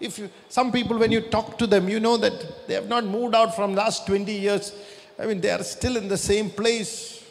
If 0.00 0.18
you, 0.18 0.30
some 0.48 0.72
people, 0.72 0.98
when 0.98 1.12
you 1.12 1.20
talk 1.20 1.58
to 1.58 1.66
them, 1.66 1.88
you 1.88 2.00
know 2.00 2.16
that 2.16 2.66
they 2.66 2.74
have 2.74 2.88
not 2.88 3.04
moved 3.04 3.34
out 3.34 3.54
from 3.54 3.74
last 3.74 4.06
20 4.06 4.32
years. 4.32 4.72
I 5.18 5.26
mean, 5.26 5.40
they 5.40 5.50
are 5.50 5.62
still 5.62 5.96
in 5.96 6.08
the 6.08 6.18
same 6.18 6.50
place. 6.50 7.24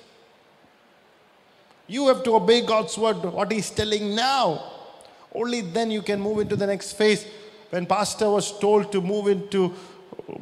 You 1.87 2.07
have 2.07 2.23
to 2.23 2.35
obey 2.35 2.65
God's 2.65 2.97
word, 2.97 3.17
what 3.17 3.51
He's 3.51 3.69
telling 3.69 4.15
now. 4.15 4.71
Only 5.33 5.61
then 5.61 5.91
you 5.91 6.01
can 6.01 6.19
move 6.19 6.39
into 6.39 6.55
the 6.55 6.65
next 6.65 6.93
phase. 6.93 7.25
When 7.69 7.85
Pastor 7.85 8.29
was 8.29 8.57
told 8.57 8.91
to 8.91 9.01
move 9.01 9.27
into 9.27 9.73
uh, 10.27 10.33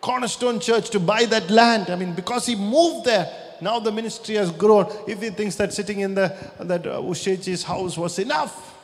Cornerstone 0.00 0.60
Church 0.60 0.90
to 0.90 1.00
buy 1.00 1.24
that 1.24 1.50
land, 1.50 1.90
I 1.90 1.96
mean, 1.96 2.12
because 2.12 2.46
he 2.46 2.54
moved 2.54 3.06
there, 3.06 3.32
now 3.60 3.78
the 3.78 3.92
ministry 3.92 4.36
has 4.36 4.50
grown. 4.50 4.86
If 5.06 5.22
he 5.22 5.30
thinks 5.30 5.56
that 5.56 5.72
sitting 5.72 6.00
in 6.00 6.14
the 6.14 6.34
that 6.60 6.86
uh, 6.86 7.00
Usheji's 7.00 7.62
house 7.62 7.96
was 7.96 8.18
enough, 8.18 8.74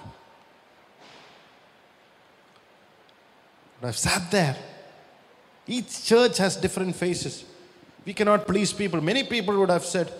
I've 3.82 3.96
sat 3.96 4.30
there. 4.30 4.56
Each 5.66 6.04
church 6.04 6.38
has 6.38 6.56
different 6.56 6.96
faces. 6.96 7.44
We 8.04 8.12
cannot 8.12 8.46
please 8.46 8.72
people. 8.72 9.00
Many 9.00 9.24
people 9.24 9.58
would 9.58 9.70
have 9.70 9.84
said, 9.84 10.12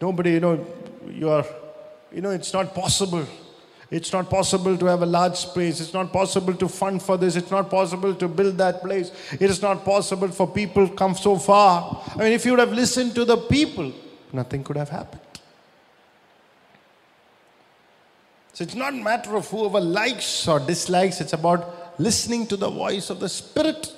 nobody, 0.00 0.32
you 0.32 0.40
know, 0.40 0.66
you 1.08 1.28
are, 1.28 1.44
you 2.12 2.20
know, 2.20 2.30
it's 2.30 2.52
not 2.52 2.74
possible. 2.74 3.26
It's 3.92 4.10
not 4.10 4.30
possible 4.30 4.78
to 4.78 4.86
have 4.86 5.02
a 5.02 5.06
large 5.06 5.36
space. 5.36 5.78
It's 5.78 5.92
not 5.92 6.14
possible 6.14 6.54
to 6.54 6.66
fund 6.66 7.02
for 7.02 7.18
this. 7.18 7.36
It's 7.36 7.50
not 7.50 7.68
possible 7.68 8.14
to 8.14 8.26
build 8.26 8.56
that 8.56 8.80
place. 8.80 9.12
It 9.32 9.42
is 9.42 9.60
not 9.60 9.84
possible 9.84 10.28
for 10.28 10.46
people 10.46 10.88
to 10.88 10.94
come 10.94 11.14
so 11.14 11.36
far. 11.36 12.02
I 12.14 12.16
mean, 12.20 12.32
if 12.32 12.46
you 12.46 12.52
would 12.52 12.60
have 12.60 12.72
listened 12.72 13.14
to 13.16 13.26
the 13.26 13.36
people, 13.36 13.92
nothing 14.32 14.64
could 14.64 14.78
have 14.78 14.88
happened. 14.88 15.20
So 18.54 18.64
it's 18.64 18.74
not 18.74 18.94
matter 18.94 19.36
of 19.36 19.46
whoever 19.50 19.78
likes 19.78 20.48
or 20.48 20.58
dislikes. 20.58 21.20
It's 21.20 21.34
about 21.34 22.00
listening 22.00 22.46
to 22.46 22.56
the 22.56 22.70
voice 22.70 23.10
of 23.10 23.20
the 23.20 23.28
Spirit. 23.28 23.94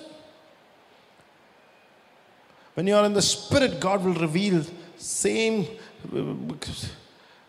When 2.75 2.89
you 2.89 2.97
are 2.97 3.05
in 3.05 3.13
the 3.13 3.23
Spirit, 3.23 3.79
God 3.79 4.05
will 4.05 4.15
reveal 4.15 4.65
same. 4.97 5.69
Uh, 6.13 6.35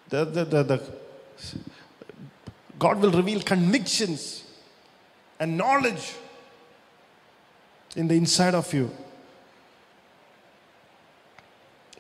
the, 0.09 0.25
the, 0.25 0.45
the, 0.45 0.63
the, 0.63 0.83
God 2.77 3.01
will 3.01 3.11
reveal 3.11 3.41
convictions 3.41 4.43
and 5.39 5.57
knowledge 5.57 6.13
in 7.95 8.07
the 8.07 8.15
inside 8.15 8.53
of 8.53 8.73
you. 8.73 8.91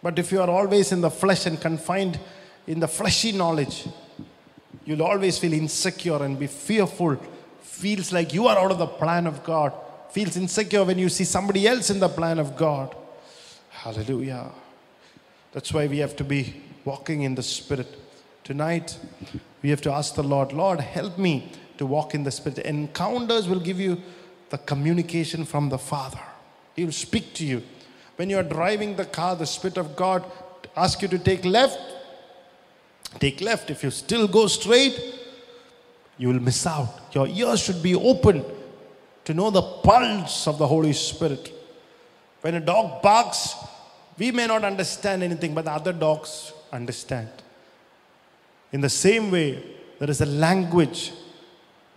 But 0.01 0.19
if 0.19 0.31
you 0.31 0.41
are 0.41 0.49
always 0.49 0.91
in 0.91 1.01
the 1.01 1.09
flesh 1.09 1.45
and 1.45 1.59
confined 1.59 2.19
in 2.67 2.79
the 2.79 2.87
fleshy 2.87 3.31
knowledge, 3.31 3.87
you'll 4.85 5.03
always 5.03 5.37
feel 5.37 5.53
insecure 5.53 6.21
and 6.21 6.37
be 6.37 6.47
fearful. 6.47 7.17
Feels 7.61 8.11
like 8.11 8.33
you 8.33 8.47
are 8.47 8.57
out 8.57 8.71
of 8.71 8.77
the 8.77 8.87
plan 8.87 9.25
of 9.27 9.43
God. 9.43 9.73
Feels 10.11 10.37
insecure 10.37 10.83
when 10.83 10.99
you 10.99 11.09
see 11.09 11.23
somebody 11.23 11.67
else 11.67 11.89
in 11.89 11.99
the 11.99 12.09
plan 12.09 12.39
of 12.39 12.55
God. 12.55 12.95
Hallelujah. 13.69 14.51
That's 15.51 15.73
why 15.73 15.87
we 15.87 15.99
have 15.99 16.15
to 16.17 16.23
be 16.23 16.61
walking 16.83 17.23
in 17.23 17.35
the 17.35 17.43
Spirit. 17.43 17.87
Tonight, 18.45 18.99
we 19.63 19.71
have 19.71 19.81
to 19.81 19.91
ask 19.91 20.13
the 20.13 20.21
Lord, 20.21 20.53
Lord, 20.53 20.79
help 20.79 21.17
me 21.17 21.51
to 21.79 21.85
walk 21.87 22.13
in 22.13 22.23
the 22.23 22.29
Spirit. 22.29 22.59
Encounters 22.59 23.49
will 23.49 23.59
give 23.59 23.79
you 23.79 23.99
the 24.51 24.59
communication 24.59 25.45
from 25.45 25.69
the 25.69 25.79
Father. 25.79 26.19
He 26.75 26.85
will 26.85 26.91
speak 26.91 27.33
to 27.33 27.43
you. 27.43 27.63
When 28.17 28.29
you 28.29 28.37
are 28.37 28.43
driving 28.43 28.97
the 28.97 29.05
car, 29.05 29.35
the 29.35 29.47
Spirit 29.47 29.77
of 29.77 29.95
God 29.95 30.23
asks 30.77 31.01
you 31.01 31.07
to 31.07 31.17
take 31.17 31.43
left, 31.43 31.79
take 33.17 33.41
left. 33.41 33.71
If 33.71 33.83
you 33.83 33.89
still 33.89 34.27
go 34.27 34.45
straight, 34.45 34.95
you 36.19 36.27
will 36.27 36.39
miss 36.39 36.67
out. 36.67 37.13
Your 37.13 37.27
ears 37.27 37.59
should 37.59 37.81
be 37.81 37.95
open 37.95 38.45
to 39.23 39.33
know 39.33 39.49
the 39.49 39.63
pulse 39.63 40.47
of 40.47 40.59
the 40.59 40.67
Holy 40.67 40.93
Spirit. 40.93 41.51
When 42.41 42.53
a 42.53 42.59
dog 42.59 43.01
barks, 43.01 43.55
we 44.19 44.31
may 44.31 44.45
not 44.45 44.63
understand 44.63 45.23
anything, 45.23 45.55
but 45.55 45.65
the 45.65 45.71
other 45.71 45.93
dogs 45.93 46.53
understand. 46.71 47.29
In 48.75 48.81
the 48.81 48.89
same 48.89 49.31
way, 49.31 49.63
there 49.99 50.09
is 50.09 50.19
a 50.19 50.25
language. 50.25 51.13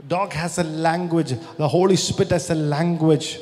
Dog 0.06 0.32
has 0.32 0.58
a 0.58 0.62
language. 0.62 1.34
The 1.56 1.66
Holy 1.66 1.96
Spirit 1.96 2.30
has 2.30 2.50
a 2.50 2.54
language. 2.54 3.40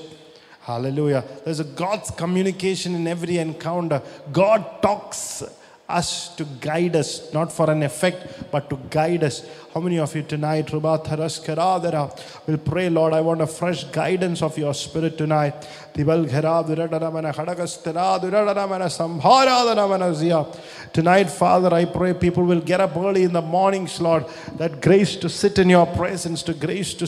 Hallelujah. 0.62 1.22
There's 1.44 1.60
a 1.60 1.64
God's 1.64 2.10
communication 2.10 2.94
in 2.94 3.06
every 3.06 3.36
encounter. 3.36 4.00
God 4.32 4.80
talks 4.80 5.42
us 5.88 6.34
to 6.36 6.44
guide 6.60 6.96
us, 6.96 7.32
not 7.32 7.52
for 7.52 7.70
an 7.70 7.82
effect, 7.82 8.50
but 8.50 8.68
to 8.70 8.76
guide 8.90 9.22
us. 9.22 9.46
How 9.72 9.80
many 9.80 9.98
of 9.98 10.14
you 10.16 10.22
tonight, 10.22 10.72
will 10.72 10.80
pray, 12.64 12.88
Lord, 12.88 13.12
I 13.12 13.20
want 13.20 13.40
a 13.40 13.46
fresh 13.46 13.84
guidance 13.84 14.42
of 14.42 14.56
your 14.58 14.74
spirit 14.74 15.18
tonight. 15.18 15.54
Tonight, 20.92 21.30
Father, 21.30 21.74
I 21.74 21.84
pray 21.84 22.14
people 22.14 22.44
will 22.44 22.60
get 22.60 22.80
up 22.80 22.96
early 22.96 23.22
in 23.24 23.32
the 23.32 23.42
mornings, 23.42 24.00
Lord, 24.00 24.24
that 24.56 24.80
grace 24.80 25.16
to 25.16 25.28
sit 25.28 25.58
in 25.58 25.68
your 25.68 25.86
presence, 25.86 26.42
to 26.44 26.54
grace 26.54 26.94
to 26.94 27.06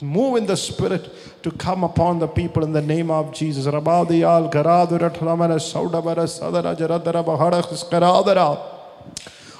move 0.00 0.36
in 0.36 0.46
the 0.46 0.56
spirit 0.56 1.10
to 1.42 1.50
come 1.50 1.84
upon 1.84 2.18
the 2.18 2.28
people 2.28 2.64
in 2.64 2.72
the 2.72 2.82
name 2.82 3.10
of 3.10 3.32
Jesus. 3.32 3.66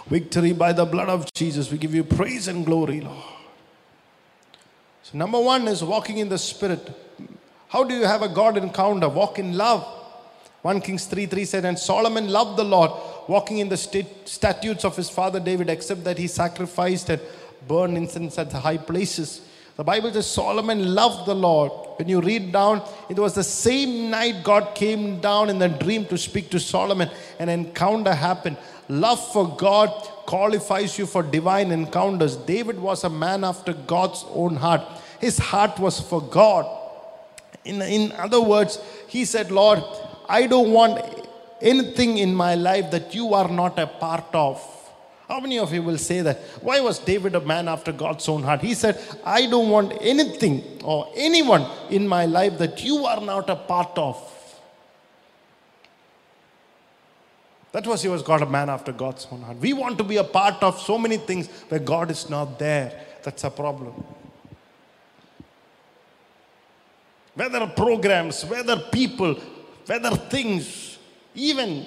Victory 0.06 0.52
by 0.52 0.72
the 0.72 0.86
blood 0.86 1.08
of 1.08 1.32
Jesus. 1.34 1.70
We 1.70 1.78
give 1.78 1.94
you 1.94 2.04
praise 2.04 2.48
and 2.48 2.64
glory, 2.64 3.00
Lord. 3.00 3.24
So, 5.02 5.16
number 5.16 5.40
one 5.40 5.66
is 5.68 5.82
walking 5.82 6.18
in 6.18 6.28
the 6.28 6.38
spirit. 6.38 6.90
How 7.68 7.84
do 7.84 7.94
you 7.94 8.04
have 8.04 8.22
a 8.22 8.28
God 8.28 8.56
encounter? 8.56 9.08
Walk 9.08 9.38
in 9.38 9.56
love. 9.56 9.86
1 10.62 10.80
Kings 10.80 11.06
3 11.06 11.26
3 11.26 11.44
said, 11.44 11.64
And 11.64 11.78
Solomon 11.78 12.28
loved 12.28 12.58
the 12.58 12.64
Lord, 12.64 12.90
walking 13.28 13.58
in 13.58 13.68
the 13.68 13.76
statutes 13.76 14.84
of 14.84 14.96
his 14.96 15.08
father 15.08 15.40
David, 15.40 15.70
except 15.70 16.04
that 16.04 16.18
he 16.18 16.26
sacrificed 16.26 17.10
and 17.10 17.20
burned 17.66 17.96
incense 17.96 18.38
at 18.38 18.50
the 18.50 18.58
high 18.58 18.76
places. 18.76 19.42
The 19.78 19.84
Bible 19.84 20.12
says 20.12 20.26
Solomon 20.26 20.92
loved 20.92 21.26
the 21.26 21.36
Lord. 21.36 21.70
When 21.98 22.08
you 22.08 22.20
read 22.20 22.50
down, 22.50 22.82
it 23.08 23.16
was 23.16 23.34
the 23.34 23.44
same 23.44 24.10
night 24.10 24.42
God 24.42 24.74
came 24.74 25.20
down 25.20 25.48
in 25.50 25.60
the 25.60 25.68
dream 25.68 26.04
to 26.06 26.18
speak 26.18 26.50
to 26.50 26.58
Solomon. 26.58 27.08
An 27.38 27.48
encounter 27.48 28.12
happened. 28.12 28.56
Love 28.88 29.20
for 29.32 29.56
God 29.56 29.90
qualifies 30.26 30.98
you 30.98 31.06
for 31.06 31.22
divine 31.22 31.70
encounters. 31.70 32.34
David 32.34 32.80
was 32.80 33.04
a 33.04 33.08
man 33.08 33.44
after 33.44 33.72
God's 33.72 34.24
own 34.30 34.56
heart. 34.56 34.82
His 35.20 35.38
heart 35.38 35.78
was 35.78 36.00
for 36.00 36.22
God. 36.22 36.66
In, 37.64 37.80
in 37.80 38.10
other 38.10 38.40
words, 38.40 38.80
he 39.06 39.24
said, 39.24 39.52
Lord, 39.52 39.80
I 40.28 40.48
don't 40.48 40.72
want 40.72 41.00
anything 41.60 42.18
in 42.18 42.34
my 42.34 42.56
life 42.56 42.90
that 42.90 43.14
you 43.14 43.32
are 43.32 43.48
not 43.48 43.78
a 43.78 43.86
part 43.86 44.34
of. 44.34 44.60
How 45.28 45.40
many 45.40 45.58
of 45.58 45.74
you 45.74 45.82
will 45.82 45.98
say 45.98 46.22
that? 46.22 46.38
Why 46.62 46.80
was 46.80 46.98
David 46.98 47.34
a 47.34 47.40
man 47.40 47.68
after 47.68 47.92
God's 47.92 48.26
own 48.30 48.42
heart? 48.42 48.62
He 48.62 48.72
said, 48.72 48.98
I 49.24 49.46
don't 49.46 49.68
want 49.68 49.92
anything 50.00 50.80
or 50.82 51.12
anyone 51.14 51.66
in 51.90 52.08
my 52.08 52.24
life 52.24 52.56
that 52.58 52.82
you 52.82 53.04
are 53.04 53.20
not 53.20 53.50
a 53.50 53.56
part 53.56 53.96
of. 53.98 54.16
That 57.72 57.86
was 57.86 58.02
he 58.02 58.08
was 58.08 58.22
God 58.22 58.40
a 58.40 58.46
man 58.46 58.70
after 58.70 58.90
God's 58.90 59.26
own 59.30 59.42
heart. 59.42 59.58
We 59.58 59.74
want 59.74 59.98
to 59.98 60.04
be 60.04 60.16
a 60.16 60.24
part 60.24 60.62
of 60.62 60.80
so 60.80 60.96
many 60.96 61.18
things 61.18 61.48
where 61.68 61.78
God 61.78 62.10
is 62.10 62.30
not 62.30 62.58
there. 62.58 62.98
That's 63.22 63.44
a 63.44 63.50
problem. 63.50 64.02
Whether 67.34 67.66
programs, 67.66 68.46
whether 68.46 68.78
people, 68.90 69.34
whether 69.84 70.10
things, 70.16 70.98
even 71.34 71.84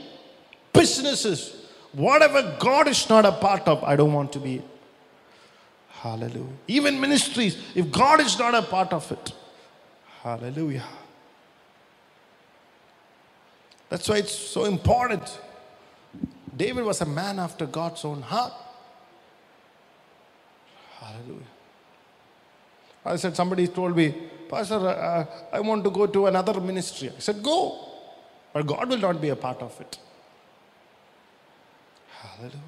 businesses, 0.71 1.60
whatever 1.93 2.55
God 2.59 2.87
is 2.87 3.09
not 3.09 3.25
a 3.25 3.31
part 3.31 3.67
of, 3.67 3.83
I 3.83 3.95
don't 3.95 4.13
want 4.13 4.31
to 4.33 4.39
be. 4.39 4.61
Hallelujah. 5.89 6.45
Even 6.67 6.99
ministries, 6.99 7.57
if 7.75 7.91
God 7.91 8.21
is 8.21 8.37
not 8.39 8.55
a 8.55 8.61
part 8.61 8.91
of 8.91 9.11
it, 9.11 9.33
hallelujah. 10.23 10.83
That's 13.89 14.07
why 14.07 14.17
it's 14.17 14.33
so 14.33 14.65
important. 14.65 15.39
David 16.55 16.85
was 16.85 17.01
a 17.01 17.05
man 17.05 17.39
after 17.39 17.65
God's 17.65 18.03
own 18.05 18.21
heart. 18.21 18.53
Hallelujah. 20.99 21.45
I 23.05 23.15
said, 23.17 23.35
somebody 23.35 23.67
told 23.67 23.95
me, 23.95 24.13
Pastor, 24.49 24.75
uh, 24.75 25.25
I 25.51 25.59
want 25.59 25.83
to 25.83 25.89
go 25.89 26.07
to 26.07 26.27
another 26.27 26.59
ministry. 26.59 27.09
I 27.09 27.19
said, 27.19 27.41
go. 27.41 27.89
But 28.53 28.67
God 28.67 28.89
will 28.89 28.97
not 28.97 29.21
be 29.21 29.29
a 29.29 29.35
part 29.35 29.61
of 29.61 29.79
it. 29.81 29.97
Hallelujah. 32.41 32.59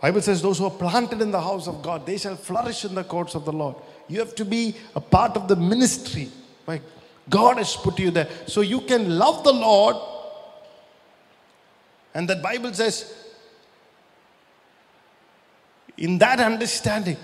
Bible 0.00 0.20
says 0.20 0.42
those 0.42 0.58
who 0.58 0.64
are 0.64 0.70
planted 0.70 1.20
in 1.20 1.30
the 1.30 1.40
house 1.40 1.68
of 1.68 1.80
God, 1.80 2.04
they 2.04 2.18
shall 2.18 2.34
flourish 2.34 2.84
in 2.84 2.94
the 2.94 3.04
courts 3.04 3.36
of 3.36 3.44
the 3.44 3.52
Lord. 3.52 3.76
You 4.08 4.18
have 4.18 4.34
to 4.36 4.44
be 4.44 4.74
a 4.96 5.00
part 5.00 5.36
of 5.36 5.46
the 5.46 5.54
ministry. 5.54 6.28
Right? 6.66 6.82
God 7.28 7.58
has 7.58 7.76
put 7.76 7.98
you 8.00 8.10
there. 8.10 8.28
So 8.46 8.62
you 8.62 8.80
can 8.80 9.16
love 9.16 9.44
the 9.44 9.52
Lord. 9.52 9.96
And 12.14 12.28
that 12.28 12.42
Bible 12.42 12.74
says, 12.74 13.14
in 15.96 16.18
that 16.18 16.40
understanding, 16.40 17.18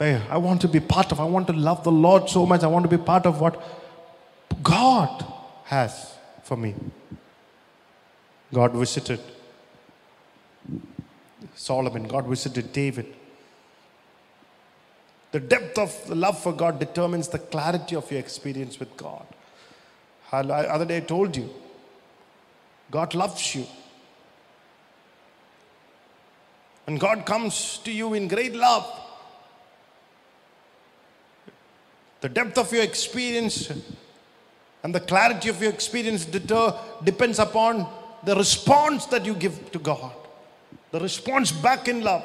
I 0.00 0.36
want 0.38 0.60
to 0.62 0.68
be 0.68 0.80
part 0.80 1.12
of, 1.12 1.20
I 1.20 1.24
want 1.24 1.46
to 1.46 1.52
love 1.52 1.84
the 1.84 1.92
Lord 1.92 2.28
so 2.28 2.44
much. 2.44 2.64
I 2.64 2.66
want 2.66 2.90
to 2.90 2.98
be 2.98 3.02
part 3.02 3.26
of 3.26 3.40
what 3.40 3.62
God 4.62 5.24
has 5.64 6.14
for 6.42 6.56
me. 6.56 6.74
God 8.54 8.72
visited 8.72 9.20
Solomon, 11.54 12.04
God 12.04 12.26
visited 12.26 12.72
David. 12.72 13.06
The 15.32 15.40
depth 15.40 15.78
of 15.78 16.06
the 16.06 16.14
love 16.14 16.40
for 16.40 16.52
God 16.52 16.78
determines 16.78 17.28
the 17.28 17.38
clarity 17.38 17.96
of 17.96 18.10
your 18.10 18.20
experience 18.20 18.78
with 18.78 18.96
God. 18.96 19.26
Other 20.32 20.84
day 20.84 20.98
I 20.98 21.00
told 21.00 21.36
you, 21.36 21.50
God 22.90 23.14
loves 23.14 23.54
you. 23.54 23.66
And 26.86 27.00
God 27.00 27.24
comes 27.26 27.78
to 27.84 27.90
you 27.90 28.14
in 28.14 28.28
great 28.28 28.54
love. 28.54 28.86
The 32.20 32.28
depth 32.28 32.58
of 32.58 32.72
your 32.72 32.82
experience 32.82 33.72
and 34.82 34.94
the 34.94 35.00
clarity 35.00 35.48
of 35.48 35.60
your 35.60 35.72
experience 35.72 36.24
deter, 36.24 36.78
depends 37.02 37.38
upon 37.38 37.86
the 38.24 38.34
response 38.34 39.06
that 39.06 39.24
you 39.24 39.34
give 39.34 39.70
to 39.72 39.78
God, 39.78 40.12
the 40.90 41.00
response 41.00 41.52
back 41.52 41.88
in 41.88 42.02
love. 42.02 42.24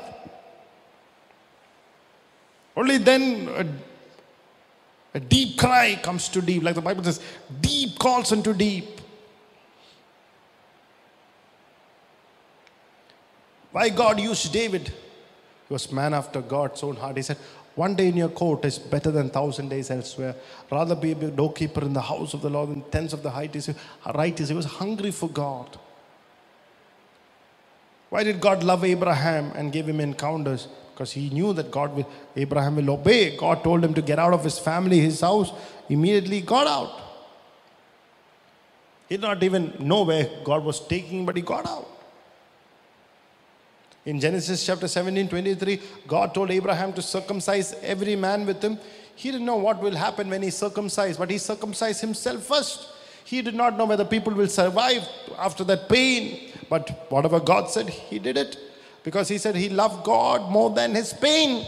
Only 2.75 2.97
then 2.97 3.49
a, 3.49 5.17
a 5.17 5.19
deep 5.19 5.57
cry 5.57 5.99
comes 6.01 6.29
to 6.29 6.41
deep, 6.41 6.63
like 6.63 6.75
the 6.75 6.81
Bible 6.81 7.03
says, 7.03 7.19
deep 7.59 7.99
calls 7.99 8.31
unto 8.31 8.53
deep. 8.53 9.01
Why 13.71 13.89
God 13.89 14.19
used 14.19 14.51
David? 14.51 14.87
He 14.87 15.73
was 15.73 15.91
man 15.91 16.13
after 16.13 16.41
God's 16.41 16.81
own 16.81 16.95
heart. 16.95 17.17
He 17.17 17.23
said, 17.23 17.37
one 17.75 17.95
day 17.95 18.07
in 18.07 18.17
your 18.17 18.29
court 18.29 18.65
is 18.65 18.79
better 18.79 19.11
than 19.11 19.29
thousand 19.29 19.69
days 19.69 19.91
elsewhere. 19.91 20.35
Rather 20.71 20.95
be 20.95 21.11
a 21.11 21.15
doorkeeper 21.15 21.81
in 21.81 21.93
the 21.93 22.01
house 22.01 22.33
of 22.33 22.41
the 22.41 22.49
Lord 22.49 22.69
than 22.69 22.81
tens 22.89 23.13
of 23.13 23.23
the 23.23 23.29
righteous. 23.29 24.49
He 24.49 24.55
was 24.55 24.65
hungry 24.65 25.11
for 25.11 25.29
God. 25.29 25.77
Why 28.09 28.23
did 28.23 28.41
God 28.41 28.63
love 28.63 28.83
Abraham 28.83 29.51
and 29.55 29.71
give 29.71 29.87
him 29.87 29.99
encounters? 29.99 30.67
Because 30.93 31.11
he 31.11 31.29
knew 31.29 31.53
that 31.53 31.71
God 31.71 31.95
will, 31.95 32.09
Abraham 32.35 32.75
will 32.75 32.89
obey. 32.91 33.37
God 33.37 33.63
told 33.63 33.83
him 33.83 33.93
to 33.93 34.01
get 34.01 34.19
out 34.19 34.33
of 34.33 34.43
his 34.43 34.59
family, 34.59 34.99
his 34.99 35.21
house. 35.21 35.51
Immediately 35.87 36.41
got 36.41 36.67
out. 36.67 37.01
He 39.07 39.15
did 39.15 39.21
not 39.21 39.41
even 39.41 39.73
know 39.79 40.03
where 40.03 40.29
God 40.43 40.63
was 40.63 40.85
taking, 40.85 41.25
but 41.25 41.35
he 41.35 41.41
got 41.41 41.65
out. 41.65 41.87
In 44.05 44.19
Genesis 44.19 44.65
chapter 44.65 44.87
17, 44.87 45.29
23, 45.29 45.81
God 46.07 46.33
told 46.33 46.51
Abraham 46.51 46.93
to 46.93 47.01
circumcise 47.01 47.73
every 47.81 48.15
man 48.15 48.45
with 48.45 48.61
him. 48.61 48.77
He 49.15 49.31
didn't 49.31 49.45
know 49.45 49.57
what 49.57 49.81
will 49.81 49.95
happen 49.95 50.29
when 50.29 50.41
he 50.41 50.49
circumcised, 50.49 51.19
but 51.19 51.29
he 51.29 51.37
circumcised 51.37 52.01
himself 52.01 52.43
first. 52.43 52.87
He 53.23 53.41
did 53.41 53.53
not 53.53 53.77
know 53.77 53.85
whether 53.85 54.05
people 54.05 54.33
will 54.33 54.47
survive 54.47 55.07
after 55.37 55.63
that 55.65 55.89
pain. 55.89 56.48
But 56.69 57.07
whatever 57.09 57.39
God 57.39 57.69
said, 57.69 57.89
he 57.89 58.19
did 58.19 58.37
it. 58.37 58.57
Because 59.03 59.27
he 59.27 59.37
said 59.37 59.55
he 59.55 59.69
loved 59.69 60.03
God 60.03 60.51
more 60.51 60.69
than 60.69 60.93
his 60.93 61.13
pain. 61.13 61.65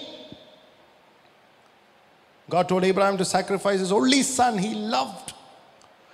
God 2.49 2.67
told 2.67 2.83
Abraham 2.83 3.17
to 3.17 3.25
sacrifice 3.25 3.79
his 3.79 3.91
only 3.91 4.23
son 4.23 4.57
he 4.57 4.75
loved. 4.75 5.33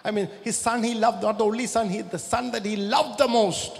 I 0.06 0.12
mean, 0.12 0.30
his 0.44 0.58
son 0.58 0.84
he 0.84 0.94
loved, 0.94 1.24
not 1.24 1.38
the 1.38 1.44
only 1.44 1.66
son, 1.66 1.90
he, 1.90 2.02
the 2.02 2.20
son 2.20 2.52
that 2.52 2.64
he 2.64 2.76
loved 2.76 3.18
the 3.18 3.28
most. 3.28 3.80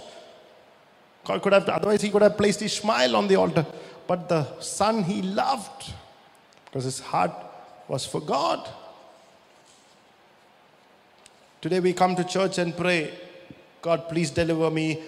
God 1.24 1.40
could 1.40 1.52
have, 1.52 1.68
otherwise, 1.68 2.02
he 2.02 2.10
could 2.10 2.22
have 2.22 2.36
placed 2.36 2.60
Ishmael 2.60 3.14
on 3.14 3.28
the 3.28 3.36
altar. 3.36 3.64
But 4.06 4.28
the 4.28 4.60
son 4.60 5.04
he 5.04 5.22
loved, 5.22 5.92
because 6.64 6.84
his 6.84 7.00
heart 7.00 7.32
was 7.86 8.04
for 8.04 8.20
God. 8.20 8.68
Today 11.60 11.80
we 11.80 11.92
come 11.92 12.16
to 12.16 12.24
church 12.24 12.58
and 12.58 12.76
pray, 12.76 13.12
God, 13.88 14.06
please 14.10 14.30
deliver 14.30 14.70
me, 14.70 15.02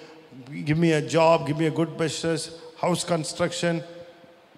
give 0.65 0.79
me 0.79 0.93
a 0.93 1.03
job, 1.03 1.47
give 1.47 1.59
me 1.59 1.67
a 1.67 1.71
good 1.71 1.99
business, 1.99 2.51
house 2.79 3.05
construction. 3.05 3.85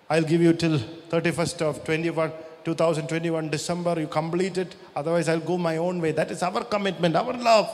I'll 0.09 0.23
give 0.23 0.41
you 0.41 0.53
till 0.53 0.79
31st 1.11 1.63
of 1.63 1.85
21, 1.85 2.31
2021 2.65 3.49
December. 3.49 3.99
You 3.99 4.07
complete 4.07 4.59
it. 4.59 4.77
Otherwise, 4.95 5.29
I'll 5.29 5.41
go 5.41 5.59
my 5.59 5.79
own 5.79 6.01
way. 6.01 6.13
That 6.13 6.31
is 6.31 6.41
our 6.45 6.63
commitment, 6.63 7.17
our 7.17 7.33
love. 7.33 7.69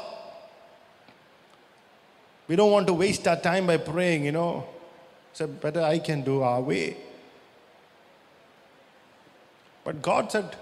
We 2.47 2.57
don't 2.57 2.73
want 2.73 2.87
to 2.87 2.95
waste 2.95 3.29
our 3.29 3.37
time 3.37 3.67
by 3.67 3.77
praying, 3.77 4.25
you 4.25 4.33
know. 4.33 4.67
So 5.35 5.47
better 5.47 5.83
I 5.83 5.99
can 5.99 6.23
do 6.23 6.41
our 6.41 6.63
way. 6.63 6.97
But 9.85 10.01
God 10.01 10.33
said, 10.33 10.57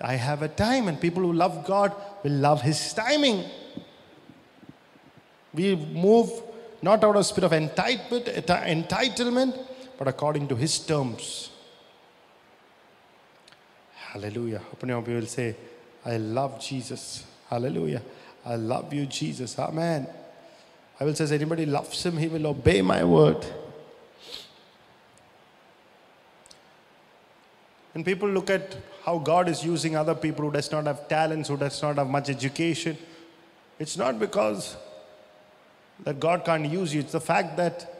I 0.00 0.14
have 0.14 0.42
a 0.42 0.48
time, 0.48 0.86
and 0.86 1.00
people 1.00 1.24
who 1.24 1.32
love 1.32 1.66
God 1.66 1.92
will 2.22 2.38
love 2.48 2.62
His 2.62 2.94
timing. 2.94 3.44
We 5.54 5.76
move 5.76 6.30
not 6.80 7.04
out 7.04 7.16
of 7.16 7.26
spirit 7.26 7.52
of 7.52 7.52
entitlement, 7.52 8.24
entitlement, 8.46 9.58
but 9.98 10.08
according 10.08 10.48
to 10.48 10.56
His 10.56 10.78
terms. 10.78 11.50
Hallelujah. 14.12 14.60
Open 14.72 14.90
your 14.90 15.02
you 15.06 15.14
will 15.14 15.26
say, 15.26 15.56
I 16.04 16.18
love 16.18 16.60
Jesus. 16.60 17.24
Hallelujah. 17.48 18.02
I 18.44 18.56
love 18.56 18.92
you, 18.92 19.06
Jesus. 19.06 19.58
Amen. 19.58 20.06
I 21.00 21.04
will 21.04 21.14
say, 21.14 21.34
anybody 21.34 21.64
loves 21.64 22.04
him, 22.04 22.16
he 22.16 22.28
will 22.28 22.46
obey 22.48 22.82
my 22.82 23.04
word. 23.04 23.44
And 27.94 28.04
people 28.04 28.28
look 28.28 28.50
at 28.50 28.76
how 29.04 29.18
God 29.18 29.48
is 29.48 29.64
using 29.64 29.96
other 29.96 30.14
people 30.14 30.44
who 30.44 30.52
does 30.52 30.70
not 30.70 30.86
have 30.86 31.08
talents, 31.08 31.48
who 31.48 31.56
does 31.56 31.80
not 31.82 31.96
have 31.96 32.08
much 32.08 32.30
education. 32.30 32.96
It's 33.78 33.96
not 33.96 34.18
because 34.18 34.76
that 36.04 36.20
God 36.20 36.44
can't 36.44 36.66
use 36.66 36.94
you. 36.94 37.00
It's 37.00 37.12
the 37.12 37.20
fact 37.20 37.56
that 37.56 37.92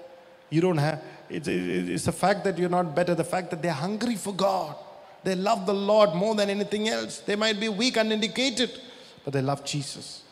you 0.50 0.60
don't 0.60 0.78
have, 0.78 1.02
it's, 1.28 1.48
it's 1.48 2.04
the 2.04 2.12
fact 2.12 2.44
that 2.44 2.58
you're 2.58 2.68
not 2.68 2.94
better, 2.94 3.14
the 3.14 3.24
fact 3.24 3.50
that 3.50 3.62
they're 3.62 3.72
hungry 3.72 4.16
for 4.16 4.34
God. 4.34 4.76
They 5.24 5.34
love 5.34 5.66
the 5.66 5.74
Lord 5.74 6.14
more 6.14 6.34
than 6.34 6.50
anything 6.50 6.88
else. 6.88 7.20
They 7.20 7.36
might 7.36 7.60
be 7.60 7.68
weak 7.68 7.96
and 7.96 8.12
indicated, 8.12 8.80
but 9.24 9.32
they 9.32 9.42
love 9.42 9.64
Jesus. 9.64 10.22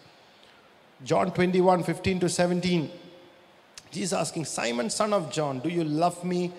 John 1.04 1.32
21 1.32 1.84
15 1.84 2.20
to 2.20 2.28
17. 2.28 2.90
Jesus 3.90 4.12
asking, 4.12 4.44
Simon, 4.44 4.90
son 4.90 5.12
of 5.12 5.30
John, 5.30 5.60
do 5.60 5.68
you 5.68 5.84
love 5.84 6.22
me 6.24 6.52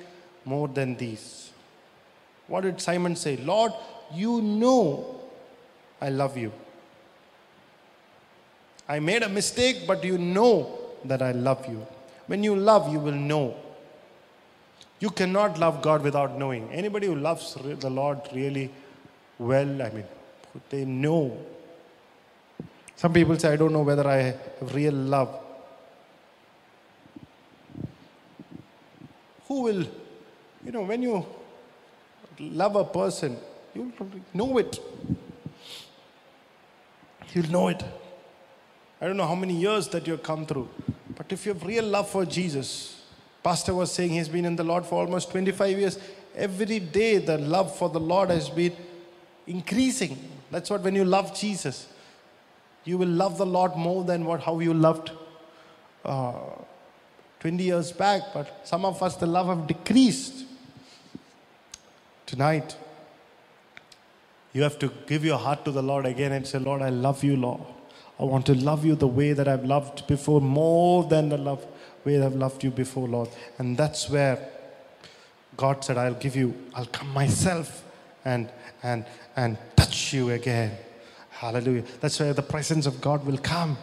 more 0.43 0.67
than 0.67 0.95
these? 0.95 1.51
What 2.47 2.61
did 2.61 2.81
Simon 2.81 3.15
say? 3.15 3.37
Lord, 3.37 3.71
you 4.13 4.41
know 4.41 5.21
I 6.01 6.09
love 6.09 6.35
you. 6.35 6.51
I 8.89 8.99
made 8.99 9.23
a 9.23 9.29
mistake, 9.29 9.83
but 9.87 10.03
you 10.03 10.17
know 10.17 10.80
that 11.05 11.21
I 11.21 11.31
love 11.31 11.67
you. 11.67 11.85
When 12.27 12.43
you 12.43 12.55
love, 12.55 12.91
you 12.91 12.99
will 12.99 13.11
know. 13.11 13.55
You 14.99 15.09
cannot 15.09 15.59
love 15.59 15.81
God 15.81 16.03
without 16.03 16.37
knowing. 16.37 16.69
Anybody 16.71 17.07
who 17.07 17.15
loves 17.15 17.55
the 17.55 17.89
Lord 17.89 18.19
really 18.33 18.71
well, 19.39 19.81
I 19.81 19.89
mean, 19.89 20.05
they 20.69 20.85
know. 20.85 21.37
Some 22.95 23.13
people 23.13 23.37
say, 23.39 23.53
I 23.53 23.55
don't 23.55 23.73
know 23.73 23.81
whether 23.81 24.07
I 24.07 24.17
have 24.17 24.73
real 24.73 24.93
love. 24.93 25.39
Who 29.47 29.63
will, 29.63 29.85
you 30.63 30.71
know, 30.71 30.83
when 30.83 31.01
you 31.01 31.25
love 32.39 32.75
a 32.75 32.85
person, 32.85 33.37
you'll 33.73 33.91
know 34.33 34.57
it. 34.59 34.79
You'll 37.33 37.49
know 37.49 37.69
it. 37.69 37.83
I 39.01 39.07
don't 39.07 39.17
know 39.17 39.25
how 39.25 39.35
many 39.35 39.55
years 39.55 39.87
that 39.89 40.05
you've 40.05 40.21
come 40.21 40.45
through, 40.45 40.69
but 41.15 41.31
if 41.31 41.45
you 41.45 41.53
have 41.53 41.63
real 41.65 41.85
love 41.85 42.09
for 42.09 42.25
Jesus, 42.25 43.01
Pastor 43.43 43.73
was 43.73 43.91
saying 43.91 44.11
he's 44.11 44.29
been 44.29 44.45
in 44.45 44.55
the 44.55 44.63
Lord 44.63 44.85
for 44.85 44.95
almost 44.95 45.31
25 45.31 45.77
years. 45.77 45.99
Every 46.35 46.79
day, 46.79 47.17
the 47.17 47.37
love 47.37 47.75
for 47.75 47.89
the 47.89 47.99
Lord 47.99 48.29
has 48.29 48.49
been 48.49 48.75
increasing. 49.47 50.17
That's 50.51 50.69
what 50.69 50.81
when 50.81 50.95
you 50.95 51.05
love 51.05 51.37
Jesus, 51.37 51.87
you 52.83 52.97
will 52.97 53.07
love 53.07 53.37
the 53.37 53.45
Lord 53.45 53.75
more 53.75 54.03
than 54.03 54.25
what 54.25 54.41
how 54.41 54.59
you 54.59 54.73
loved 54.73 55.11
uh, 56.05 56.33
20 57.39 57.63
years 57.63 57.91
back. 57.91 58.21
But 58.33 58.67
some 58.67 58.85
of 58.85 59.01
us, 59.01 59.15
the 59.15 59.25
love 59.25 59.47
have 59.47 59.67
decreased. 59.67 60.45
Tonight, 62.25 62.75
you 64.53 64.63
have 64.63 64.77
to 64.79 64.91
give 65.07 65.25
your 65.25 65.37
heart 65.37 65.65
to 65.65 65.71
the 65.71 65.83
Lord 65.83 66.05
again 66.05 66.31
and 66.31 66.45
say, 66.45 66.59
Lord, 66.59 66.81
I 66.81 66.89
love 66.89 67.23
you, 67.23 67.35
Lord. 67.35 67.61
I 68.19 68.23
want 68.23 68.45
to 68.47 68.55
love 68.55 68.85
you 68.85 68.95
the 68.95 69.07
way 69.07 69.33
that 69.33 69.47
I've 69.47 69.65
loved 69.65 70.05
before, 70.07 70.41
more 70.41 71.03
than 71.03 71.29
the 71.29 71.37
love 71.37 71.65
way 72.05 72.21
I've 72.21 72.35
loved 72.35 72.63
you 72.63 72.71
before, 72.71 73.07
Lord. 73.07 73.29
And 73.57 73.77
that's 73.77 74.09
where 74.09 74.49
God 75.57 75.83
said, 75.83 75.97
I'll 75.97 76.13
give 76.13 76.35
you, 76.35 76.53
I'll 76.73 76.85
come 76.85 77.09
myself 77.13 77.83
and 78.25 78.49
and 78.83 79.05
and 79.35 79.57
touch 79.75 80.13
you 80.13 80.31
again. 80.31 80.77
Hallelujah. 81.29 81.83
That's 81.99 82.19
where 82.19 82.33
the 82.33 82.43
presence 82.43 82.85
of 82.85 83.01
God 83.01 83.25
will 83.25 83.37
come. 83.37 83.77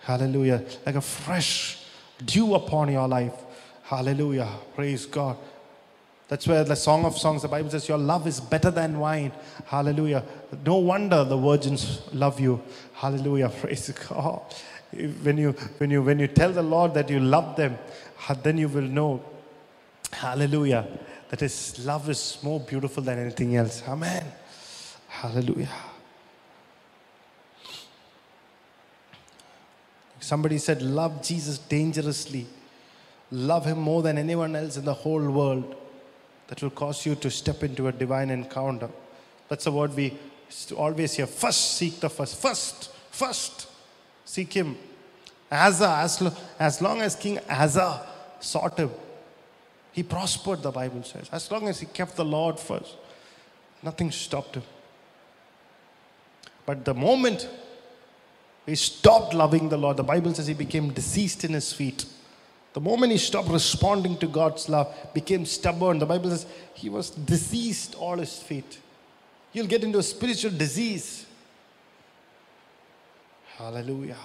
Hallelujah. 0.00 0.62
Like 0.86 0.94
a 0.94 1.00
fresh 1.00 1.84
dew 2.24 2.54
upon 2.54 2.90
your 2.92 3.08
life. 3.08 3.34
Hallelujah. 3.82 4.48
Praise 4.74 5.06
God. 5.06 5.36
That's 6.28 6.46
where 6.46 6.64
the 6.64 6.74
Song 6.74 7.04
of 7.04 7.18
Songs, 7.18 7.42
the 7.42 7.48
Bible 7.48 7.70
says, 7.70 7.88
Your 7.88 7.98
love 7.98 8.26
is 8.26 8.40
better 8.40 8.70
than 8.70 8.98
wine. 8.98 9.32
Hallelujah. 9.66 10.24
No 10.64 10.76
wonder 10.76 11.22
the 11.22 11.36
virgins 11.36 12.00
love 12.12 12.40
you. 12.40 12.62
Hallelujah. 12.94 13.48
Praise 13.60 13.90
God. 14.08 14.42
When 15.22 15.36
you, 15.36 15.52
when, 15.78 15.90
you, 15.90 16.02
when 16.02 16.18
you 16.18 16.28
tell 16.28 16.52
the 16.52 16.62
Lord 16.62 16.94
that 16.94 17.10
you 17.10 17.20
love 17.20 17.56
them, 17.56 17.78
then 18.42 18.58
you 18.58 18.68
will 18.68 18.82
know, 18.82 19.22
hallelujah, 20.12 20.86
that 21.28 21.40
His 21.40 21.84
love 21.84 22.08
is 22.08 22.38
more 22.42 22.60
beautiful 22.60 23.02
than 23.02 23.18
anything 23.18 23.56
else. 23.56 23.82
Amen. 23.86 24.24
Hallelujah. 25.08 25.68
Somebody 30.20 30.56
said, 30.56 30.80
Love 30.80 31.22
Jesus 31.22 31.58
dangerously. 31.58 32.46
Love 33.30 33.66
Him 33.66 33.80
more 33.80 34.00
than 34.00 34.16
anyone 34.16 34.56
else 34.56 34.78
in 34.78 34.86
the 34.86 34.94
whole 34.94 35.30
world. 35.30 35.76
That 36.54 36.62
will 36.62 36.70
cause 36.70 37.04
you 37.04 37.16
to 37.16 37.32
step 37.32 37.64
into 37.64 37.88
a 37.88 37.92
divine 37.92 38.30
encounter. 38.30 38.88
That's 39.48 39.64
the 39.64 39.72
word 39.72 39.92
we 39.96 40.16
always 40.76 41.14
hear. 41.14 41.26
First, 41.26 41.72
seek 41.72 41.98
the 41.98 42.08
first. 42.08 42.40
First, 42.40 42.92
first, 43.10 43.66
seek 44.24 44.52
Him. 44.52 44.76
Asa, 45.50 45.88
as, 45.98 46.20
lo- 46.20 46.32
as 46.60 46.80
long 46.80 47.02
as 47.02 47.16
King 47.16 47.40
Asa 47.50 48.06
sought 48.38 48.78
Him, 48.78 48.90
he 49.90 50.04
prospered, 50.04 50.62
the 50.62 50.70
Bible 50.70 51.02
says. 51.02 51.28
As 51.32 51.50
long 51.50 51.66
as 51.66 51.80
he 51.80 51.86
kept 51.86 52.14
the 52.14 52.24
Lord 52.24 52.60
first, 52.60 52.94
nothing 53.82 54.12
stopped 54.12 54.54
him. 54.54 54.62
But 56.66 56.84
the 56.84 56.94
moment 56.94 57.48
he 58.64 58.76
stopped 58.76 59.34
loving 59.34 59.70
the 59.70 59.76
Lord, 59.76 59.96
the 59.96 60.04
Bible 60.04 60.32
says 60.34 60.46
he 60.46 60.54
became 60.54 60.92
diseased 60.92 61.42
in 61.42 61.52
his 61.52 61.72
feet. 61.72 62.06
The 62.74 62.80
moment 62.80 63.12
he 63.12 63.18
stopped 63.18 63.48
responding 63.48 64.18
to 64.18 64.26
God's 64.26 64.68
love, 64.68 64.92
became 65.14 65.46
stubborn. 65.46 66.00
The 66.00 66.06
Bible 66.06 66.30
says 66.30 66.44
he 66.74 66.88
was 66.88 67.10
diseased 67.10 67.94
all 67.94 68.18
his 68.18 68.38
feet. 68.40 68.80
You'll 69.52 69.68
get 69.68 69.84
into 69.84 69.98
a 69.98 70.02
spiritual 70.02 70.50
disease. 70.50 71.24
Hallelujah. 73.56 74.18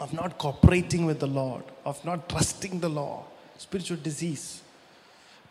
Of 0.00 0.12
not 0.12 0.38
cooperating 0.38 1.06
with 1.06 1.20
the 1.20 1.28
Lord, 1.28 1.62
of 1.84 2.04
not 2.04 2.28
trusting 2.28 2.80
the 2.80 2.88
Lord. 2.88 3.24
Spiritual 3.58 3.98
disease. 3.98 4.60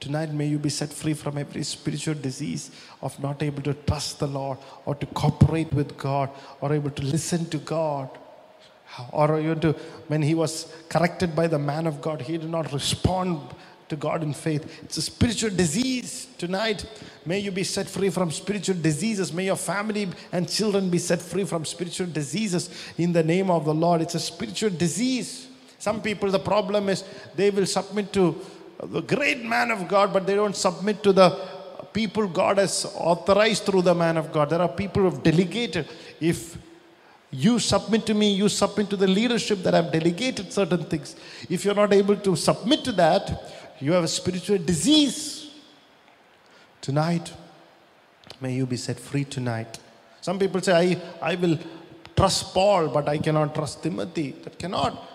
Tonight, 0.02 0.34
may 0.34 0.48
you 0.48 0.60
be 0.60 0.68
set 0.68 0.92
free 0.92 1.14
from 1.14 1.38
every 1.38 1.64
spiritual 1.64 2.16
disease 2.16 2.72
of 3.02 3.18
not 3.24 3.42
able 3.42 3.62
to 3.62 3.74
trust 3.74 4.20
the 4.20 4.28
Lord 4.28 4.58
or 4.86 4.96
to 4.96 5.06
cooperate 5.06 5.72
with 5.72 5.98
God 5.98 6.30
or 6.60 6.74
able 6.74 6.90
to 6.90 7.04
listen 7.04 7.46
to 7.52 7.60
God. 7.60 8.10
Or 9.12 9.40
even 9.40 9.60
to, 9.62 9.74
when 10.08 10.22
he 10.22 10.36
was 10.36 10.72
corrected 10.90 11.36
by 11.36 11.48
the 11.48 11.60
man 11.60 11.88
of 11.88 12.02
God, 12.02 12.22
he 12.22 12.38
did 12.38 12.50
not 12.50 12.72
respond 12.74 13.40
to 13.90 13.96
God 13.96 14.24
in 14.24 14.34
faith. 14.34 14.82
It's 14.84 14.98
a 14.98 15.02
spiritual 15.02 15.50
disease 15.50 16.28
tonight. 16.38 16.86
May 17.26 17.40
you 17.40 17.52
be 17.52 17.64
set 17.64 17.90
free 17.90 18.10
from 18.10 18.32
spiritual 18.32 18.76
diseases. 18.76 19.34
May 19.34 19.46
your 19.46 19.58
family 19.58 20.10
and 20.32 20.50
children 20.50 20.90
be 20.90 20.98
set 20.98 21.22
free 21.22 21.44
from 21.44 21.66
spiritual 21.66 22.08
diseases 22.08 22.70
in 22.98 23.12
the 23.12 23.24
name 23.24 23.50
of 23.50 23.66
the 23.66 23.74
Lord. 23.74 24.02
It's 24.02 24.16
a 24.16 24.20
spiritual 24.20 24.70
disease. 24.70 25.48
Some 25.78 26.02
people, 26.02 26.30
the 26.32 26.40
problem 26.40 26.90
is 26.90 27.04
they 27.36 27.50
will 27.50 27.66
submit 27.66 28.14
to 28.14 28.40
the 28.84 29.02
great 29.02 29.44
man 29.44 29.72
of 29.72 29.88
God, 29.88 30.14
but 30.14 30.26
they 30.26 30.36
don't 30.36 30.56
submit 30.56 31.04
to 31.04 31.12
the 31.12 31.30
people 31.92 32.28
God 32.28 32.58
has 32.58 32.86
authorized 32.96 33.64
through 33.64 33.82
the 33.84 33.96
man 33.96 34.16
of 34.16 34.32
God. 34.32 34.50
There 34.50 34.62
are 34.62 34.70
people 34.70 35.04
who 35.04 35.10
have 35.10 35.24
delegated. 35.24 35.90
If 36.20 36.58
you 37.32 37.60
submit 37.60 38.06
to 38.08 38.14
me, 38.14 38.34
you 38.34 38.50
submit 38.50 38.90
to 38.90 38.98
the 38.98 39.08
leadership 39.08 39.60
that 39.64 39.74
I've 39.74 39.92
delegated 39.92 40.52
certain 40.52 40.84
things. 40.84 41.16
If 41.50 41.64
you're 41.64 41.76
not 41.76 41.94
able 41.94 42.18
to 42.18 42.36
submit 42.36 42.84
to 42.84 42.92
that, 42.94 43.54
you 43.80 43.94
have 43.94 44.04
a 44.04 44.08
spiritual 44.08 44.58
disease. 44.58 45.50
Tonight, 46.82 47.32
may 48.42 48.54
you 48.54 48.66
be 48.66 48.76
set 48.76 49.00
free 49.00 49.24
tonight. 49.24 49.80
Some 50.20 50.38
people 50.38 50.62
say, 50.62 51.00
I, 51.22 51.32
I 51.32 51.36
will 51.36 51.58
trust 52.16 52.54
Paul, 52.54 52.90
but 52.90 53.08
I 53.08 53.18
cannot 53.18 53.56
trust 53.56 53.82
Timothy. 53.82 54.32
That 54.44 54.60
cannot. 54.60 55.08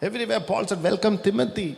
Everywhere 0.00 0.40
Paul 0.40 0.66
said, 0.66 0.82
Welcome 0.82 1.18
Timothy. 1.18 1.76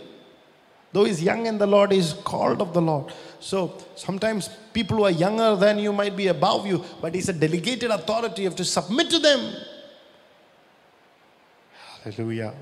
Though 0.92 1.04
he's 1.04 1.22
young 1.22 1.46
in 1.46 1.58
the 1.58 1.66
Lord, 1.66 1.92
he's 1.92 2.12
called 2.12 2.60
of 2.62 2.72
the 2.72 2.80
Lord. 2.80 3.12
So 3.40 3.76
sometimes 3.94 4.48
people 4.72 4.98
who 4.98 5.04
are 5.04 5.10
younger 5.10 5.54
than 5.56 5.78
you 5.78 5.92
might 5.92 6.16
be 6.16 6.28
above 6.28 6.66
you, 6.66 6.84
but 7.00 7.14
he's 7.14 7.28
a 7.28 7.32
delegated 7.32 7.90
authority. 7.90 8.42
You 8.42 8.48
have 8.48 8.56
to 8.56 8.64
submit 8.64 9.10
to 9.10 9.18
them. 9.18 9.54
Hallelujah. 12.16 12.54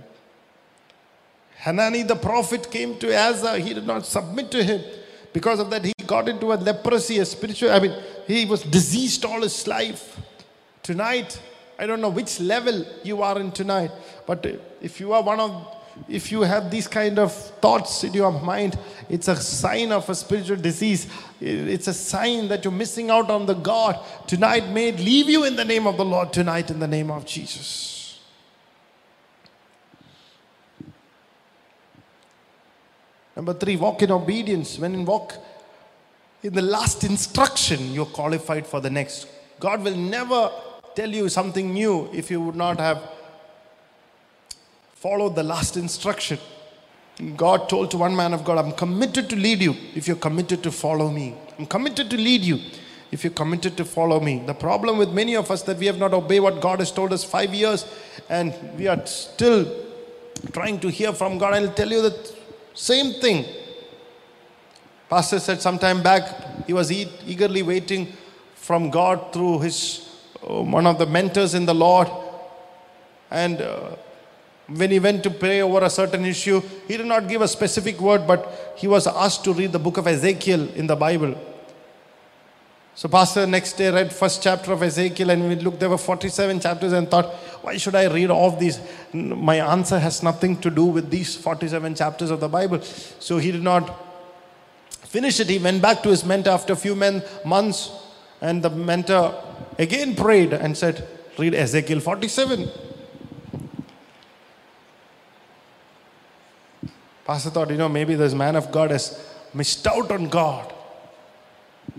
Hanani 1.59 2.03
the 2.03 2.17
prophet 2.17 2.71
came 2.71 2.99
to 2.99 3.17
Asa. 3.17 3.59
He 3.59 3.75
did 3.75 3.87
not 3.87 4.05
submit 4.05 4.51
to 4.51 4.63
him. 4.63 4.83
Because 5.33 5.61
of 5.61 5.71
that, 5.71 5.85
he 5.85 5.93
got 6.07 6.29
into 6.29 6.53
a 6.53 6.55
leprosy, 6.55 7.19
a 7.19 7.25
spiritual, 7.25 7.71
I 7.71 7.79
mean, 7.79 8.03
he 8.27 8.45
was 8.47 8.63
diseased 8.63 9.25
all 9.25 9.43
his 9.43 9.67
life. 9.67 10.19
Tonight, 10.83 11.41
I 11.79 11.87
don't 11.87 12.01
know 12.01 12.09
which 12.09 12.41
level 12.41 12.87
you 13.03 13.23
are 13.23 13.39
in 13.39 13.53
tonight, 13.53 13.91
but 14.27 14.47
if 14.81 14.99
you 15.01 15.13
are 15.13 15.23
one 15.23 15.41
of 15.41 15.73
if 16.09 16.31
you 16.31 16.43
have 16.43 16.71
these 16.71 16.87
kind 16.87 17.19
of 17.19 17.33
thoughts 17.33 18.05
in 18.05 18.13
your 18.13 18.31
mind, 18.31 18.79
it's 19.09 19.29
a 19.29 19.37
sign 19.37 19.93
of 19.93 20.07
a 20.11 20.15
spiritual 20.15 20.57
disease. 20.57 21.07
It's 21.41 21.89
a 21.89 21.95
sign 21.95 22.49
that 22.49 22.65
you're 22.65 22.73
missing 22.73 23.09
out 23.09 23.31
on 23.31 23.47
the 23.47 23.55
God. 23.55 23.99
Tonight, 24.27 24.69
may 24.69 24.89
it 24.89 25.01
leave 25.01 25.31
you 25.31 25.45
in 25.45 25.57
the 25.57 25.65
name 25.65 25.87
of 25.87 25.97
the 25.97 26.05
Lord 26.05 26.35
tonight, 26.35 26.71
in 26.71 26.81
the 26.81 26.87
name 26.87 27.11
of 27.11 27.25
Jesus. 27.25 27.96
Number 33.37 33.53
three, 33.53 33.77
walk 33.77 34.03
in 34.03 34.11
obedience. 34.11 34.79
When 34.79 34.95
you 34.95 35.05
walk 35.05 35.35
in 36.43 36.55
the 36.55 36.63
last 36.63 37.05
instruction, 37.05 37.93
you're 37.93 38.07
qualified 38.07 38.67
for 38.67 38.81
the 38.81 38.91
next. 38.91 39.29
God 39.61 39.85
will 39.85 39.97
never 39.97 40.51
tell 40.95 41.11
you 41.11 41.29
something 41.29 41.73
new 41.73 42.09
if 42.15 42.31
you 42.31 42.41
would 42.41 42.57
not 42.57 42.81
have 42.81 43.03
followed 44.95 45.37
the 45.37 45.43
last 45.43 45.77
instruction. 45.77 46.39
God 47.37 47.69
told 47.69 47.91
to 47.93 47.99
one 47.99 48.17
man 48.17 48.33
of 48.35 48.45
God, 48.45 48.59
I'm 48.59 48.73
committed 48.73 49.29
to 49.31 49.37
lead 49.37 49.63
you 49.63 49.75
if 49.95 50.07
you're 50.09 50.17
committed 50.17 50.63
to 50.63 50.71
follow 50.71 51.11
me. 51.11 51.35
I'm 51.59 51.67
committed 51.67 52.11
to 52.11 52.17
lead 52.17 52.43
you 52.43 52.59
if 53.11 53.25
you're 53.25 53.33
committed 53.33 53.77
to 53.77 53.85
follow 53.85 54.21
me. 54.21 54.43
The 54.45 54.55
problem 54.55 54.99
with 54.99 55.11
many 55.11 55.37
of 55.37 55.51
us 55.51 55.63
that 55.63 55.79
we 55.79 55.87
have 55.87 55.99
not 55.99 56.13
obeyed 56.13 56.43
what 56.43 56.61
God 56.61 56.81
has 56.81 56.91
told 56.91 57.13
us 57.13 57.25
five 57.25 57.55
years 57.55 57.87
and 58.29 58.55
we 58.77 58.87
are 58.87 59.05
still 59.07 59.71
trying 60.53 60.81
to 60.81 60.89
hear 60.89 61.13
from 61.13 61.39
God. 61.39 61.55
I'll 61.55 61.73
tell 61.73 61.91
you 61.91 62.03
the 62.03 62.36
same 62.77 63.15
thing. 63.15 63.45
Pastor 65.09 65.41
said 65.41 65.63
sometime 65.63 66.03
back 66.03 66.67
he 66.67 66.73
was 66.73 66.93
e- 66.93 67.11
eagerly 67.27 67.63
waiting 67.63 68.13
from 68.55 68.91
God 68.91 69.33
through 69.33 69.61
his 69.61 70.09
uh, 70.43 70.63
one 70.63 70.87
of 70.87 70.99
the 70.99 71.07
mentors 71.07 71.55
in 71.55 71.65
the 71.65 71.75
Lord, 71.75 72.09
and 73.31 73.61
uh, 73.61 73.97
when 74.69 74.91
he 74.91 74.99
went 74.99 75.23
to 75.23 75.31
pray 75.31 75.63
over 75.63 75.85
a 75.85 75.91
certain 75.91 76.25
issue, 76.25 76.61
he 76.87 76.97
did 76.97 77.07
not 77.07 77.29
give 77.29 77.41
a 77.41 77.49
specific 77.49 78.01
word, 78.01 78.27
but 78.27 78.75
he 78.77 78.89
was 78.89 79.07
asked 79.07 79.45
to 79.45 79.53
read 79.53 79.73
the 79.73 79.79
book 79.79 79.97
of 79.97 80.07
Ezekiel 80.07 80.69
in 80.75 80.87
the 80.87 80.97
Bible. 80.97 81.35
So, 82.97 83.11
Pastor 83.11 83.47
next 83.47 83.75
day 83.75 83.91
read 83.91 84.11
first 84.11 84.43
chapter 84.43 84.73
of 84.73 84.83
Ezekiel, 84.83 85.29
and 85.29 85.47
we 85.47 85.55
looked. 85.57 85.81
There 85.81 85.91
were 85.91 85.99
47 85.99 86.61
chapters, 86.61 86.95
and 86.95 87.11
thought, 87.11 87.27
why 87.61 87.77
should 87.77 87.95
I 87.95 88.07
read 88.07 88.31
all 88.31 88.51
these? 88.51 88.81
My 89.13 89.57
answer 89.57 89.99
has 89.99 90.23
nothing 90.23 90.57
to 90.63 90.71
do 90.71 90.87
with 90.87 91.11
these 91.11 91.37
47 91.37 91.95
chapters 91.95 92.31
of 92.31 92.41
the 92.41 92.49
Bible. 92.49 92.81
So 92.81 93.37
he 93.37 93.53
did 93.53 93.63
not 93.63 93.95
finish 95.03 95.41
it. 95.41 95.51
He 95.51 95.59
went 95.59 95.83
back 95.83 96.03
to 96.05 96.09
his 96.09 96.25
mentor 96.25 96.53
after 96.53 96.73
a 96.73 96.77
few 96.77 96.95
men, 96.95 97.23
months, 97.45 97.91
and 98.41 98.63
the 98.63 98.71
mentor 98.71 99.35
again 99.79 100.17
prayed 100.17 100.55
and 100.55 100.75
said, 100.75 101.07
"Read 101.37 101.55
Ezekiel 101.55 102.01
47." 102.01 102.71
Pastor 107.27 107.51
thought, 107.51 107.69
you 107.71 107.77
know, 107.77 107.91
maybe 107.91 108.15
this 108.15 108.33
man 108.33 108.57
of 108.57 108.73
God 108.73 108.91
has 108.91 109.21
missed 109.53 109.87
out 109.87 110.11
on 110.11 110.31
God. 110.31 110.73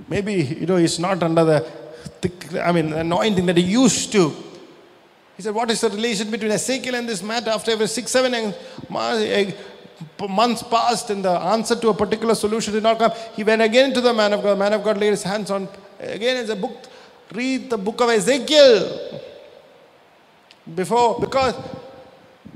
Maybe, 0.07 0.33
you 0.33 0.65
know, 0.65 0.77
he's 0.77 0.99
not 0.99 1.21
under 1.23 1.43
the 1.43 1.59
thick, 2.21 2.53
I 2.55 2.71
mean, 2.71 2.93
anointing 2.93 3.45
that 3.47 3.57
he 3.57 3.63
used 3.63 4.11
to. 4.13 4.33
He 5.35 5.43
said, 5.43 5.53
What 5.53 5.69
is 5.69 5.81
the 5.81 5.89
relation 5.89 6.31
between 6.31 6.51
Ezekiel 6.51 6.95
and 6.95 7.07
this 7.07 7.21
matter? 7.21 7.49
After 7.49 7.71
every 7.71 7.87
six, 7.87 8.11
seven 8.11 8.53
months 10.29 10.63
passed 10.63 11.09
and 11.09 11.23
the 11.23 11.31
answer 11.31 11.75
to 11.75 11.89
a 11.89 11.93
particular 11.93 12.35
solution 12.35 12.73
did 12.73 12.83
not 12.83 12.97
come, 12.97 13.11
he 13.35 13.43
went 13.43 13.61
again 13.61 13.93
to 13.93 14.01
the 14.01 14.13
man 14.13 14.33
of 14.33 14.41
God. 14.41 14.51
The 14.51 14.59
man 14.59 14.73
of 14.73 14.83
God 14.83 14.97
laid 14.97 15.11
his 15.11 15.23
hands 15.23 15.51
on, 15.51 15.67
again, 15.99 16.37
as 16.37 16.49
a 16.49 16.55
book, 16.55 16.85
read 17.33 17.69
the 17.69 17.77
book 17.77 18.01
of 18.01 18.09
Ezekiel. 18.09 19.21
Before, 20.75 21.19
because 21.19 21.55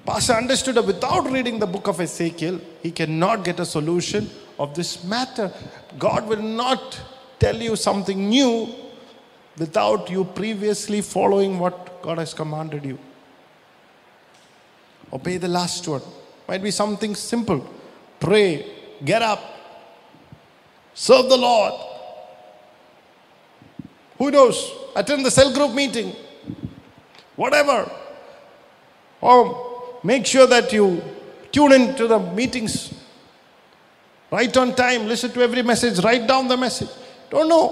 Pastor 0.05 0.33
understood 0.33 0.75
that 0.75 0.85
without 0.85 1.29
reading 1.31 1.59
the 1.59 1.67
book 1.67 1.87
of 1.87 2.01
Ezekiel, 2.01 2.59
he 2.81 2.91
cannot 2.91 3.43
get 3.43 3.59
a 3.59 3.65
solution 3.65 4.29
of 4.57 4.73
this 4.73 5.03
matter. 5.03 5.53
God 5.99 6.27
will 6.27 6.41
not 6.41 6.99
tell 7.41 7.59
you 7.67 7.75
something 7.75 8.29
new 8.29 8.69
without 9.57 10.09
you 10.11 10.23
previously 10.23 11.01
following 11.01 11.57
what 11.57 12.01
God 12.03 12.19
has 12.19 12.33
commanded 12.35 12.85
you. 12.85 12.99
Obey 15.11 15.37
the 15.37 15.47
last 15.47 15.87
one. 15.87 16.03
Might 16.47 16.61
be 16.61 16.71
something 16.71 17.15
simple. 17.15 17.67
Pray, 18.19 18.65
get 19.03 19.23
up, 19.23 19.41
serve 20.93 21.29
the 21.29 21.37
Lord. 21.37 21.73
Who 24.19 24.29
knows? 24.29 24.71
Attend 24.95 25.25
the 25.25 25.31
cell 25.31 25.51
group 25.51 25.73
meeting. 25.73 26.15
Whatever. 27.35 27.91
Or 29.19 29.99
make 30.03 30.27
sure 30.27 30.45
that 30.45 30.71
you 30.71 31.01
tune 31.51 31.71
in 31.71 31.95
to 31.95 32.07
the 32.07 32.19
meetings 32.19 32.93
right 34.31 34.55
on 34.57 34.75
time, 34.75 35.07
listen 35.07 35.31
to 35.31 35.41
every 35.41 35.63
message, 35.63 36.03
write 36.03 36.27
down 36.27 36.47
the 36.47 36.55
message. 36.55 36.89
Don't 37.31 37.49
know. 37.49 37.69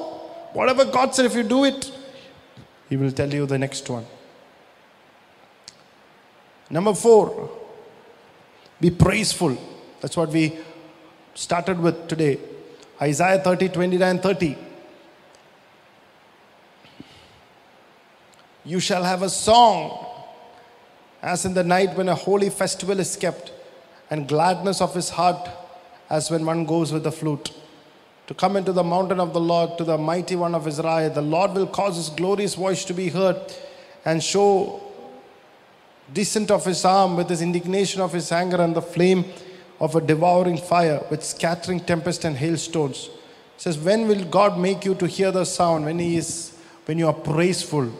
Whatever 0.53 0.85
God 0.85 1.13
said, 1.13 1.25
if 1.25 1.35
you 1.35 1.43
do 1.43 1.65
it, 1.65 1.91
He 2.89 2.97
will 2.97 3.11
tell 3.11 3.31
you 3.31 3.45
the 3.45 3.59
next 3.59 3.87
one. 3.87 4.05
Number 6.71 6.95
four, 6.95 7.51
be 8.81 8.89
praiseful. 8.89 9.55
That's 10.01 10.17
what 10.17 10.29
we 10.29 10.57
started 11.35 11.79
with 11.79 12.07
today. 12.07 12.39
Isaiah 12.99 13.39
30, 13.39 13.69
29, 13.69 14.19
30. 14.19 14.57
You 18.65 18.79
shall 18.79 19.03
have 19.03 19.21
a 19.21 19.29
song 19.29 20.09
as 21.21 21.45
in 21.45 21.53
the 21.53 21.63
night 21.63 21.95
when 21.95 22.07
a 22.09 22.15
holy 22.15 22.49
festival 22.49 22.99
is 22.99 23.15
kept, 23.15 23.51
and 24.09 24.27
gladness 24.27 24.81
of 24.81 24.95
his 24.95 25.09
heart 25.09 25.49
as 26.09 26.31
when 26.31 26.45
one 26.45 26.65
goes 26.65 26.91
with 26.91 27.03
the 27.03 27.11
flute. 27.11 27.51
To 28.29 28.35
come 28.35 28.57
into 28.57 28.71
the 28.71 28.83
mountain 28.83 29.19
of 29.19 29.33
the 29.33 29.39
Lord, 29.39 29.79
to 29.79 29.83
the 29.83 29.97
mighty 29.97 30.35
one 30.35 30.53
of 30.53 30.67
Israel, 30.67 31.09
the 31.09 31.19
Lord 31.19 31.53
will 31.53 31.65
cause 31.65 31.95
his 31.95 32.09
glorious 32.09 32.53
voice 32.53 32.85
to 32.85 32.93
be 32.93 33.09
heard 33.09 33.37
and 34.05 34.23
show 34.23 34.83
descent 36.13 36.51
of 36.51 36.63
his 36.63 36.85
arm 36.85 37.15
with 37.15 37.27
his 37.27 37.41
indignation 37.41 38.01
of 38.01 38.13
his 38.13 38.31
anger 38.31 38.61
and 38.61 38.75
the 38.75 38.83
flame 38.83 39.25
of 39.79 39.95
a 39.95 40.01
devouring 40.01 40.57
fire 40.57 41.03
with 41.09 41.23
scattering 41.23 41.79
tempest 41.79 42.23
and 42.23 42.37
hailstones. 42.37 43.09
It 43.55 43.61
says, 43.63 43.79
When 43.79 44.07
will 44.07 44.25
God 44.25 44.59
make 44.59 44.85
you 44.85 44.93
to 44.93 45.07
hear 45.07 45.31
the 45.31 45.43
sound? 45.43 45.85
When 45.85 45.97
he 45.97 46.15
is 46.15 46.55
when 46.85 46.99
you 46.99 47.07
are 47.07 47.13
praiseful. 47.13 47.91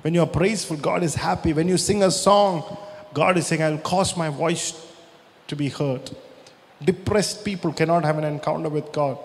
When 0.00 0.14
you 0.14 0.22
are 0.22 0.26
praiseful, 0.26 0.78
God 0.78 1.02
is 1.02 1.14
happy. 1.14 1.52
When 1.52 1.68
you 1.68 1.76
sing 1.76 2.02
a 2.02 2.10
song, 2.10 2.78
God 3.12 3.36
is 3.36 3.48
saying, 3.48 3.62
I'll 3.62 3.76
cause 3.76 4.16
my 4.16 4.30
voice 4.30 4.72
to 5.48 5.54
be 5.54 5.68
heard. 5.68 6.16
Depressed 6.82 7.44
people 7.44 7.72
cannot 7.72 8.04
have 8.04 8.18
an 8.18 8.24
encounter 8.24 8.68
with 8.68 8.92
God. 8.92 9.18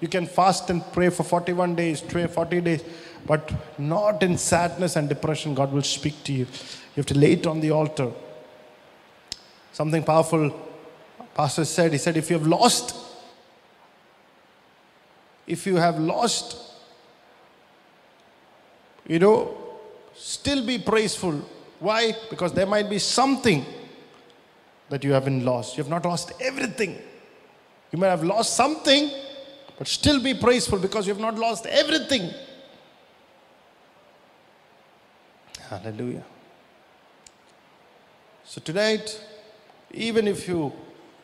You 0.00 0.08
can 0.08 0.26
fast 0.26 0.70
and 0.70 0.82
pray 0.92 1.10
for 1.10 1.22
41 1.22 1.74
days, 1.74 2.00
pray 2.00 2.26
40 2.26 2.60
days, 2.60 2.84
but 3.26 3.50
not 3.78 4.22
in 4.22 4.38
sadness 4.38 4.96
and 4.96 5.08
depression. 5.08 5.54
God 5.54 5.72
will 5.72 5.82
speak 5.82 6.22
to 6.24 6.32
you. 6.32 6.44
You 6.44 6.96
have 6.96 7.06
to 7.06 7.18
lay 7.18 7.32
it 7.32 7.46
on 7.46 7.60
the 7.60 7.70
altar. 7.70 8.12
Something 9.72 10.02
powerful, 10.02 10.54
Pastor 11.34 11.64
said, 11.64 11.92
he 11.92 11.98
said, 11.98 12.16
if 12.16 12.30
you 12.30 12.38
have 12.38 12.46
lost, 12.46 12.94
if 15.46 15.66
you 15.66 15.76
have 15.76 15.98
lost, 15.98 16.74
you 19.06 19.18
know, 19.18 19.56
still 20.14 20.64
be 20.64 20.78
praiseful. 20.78 21.42
Why? 21.80 22.12
Because 22.28 22.52
there 22.52 22.66
might 22.66 22.90
be 22.90 22.98
something 22.98 23.64
that 24.88 25.04
you 25.04 25.12
haven't 25.12 25.44
lost. 25.44 25.76
You 25.76 25.82
have 25.82 25.90
not 25.90 26.04
lost 26.04 26.32
everything. 26.40 26.96
You 27.92 27.98
may 27.98 28.08
have 28.08 28.24
lost 28.24 28.54
something, 28.54 29.10
but 29.78 29.86
still 29.86 30.22
be 30.22 30.34
praiseful 30.34 30.78
because 30.78 31.06
you 31.06 31.12
have 31.14 31.20
not 31.20 31.36
lost 31.36 31.66
everything. 31.66 32.32
Hallelujah. 35.68 36.24
So 38.44 38.60
tonight, 38.60 39.22
even 39.90 40.26
if 40.26 40.48
you 40.48 40.72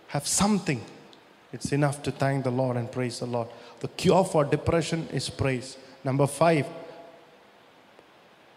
have 0.09 0.27
something, 0.27 0.83
it's 1.53 1.73
enough 1.73 2.03
to 2.03 2.11
thank 2.11 2.45
the 2.45 2.51
Lord 2.51 2.77
and 2.77 2.91
praise 2.91 3.21
the 3.21 3.27
Lord. 3.27 3.49
The 3.81 3.89
cure 3.89 4.25
for 4.25 4.45
depression 4.45 5.09
is 5.13 5.31
praise. 5.31 5.79
Number 6.03 6.27
five, 6.27 6.67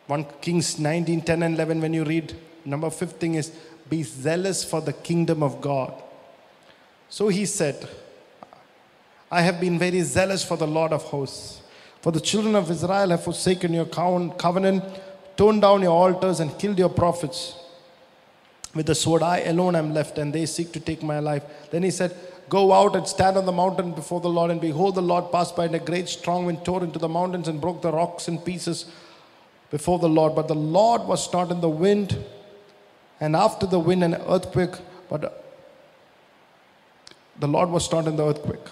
1 0.08 0.26
Kings 0.41 0.80
19, 0.80 1.22
10 1.22 1.43
and 1.43 1.55
11, 1.55 1.82
when 1.82 1.93
you 1.93 2.03
read, 2.03 2.34
number 2.66 2.89
fifth 2.89 3.20
thing 3.20 3.36
is 3.36 3.51
be 3.90 4.04
zealous 4.04 4.64
for 4.64 4.82
the 4.82 4.94
kingdom 4.94 5.44
of 5.44 5.62
God. 5.62 5.94
So 7.10 7.28
he 7.28 7.46
said, 7.46 7.88
I 9.32 9.42
have 9.42 9.60
been 9.60 9.78
very 9.78 10.02
zealous 10.02 10.44
for 10.44 10.58
the 10.58 10.68
Lord 10.68 10.94
of 10.94 11.04
hosts. 11.04 11.62
For 12.02 12.12
the 12.12 12.22
children 12.22 12.56
of 12.56 12.70
Israel 12.72 13.10
have 13.10 13.24
forsaken 13.24 13.74
your 13.74 13.86
covenant, 13.86 14.84
torn 15.36 15.60
down 15.60 15.82
your 15.82 15.92
altars, 15.92 16.40
and 16.40 16.58
killed 16.58 16.80
your 16.80 16.90
prophets. 16.90 17.56
With 18.74 18.86
the 18.86 18.96
sword, 18.96 19.24
I 19.24 19.40
alone 19.42 19.76
am 19.76 19.94
left, 19.94 20.18
and 20.18 20.32
they 20.32 20.46
seek 20.46 20.72
to 20.74 20.80
take 20.80 21.02
my 21.04 21.20
life. 21.20 21.44
Then 21.72 21.84
he 21.84 21.92
said, 21.92 22.16
Go 22.50 22.72
out 22.72 22.96
and 22.96 23.06
stand 23.06 23.36
on 23.36 23.46
the 23.46 23.52
mountain 23.52 23.92
before 23.92 24.22
the 24.22 24.30
Lord. 24.30 24.52
And 24.52 24.62
behold, 24.62 24.96
the 24.96 25.02
Lord 25.02 25.32
passed 25.32 25.56
by, 25.56 25.66
and 25.66 25.76
a 25.76 25.80
great 25.80 26.08
strong 26.08 26.46
wind 26.46 26.64
tore 26.64 26.84
into 26.84 27.00
the 27.00 27.10
mountains 27.10 27.50
and 27.50 27.60
broke 27.60 27.82
the 27.82 27.92
rocks 27.92 28.28
in 28.30 28.38
pieces 28.38 28.86
before 29.70 30.00
the 30.00 30.08
Lord. 30.08 30.34
But 30.36 30.48
the 30.48 30.56
Lord 30.56 31.02
was 31.02 31.32
not 31.34 31.52
in 31.52 31.60
the 31.60 31.70
wind, 31.70 32.24
and 33.20 33.36
after 33.36 33.65
the 33.65 33.80
wind, 33.80 34.03
and 34.03 34.15
earthquake. 34.28 34.76
But 35.09 35.43
the 37.39 37.47
Lord 37.47 37.70
was 37.70 37.91
not 37.91 38.07
in 38.07 38.15
the 38.15 38.26
earthquake. 38.26 38.68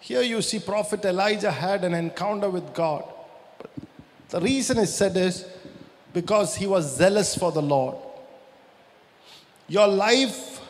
Here 0.00 0.22
you 0.22 0.42
see 0.42 0.58
Prophet 0.58 1.02
Elijah 1.06 1.50
had 1.50 1.82
an 1.82 1.94
encounter 1.94 2.50
with 2.50 2.74
God. 2.74 3.04
But 3.58 3.70
the 4.28 4.40
reason 4.40 4.78
is 4.78 4.94
said 4.94 5.16
is 5.16 5.46
because 6.12 6.54
he 6.56 6.66
was 6.66 6.96
zealous 6.96 7.34
for 7.34 7.50
the 7.50 7.62
Lord. 7.62 7.96
Your 9.66 9.88
life 9.88 10.60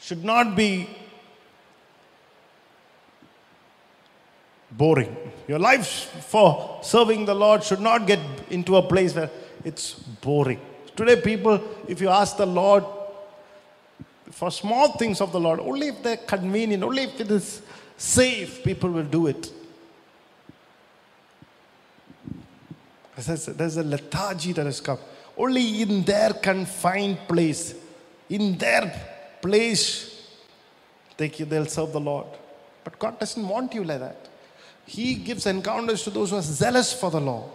should 0.00 0.24
not 0.24 0.56
be 0.56 0.88
boring. 4.70 5.14
Your 5.48 5.58
life 5.58 5.86
for 6.28 6.78
serving 6.82 7.24
the 7.24 7.34
Lord 7.34 7.64
should 7.64 7.80
not 7.80 8.06
get 8.06 8.20
into 8.50 8.76
a 8.76 8.82
place 8.82 9.14
where 9.14 9.30
it's 9.64 9.94
boring. 9.94 10.60
Today, 10.96 11.20
people, 11.20 11.60
if 11.88 12.00
you 12.00 12.08
ask 12.08 12.36
the 12.36 12.46
Lord 12.46 12.84
for 14.30 14.50
small 14.50 14.92
things 14.92 15.20
of 15.20 15.32
the 15.32 15.40
Lord, 15.40 15.60
only 15.60 15.88
if 15.88 16.02
they're 16.02 16.16
convenient, 16.16 16.82
only 16.82 17.04
if 17.04 17.20
it 17.20 17.30
is 17.30 17.62
safe, 17.96 18.62
people 18.62 18.90
will 18.90 19.04
do 19.04 19.26
it. 19.26 19.50
There's, 23.16 23.76
a 23.76 23.82
lethargy 23.82 24.52
that 24.52 24.66
has 24.66 24.80
come. 24.80 24.98
only 25.36 25.82
in 25.82 26.02
their 26.02 26.32
confined 26.32 27.18
place, 27.28 27.74
in 28.28 28.58
their 28.58 29.38
place, 29.40 30.28
they, 31.16 31.28
they'll 31.28 31.66
serve 31.66 31.92
the 31.92 32.00
Lord. 32.00 32.26
But 32.84 32.98
God 32.98 33.18
doesn't 33.20 33.46
want 33.46 33.74
you 33.74 33.84
like 33.84 34.00
that. 34.00 34.28
He 34.86 35.14
gives 35.14 35.46
encounters 35.46 36.02
to 36.04 36.10
those 36.10 36.30
who 36.30 36.36
are 36.36 36.42
zealous 36.42 36.92
for 36.92 37.10
the 37.10 37.20
law. 37.20 37.48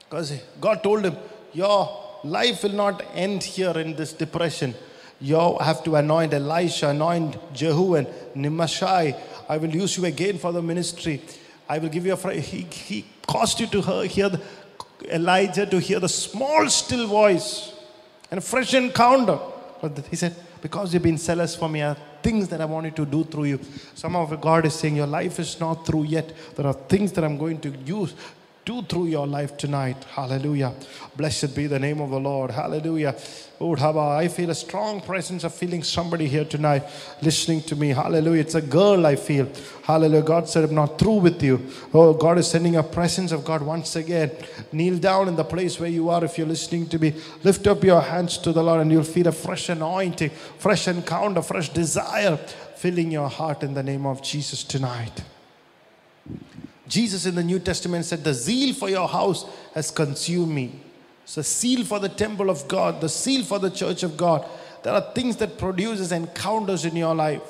Because 0.00 0.40
God 0.60 0.82
told 0.82 1.04
him, 1.04 1.16
Your 1.52 2.20
life 2.24 2.62
will 2.62 2.72
not 2.72 3.04
end 3.14 3.42
here 3.42 3.76
in 3.78 3.96
this 3.96 4.12
depression. 4.12 4.74
You 5.20 5.56
have 5.60 5.82
to 5.84 5.96
anoint 5.96 6.34
Elisha, 6.34 6.88
anoint 6.88 7.36
Jehu 7.54 7.94
and 7.94 8.06
Nimashai. 8.36 9.18
I 9.48 9.56
will 9.56 9.70
use 9.70 9.96
you 9.96 10.04
again 10.04 10.38
for 10.38 10.52
the 10.52 10.60
ministry. 10.60 11.22
I 11.68 11.78
will 11.78 11.88
give 11.88 12.04
you 12.04 12.12
a. 12.12 12.16
Fr- 12.16 12.32
he, 12.32 12.62
he 12.62 13.06
caused 13.26 13.60
you 13.60 13.66
to 13.68 13.80
hear, 13.80 14.04
hear 14.04 14.28
the, 14.28 14.40
Elijah 15.10 15.66
to 15.66 15.78
hear 15.78 16.00
the 16.00 16.08
small, 16.08 16.68
still 16.68 17.06
voice 17.06 17.72
and 18.30 18.38
a 18.38 18.40
fresh 18.40 18.74
encounter. 18.74 19.38
But 19.80 19.98
he 20.10 20.16
said, 20.16 20.34
Because 20.64 20.94
you've 20.94 21.02
been 21.02 21.18
zealous 21.18 21.54
for 21.54 21.68
me, 21.68 21.80
have 21.80 21.98
things 22.22 22.48
that 22.48 22.58
I 22.58 22.64
wanted 22.64 22.96
to 22.96 23.04
do 23.04 23.22
through 23.22 23.44
you. 23.44 23.60
Some 23.94 24.16
of 24.16 24.40
God 24.40 24.64
is 24.64 24.72
saying, 24.72 24.96
Your 24.96 25.06
life 25.06 25.38
is 25.38 25.60
not 25.60 25.84
through 25.84 26.04
yet. 26.04 26.32
There 26.56 26.66
are 26.66 26.72
things 26.72 27.12
that 27.12 27.22
I'm 27.22 27.36
going 27.36 27.60
to 27.60 27.68
use 27.84 28.14
do 28.64 28.82
through 28.82 29.06
your 29.06 29.26
life 29.26 29.56
tonight. 29.56 30.02
Hallelujah. 30.04 30.72
Blessed 31.16 31.54
be 31.54 31.66
the 31.66 31.78
name 31.78 32.00
of 32.00 32.10
the 32.10 32.20
Lord. 32.20 32.50
Hallelujah. 32.50 33.14
I 33.60 34.28
feel 34.28 34.50
a 34.50 34.54
strong 34.54 35.00
presence 35.00 35.44
of 35.44 35.54
feeling 35.54 35.82
somebody 35.82 36.26
here 36.26 36.44
tonight 36.44 36.82
listening 37.22 37.62
to 37.62 37.76
me. 37.76 37.90
Hallelujah. 37.90 38.40
It's 38.40 38.56
a 38.56 38.62
girl 38.62 39.06
I 39.06 39.16
feel. 39.16 39.48
Hallelujah. 39.84 40.22
God 40.22 40.48
said, 40.48 40.64
I'm 40.64 40.74
not 40.74 40.98
through 40.98 41.20
with 41.20 41.42
you. 41.42 41.64
Oh, 41.92 42.12
God 42.14 42.38
is 42.38 42.48
sending 42.50 42.76
a 42.76 42.82
presence 42.82 43.32
of 43.32 43.44
God 43.44 43.62
once 43.62 43.96
again. 43.96 44.32
Kneel 44.72 44.98
down 44.98 45.28
in 45.28 45.36
the 45.36 45.44
place 45.44 45.78
where 45.78 45.88
you 45.88 46.10
are 46.10 46.24
if 46.24 46.36
you're 46.36 46.46
listening 46.46 46.88
to 46.88 46.98
me. 46.98 47.14
Lift 47.42 47.66
up 47.66 47.84
your 47.84 48.00
hands 48.00 48.38
to 48.38 48.52
the 48.52 48.62
Lord 48.62 48.80
and 48.80 48.90
you'll 48.90 49.04
feel 49.04 49.28
a 49.28 49.32
fresh 49.32 49.68
anointing, 49.68 50.30
fresh 50.30 50.88
encounter, 50.88 51.42
fresh 51.42 51.68
desire 51.68 52.36
filling 52.76 53.10
your 53.10 53.28
heart 53.28 53.62
in 53.62 53.72
the 53.72 53.82
name 53.82 54.04
of 54.04 54.22
Jesus 54.22 54.62
tonight. 54.64 55.22
Jesus 56.86 57.26
in 57.26 57.34
the 57.34 57.42
New 57.42 57.58
Testament 57.58 58.04
said, 58.04 58.24
The 58.24 58.34
zeal 58.34 58.74
for 58.74 58.90
your 58.90 59.08
house 59.08 59.46
has 59.74 59.90
consumed 59.90 60.54
me. 60.54 60.80
So, 61.24 61.40
zeal 61.42 61.84
for 61.84 61.98
the 61.98 62.08
temple 62.08 62.50
of 62.50 62.68
God, 62.68 63.00
the 63.00 63.08
zeal 63.08 63.44
for 63.44 63.58
the 63.58 63.70
church 63.70 64.02
of 64.02 64.16
God. 64.16 64.46
There 64.82 64.92
are 64.92 65.12
things 65.14 65.36
that 65.36 65.56
produces 65.56 66.12
encounters 66.12 66.84
in 66.84 66.94
your 66.94 67.14
life. 67.14 67.42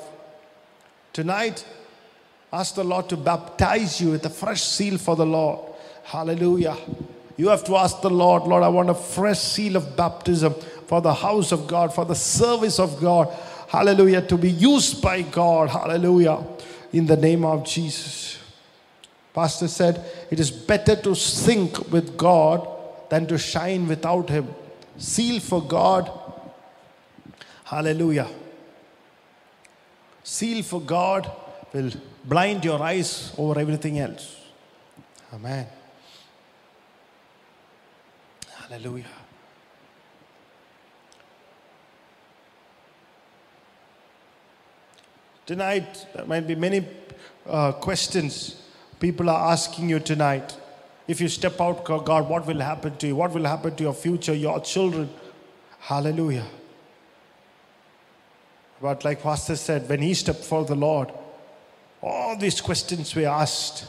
Tonight, 1.11 1.65
ask 2.53 2.75
the 2.75 2.83
Lord 2.83 3.09
to 3.09 3.17
baptize 3.17 3.99
you 3.99 4.11
with 4.11 4.25
a 4.25 4.29
fresh 4.29 4.63
seal 4.63 4.97
for 4.97 5.17
the 5.17 5.25
Lord. 5.25 5.73
Hallelujah. 6.05 6.77
You 7.35 7.49
have 7.49 7.65
to 7.65 7.75
ask 7.75 8.01
the 8.01 8.09
Lord, 8.09 8.43
Lord, 8.43 8.63
I 8.63 8.69
want 8.69 8.89
a 8.89 8.93
fresh 8.93 9.39
seal 9.39 9.75
of 9.75 9.97
baptism 9.97 10.53
for 10.87 11.01
the 11.01 11.13
house 11.13 11.51
of 11.51 11.67
God, 11.67 11.93
for 11.93 12.05
the 12.05 12.15
service 12.15 12.79
of 12.79 13.01
God. 13.01 13.27
Hallelujah. 13.67 14.21
To 14.21 14.37
be 14.37 14.51
used 14.51 15.01
by 15.01 15.21
God. 15.21 15.69
Hallelujah. 15.69 16.41
In 16.93 17.05
the 17.05 17.17
name 17.17 17.43
of 17.43 17.65
Jesus. 17.65 18.37
Pastor 19.35 19.67
said, 19.67 20.01
It 20.31 20.39
is 20.39 20.49
better 20.49 20.95
to 20.95 21.13
sink 21.13 21.91
with 21.91 22.15
God 22.17 22.65
than 23.09 23.27
to 23.27 23.37
shine 23.37 23.85
without 23.85 24.29
Him. 24.29 24.47
Seal 24.97 25.41
for 25.41 25.61
God. 25.61 26.09
Hallelujah. 27.65 28.29
Seal 30.23 30.63
for 30.63 30.79
God 30.79 31.29
will 31.73 31.91
blind 32.23 32.63
your 32.63 32.81
eyes 32.81 33.33
over 33.37 33.59
everything 33.59 33.99
else. 33.99 34.37
Amen. 35.33 35.67
Hallelujah. 38.53 39.05
Tonight, 45.45 46.07
there 46.15 46.25
might 46.25 46.47
be 46.47 46.55
many 46.55 46.87
uh, 47.45 47.73
questions 47.73 48.61
people 48.99 49.29
are 49.29 49.51
asking 49.51 49.89
you 49.89 49.99
tonight. 49.99 50.57
If 51.07 51.21
you 51.21 51.27
step 51.27 51.61
out, 51.61 51.83
God, 51.85 52.29
what 52.29 52.47
will 52.47 52.59
happen 52.59 52.97
to 52.97 53.07
you? 53.07 53.15
What 53.15 53.33
will 53.33 53.45
happen 53.45 53.75
to 53.75 53.83
your 53.83 53.93
future, 53.93 54.33
your 54.33 54.59
children? 54.59 55.09
Hallelujah. 55.79 56.45
But 58.81 59.05
like 59.05 59.21
Pastor 59.21 59.55
said, 59.55 59.87
when 59.87 60.01
he 60.01 60.13
stepped 60.13 60.43
for 60.43 60.65
the 60.65 60.75
Lord, 60.75 61.11
all 62.01 62.35
these 62.37 62.61
questions 62.61 63.15
were 63.15 63.27
asked. 63.27 63.85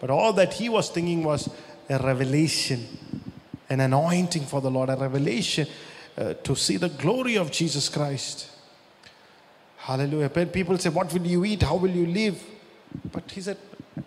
But 0.00 0.10
all 0.10 0.32
that 0.34 0.54
he 0.54 0.68
was 0.68 0.90
thinking 0.90 1.24
was 1.24 1.48
a 1.88 1.98
revelation, 1.98 2.86
an 3.70 3.80
anointing 3.80 4.44
for 4.44 4.60
the 4.60 4.70
Lord, 4.70 4.90
a 4.90 4.96
revelation 4.96 5.66
uh, 6.16 6.34
to 6.34 6.54
see 6.54 6.76
the 6.76 6.88
glory 6.88 7.36
of 7.36 7.50
Jesus 7.50 7.88
Christ. 7.88 8.50
Hallelujah. 9.76 10.28
People 10.28 10.76
say, 10.78 10.90
What 10.90 11.12
will 11.12 11.26
you 11.26 11.44
eat? 11.44 11.62
How 11.62 11.76
will 11.76 11.90
you 11.90 12.06
live? 12.06 12.42
But 13.12 13.30
he 13.30 13.40
said, 13.40 13.56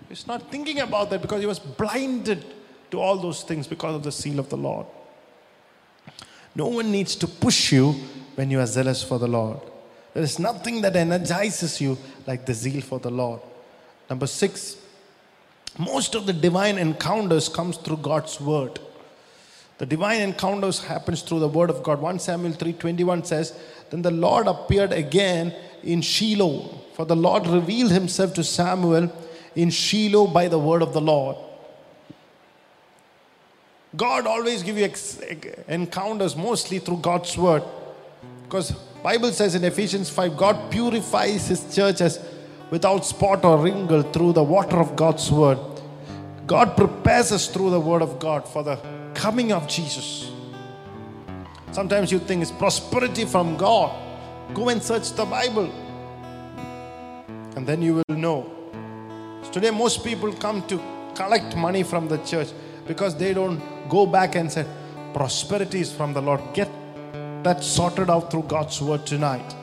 He's 0.09 0.27
not 0.27 0.51
thinking 0.51 0.79
about 0.79 1.09
that 1.09 1.21
because 1.21 1.41
he 1.41 1.45
was 1.45 1.59
blinded 1.59 2.45
to 2.91 2.99
all 2.99 3.17
those 3.17 3.43
things 3.43 3.67
because 3.67 3.95
of 3.95 4.03
the 4.03 4.11
seal 4.11 4.39
of 4.39 4.49
the 4.49 4.57
Lord. 4.57 4.85
No 6.55 6.67
one 6.67 6.91
needs 6.91 7.15
to 7.15 7.27
push 7.27 7.71
you 7.71 7.93
when 8.35 8.51
you 8.51 8.59
are 8.59 8.65
zealous 8.65 9.03
for 9.03 9.17
the 9.17 9.27
Lord. 9.27 9.59
There 10.13 10.23
is 10.23 10.39
nothing 10.39 10.81
that 10.81 10.95
energizes 10.95 11.79
you 11.79 11.97
like 12.27 12.45
the 12.45 12.53
zeal 12.53 12.81
for 12.81 12.99
the 12.99 13.09
Lord. 13.09 13.39
Number 14.09 14.27
six, 14.27 14.75
most 15.77 16.15
of 16.15 16.25
the 16.25 16.33
divine 16.33 16.77
encounters 16.77 17.47
comes 17.47 17.77
through 17.77 17.97
God's 17.97 18.41
word. 18.41 18.79
The 19.77 19.85
divine 19.85 20.21
encounters 20.21 20.83
happens 20.83 21.21
through 21.21 21.39
the 21.39 21.47
word 21.47 21.69
of 21.69 21.81
God. 21.81 22.01
1 22.01 22.19
Samuel 22.19 22.53
3:21 22.53 23.25
says, 23.25 23.57
Then 23.89 24.01
the 24.01 24.11
Lord 24.11 24.47
appeared 24.47 24.91
again 24.91 25.55
in 25.81 26.01
Shiloh, 26.01 26.77
for 26.93 27.05
the 27.05 27.15
Lord 27.15 27.47
revealed 27.47 27.91
himself 27.91 28.33
to 28.33 28.43
Samuel 28.43 29.11
in 29.55 29.69
Shiloh 29.69 30.27
by 30.27 30.47
the 30.47 30.59
word 30.59 30.81
of 30.81 30.93
the 30.93 31.01
Lord. 31.01 31.37
God 33.95 34.25
always 34.25 34.63
give 34.63 34.77
you 34.77 34.89
encounters 35.67 36.35
mostly 36.35 36.79
through 36.79 36.97
God's 36.97 37.37
word. 37.37 37.63
Because 38.43 38.71
Bible 39.03 39.31
says 39.31 39.55
in 39.55 39.63
Ephesians 39.63 40.09
5, 40.09 40.37
God 40.37 40.71
purifies 40.71 41.47
his 41.47 41.75
church 41.75 42.01
as 42.01 42.23
without 42.69 43.05
spot 43.05 43.43
or 43.43 43.57
wrinkle 43.57 44.03
through 44.03 44.33
the 44.33 44.43
water 44.43 44.77
of 44.77 44.95
God's 44.95 45.29
word. 45.29 45.59
God 46.47 46.77
prepares 46.77 47.31
us 47.31 47.47
through 47.47 47.69
the 47.69 47.79
word 47.79 48.01
of 48.01 48.19
God 48.19 48.47
for 48.47 48.63
the 48.63 48.77
coming 49.13 49.51
of 49.51 49.67
Jesus. 49.67 50.31
Sometimes 51.71 52.11
you 52.11 52.19
think 52.19 52.41
it's 52.41 52.51
prosperity 52.51 53.25
from 53.25 53.57
God. 53.57 53.93
Go 54.53 54.69
and 54.69 54.81
search 54.81 55.11
the 55.11 55.25
Bible. 55.25 55.71
And 57.55 57.67
then 57.67 57.81
you 57.81 57.95
will 57.95 58.15
know. 58.15 58.60
Today, 59.51 59.69
most 59.69 60.03
people 60.03 60.31
come 60.33 60.65
to 60.67 60.81
collect 61.13 61.57
money 61.57 61.83
from 61.83 62.07
the 62.07 62.17
church 62.19 62.49
because 62.87 63.15
they 63.15 63.33
don't 63.33 63.61
go 63.89 64.05
back 64.05 64.35
and 64.35 64.51
say, 64.51 64.65
Prosperity 65.13 65.81
is 65.81 65.91
from 65.91 66.13
the 66.13 66.21
Lord. 66.21 66.41
Get 66.53 66.69
that 67.43 67.63
sorted 67.63 68.09
out 68.09 68.31
through 68.31 68.43
God's 68.43 68.81
word 68.81 69.05
tonight. 69.05 69.55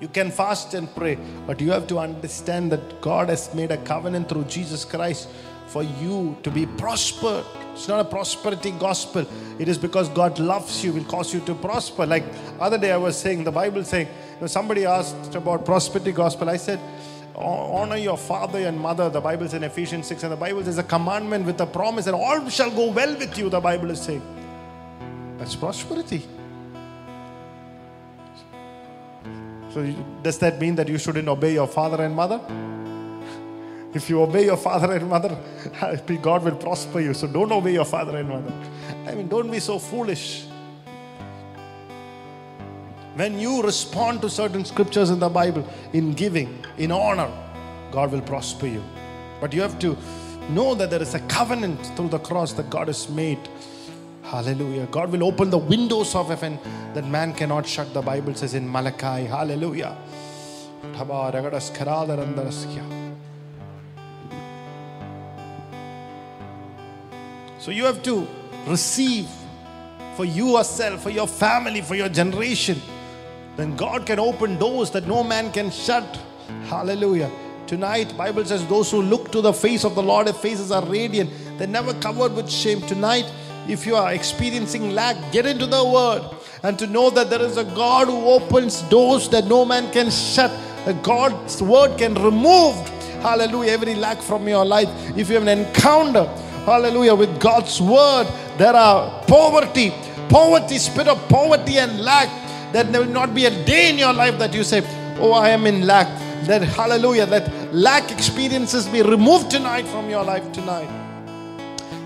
You 0.00 0.08
can 0.08 0.30
fast 0.30 0.74
and 0.74 0.92
pray, 0.96 1.16
but 1.46 1.60
you 1.60 1.70
have 1.70 1.86
to 1.88 1.98
understand 1.98 2.72
that 2.72 3.00
God 3.00 3.28
has 3.28 3.54
made 3.54 3.70
a 3.70 3.76
covenant 3.76 4.28
through 4.28 4.44
Jesus 4.44 4.84
Christ 4.84 5.28
for 5.66 5.82
you 5.82 6.36
to 6.42 6.50
be 6.50 6.66
prospered. 6.66 7.44
It's 7.72 7.88
not 7.88 8.00
a 8.00 8.04
prosperity 8.04 8.72
gospel. 8.72 9.26
It 9.58 9.68
is 9.68 9.78
because 9.78 10.08
God 10.08 10.38
loves 10.38 10.82
you, 10.82 10.92
will 10.92 11.04
cause 11.04 11.32
you 11.32 11.40
to 11.40 11.54
prosper. 11.54 12.04
Like 12.04 12.24
other 12.58 12.78
day 12.78 12.90
I 12.90 12.96
was 12.96 13.16
saying, 13.16 13.44
the 13.44 13.52
Bible 13.52 13.84
saying, 13.84 14.08
know, 14.40 14.46
somebody 14.46 14.84
asked 14.86 15.34
about 15.34 15.64
prosperity 15.64 16.12
gospel. 16.12 16.48
I 16.48 16.56
said, 16.56 16.80
honor 17.34 17.96
your 17.96 18.16
father 18.16 18.58
and 18.66 18.78
mother. 18.78 19.08
The 19.08 19.20
Bible 19.20 19.46
says 19.46 19.54
in 19.54 19.64
Ephesians 19.64 20.06
6, 20.06 20.24
and 20.24 20.32
the 20.32 20.36
Bible 20.36 20.64
says 20.64 20.78
a 20.78 20.82
commandment 20.82 21.46
with 21.46 21.60
a 21.60 21.66
promise, 21.66 22.06
and 22.06 22.14
all 22.14 22.48
shall 22.48 22.70
go 22.70 22.90
well 22.90 23.16
with 23.16 23.36
you, 23.38 23.48
the 23.48 23.60
Bible 23.60 23.90
is 23.90 24.00
saying. 24.00 24.22
That's 25.38 25.56
prosperity. 25.56 26.22
So, 29.72 29.94
does 30.22 30.38
that 30.38 30.60
mean 30.60 30.74
that 30.76 30.88
you 30.88 30.98
shouldn't 30.98 31.28
obey 31.28 31.54
your 31.54 31.66
father 31.66 32.02
and 32.04 32.14
mother? 32.14 32.40
If 33.94 34.08
you 34.08 34.22
obey 34.22 34.46
your 34.46 34.56
father 34.56 34.90
and 34.94 35.06
mother, 35.06 35.36
God 36.22 36.44
will 36.44 36.56
prosper 36.56 37.00
you. 37.00 37.12
So, 37.12 37.26
don't 37.26 37.52
obey 37.52 37.74
your 37.74 37.84
father 37.84 38.16
and 38.16 38.28
mother. 38.28 38.52
I 39.06 39.14
mean, 39.14 39.28
don't 39.28 39.50
be 39.50 39.60
so 39.60 39.78
foolish. 39.78 40.46
When 43.14 43.38
you 43.38 43.62
respond 43.62 44.22
to 44.22 44.30
certain 44.30 44.64
scriptures 44.64 45.10
in 45.10 45.18
the 45.18 45.28
Bible, 45.28 45.68
in 45.92 46.14
giving, 46.14 46.64
in 46.78 46.90
honor, 46.90 47.30
God 47.90 48.10
will 48.10 48.22
prosper 48.22 48.66
you. 48.66 48.82
But 49.40 49.52
you 49.52 49.60
have 49.60 49.78
to 49.80 49.96
know 50.48 50.74
that 50.74 50.90
there 50.90 51.02
is 51.02 51.14
a 51.14 51.20
covenant 51.20 51.84
through 51.94 52.08
the 52.08 52.18
cross 52.18 52.54
that 52.54 52.70
God 52.70 52.86
has 52.86 53.08
made. 53.10 53.38
Hallelujah. 54.22 54.86
God 54.90 55.12
will 55.12 55.24
open 55.24 55.50
the 55.50 55.58
windows 55.58 56.14
of 56.14 56.28
heaven 56.28 56.58
that 56.94 57.06
man 57.06 57.34
cannot 57.34 57.66
shut. 57.66 57.92
The 57.92 58.00
Bible 58.00 58.34
says 58.34 58.54
in 58.54 58.70
Malachi. 58.70 59.26
Hallelujah. 59.26 59.96
So 67.58 67.70
you 67.70 67.84
have 67.84 68.02
to 68.04 68.26
receive 68.66 69.28
for 70.16 70.24
you 70.24 70.56
yourself, 70.56 71.02
for 71.02 71.10
your 71.10 71.28
family, 71.28 71.82
for 71.82 71.94
your 71.94 72.08
generation. 72.08 72.80
Then 73.56 73.76
God 73.76 74.06
can 74.06 74.18
open 74.18 74.58
doors 74.58 74.90
that 74.92 75.06
no 75.06 75.22
man 75.22 75.52
can 75.52 75.70
shut. 75.70 76.18
Hallelujah. 76.64 77.30
Tonight, 77.66 78.16
Bible 78.16 78.44
says 78.44 78.66
those 78.66 78.90
who 78.90 79.02
look 79.02 79.30
to 79.32 79.40
the 79.40 79.52
face 79.52 79.84
of 79.84 79.94
the 79.94 80.02
Lord, 80.02 80.26
their 80.26 80.34
faces 80.34 80.70
are 80.72 80.84
radiant. 80.84 81.30
They're 81.58 81.66
never 81.66 81.94
covered 81.94 82.34
with 82.34 82.50
shame. 82.50 82.80
Tonight, 82.82 83.30
if 83.68 83.86
you 83.86 83.94
are 83.94 84.12
experiencing 84.12 84.90
lack, 84.90 85.16
get 85.32 85.46
into 85.46 85.66
the 85.66 85.84
word 85.84 86.22
and 86.62 86.78
to 86.78 86.86
know 86.86 87.10
that 87.10 87.30
there 87.30 87.42
is 87.42 87.56
a 87.56 87.64
God 87.64 88.08
who 88.08 88.24
opens 88.26 88.82
doors 88.82 89.28
that 89.30 89.46
no 89.46 89.64
man 89.64 89.90
can 89.92 90.10
shut. 90.10 90.50
God's 91.02 91.62
word 91.62 91.96
can 91.98 92.14
remove, 92.14 92.74
hallelujah, 93.20 93.72
every 93.72 93.94
lack 93.94 94.18
from 94.18 94.48
your 94.48 94.64
life. 94.64 94.88
If 95.16 95.28
you 95.28 95.36
have 95.36 95.46
an 95.46 95.60
encounter, 95.60 96.24
hallelujah, 96.64 97.14
with 97.14 97.40
God's 97.40 97.80
word, 97.80 98.26
there 98.58 98.74
are 98.74 99.22
poverty, 99.26 99.92
poverty, 100.28 100.78
spirit 100.78 101.08
of 101.08 101.28
poverty 101.28 101.78
and 101.78 102.00
lack. 102.00 102.28
That 102.72 102.92
there 102.92 103.02
will 103.02 103.12
not 103.12 103.34
be 103.34 103.46
a 103.46 103.64
day 103.64 103.90
in 103.90 103.98
your 103.98 104.12
life 104.12 104.38
that 104.38 104.54
you 104.54 104.64
say, 104.64 104.82
Oh, 105.18 105.32
I 105.32 105.50
am 105.50 105.66
in 105.66 105.86
lack. 105.86 106.08
That 106.46 106.62
hallelujah, 106.62 107.26
that 107.26 107.72
lack 107.72 108.10
experiences 108.10 108.88
be 108.88 109.02
removed 109.02 109.50
tonight 109.50 109.86
from 109.86 110.10
your 110.10 110.24
life 110.24 110.50
tonight. 110.52 110.90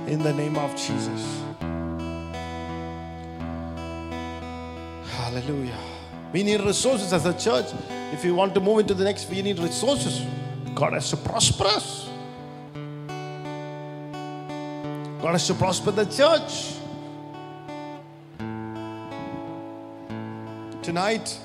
In 0.06 0.22
the 0.22 0.32
name 0.32 0.56
of 0.56 0.70
Jesus. 0.76 1.42
Hallelujah. 5.16 5.78
We 6.32 6.42
need 6.42 6.60
resources 6.60 7.12
as 7.12 7.24
a 7.24 7.32
church. 7.32 7.66
If 8.12 8.24
you 8.24 8.34
want 8.34 8.54
to 8.54 8.60
move 8.60 8.80
into 8.80 8.94
the 8.94 9.04
next, 9.04 9.28
we 9.30 9.42
need 9.42 9.58
resources. 9.58 10.22
God 10.74 10.92
has 10.92 11.10
to 11.10 11.16
prosper 11.16 11.64
us. 11.64 12.08
God 15.22 15.32
has 15.32 15.46
to 15.46 15.54
prosper 15.54 15.90
the 15.90 16.04
church. 16.04 16.75
Tonight, 20.86 21.36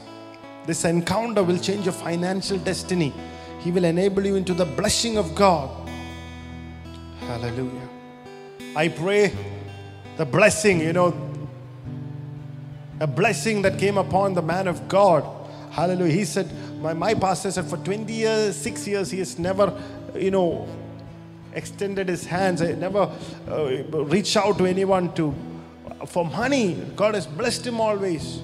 this 0.67 0.85
encounter 0.85 1.41
will 1.41 1.57
change 1.57 1.85
your 1.85 1.93
financial 1.93 2.59
destiny. 2.59 3.11
He 3.61 3.71
will 3.71 3.85
enable 3.85 4.23
you 4.23 4.35
into 4.35 4.53
the 4.53 4.65
blessing 4.65 5.17
of 5.17 5.33
God. 5.33 5.89
Hallelujah. 7.21 7.89
I 8.75 8.89
pray 8.89 9.33
the 10.15 10.27
blessing, 10.27 10.79
you 10.79 10.93
know, 10.93 11.07
a 12.99 13.07
blessing 13.07 13.63
that 13.63 13.79
came 13.79 13.97
upon 13.97 14.35
the 14.35 14.43
man 14.43 14.67
of 14.67 14.87
God. 14.87 15.25
Hallelujah. 15.71 16.13
He 16.13 16.25
said, 16.25 16.47
my, 16.79 16.93
my 16.93 17.15
pastor 17.15 17.49
said, 17.49 17.65
for 17.65 17.77
20 17.77 18.13
years, 18.13 18.55
six 18.55 18.87
years, 18.87 19.09
he 19.09 19.17
has 19.17 19.39
never, 19.39 19.73
you 20.13 20.29
know, 20.29 20.67
extended 21.53 22.09
his 22.09 22.27
hands, 22.27 22.61
he 22.61 22.73
never 22.73 23.11
uh, 23.49 23.83
reached 24.03 24.37
out 24.37 24.59
to 24.59 24.67
anyone 24.67 25.11
to 25.15 25.33
for 26.05 26.25
money. 26.25 26.75
God 26.95 27.15
has 27.15 27.25
blessed 27.25 27.65
him 27.65 27.81
always. 27.81 28.39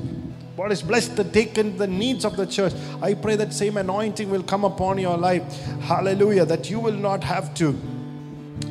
God 0.57 0.71
has 0.71 0.81
blessed 0.81 1.15
the 1.15 1.23
taken 1.23 1.77
the 1.77 1.85
needs 1.85 2.25
of 2.25 2.35
the 2.35 2.47
church. 2.47 2.73
I 2.99 3.13
pray 3.13 3.35
that 3.35 3.53
same 3.53 3.77
anointing 3.77 4.27
will 4.27 4.41
come 4.41 4.65
upon 4.65 4.97
your 4.97 5.15
life. 5.15 5.43
Hallelujah. 5.81 6.45
That 6.45 6.67
you 6.67 6.79
will 6.79 6.95
not 6.95 7.23
have 7.23 7.53
to, 7.55 7.79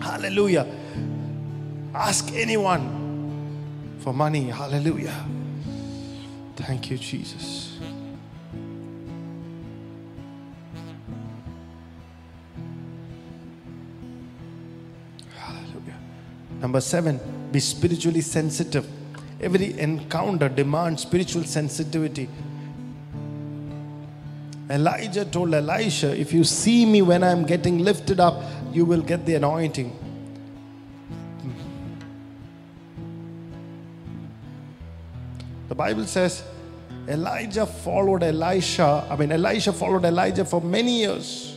hallelujah, 0.03 0.67
ask 1.95 2.33
anyone 2.33 4.01
for 4.01 4.13
money. 4.13 4.51
Hallelujah. 4.51 5.15
Thank 6.57 6.91
you, 6.91 6.99
Jesus. 6.99 7.79
Hallelujah. 15.39 15.99
Number 16.61 16.81
seven, 16.81 17.21
be 17.53 17.61
spiritually 17.61 18.23
sensitive. 18.23 18.96
Every 19.41 19.79
encounter 19.79 20.49
demands 20.49 21.03
spiritual 21.03 21.45
sensitivity. 21.45 22.29
Elijah 24.69 25.25
told 25.25 25.55
Elisha, 25.55 26.19
If 26.19 26.33
you 26.33 26.43
see 26.43 26.87
me 26.87 27.03
when 27.03 27.23
I'm 27.23 27.45
getting 27.45 27.79
lifted 27.79 28.19
up, 28.19 28.43
you 28.73 28.85
will 28.85 29.03
get 29.03 29.25
the 29.27 29.35
anointing. 29.35 29.97
The 35.69 35.75
Bible 35.75 36.07
says 36.07 36.43
Elijah 37.09 37.67
followed 37.67 38.23
Elisha. 38.23 39.07
I 39.11 39.17
mean, 39.17 39.33
Elisha 39.33 39.73
followed 39.73 40.05
Elijah 40.05 40.45
for 40.45 40.61
many 40.61 41.01
years. 41.01 41.57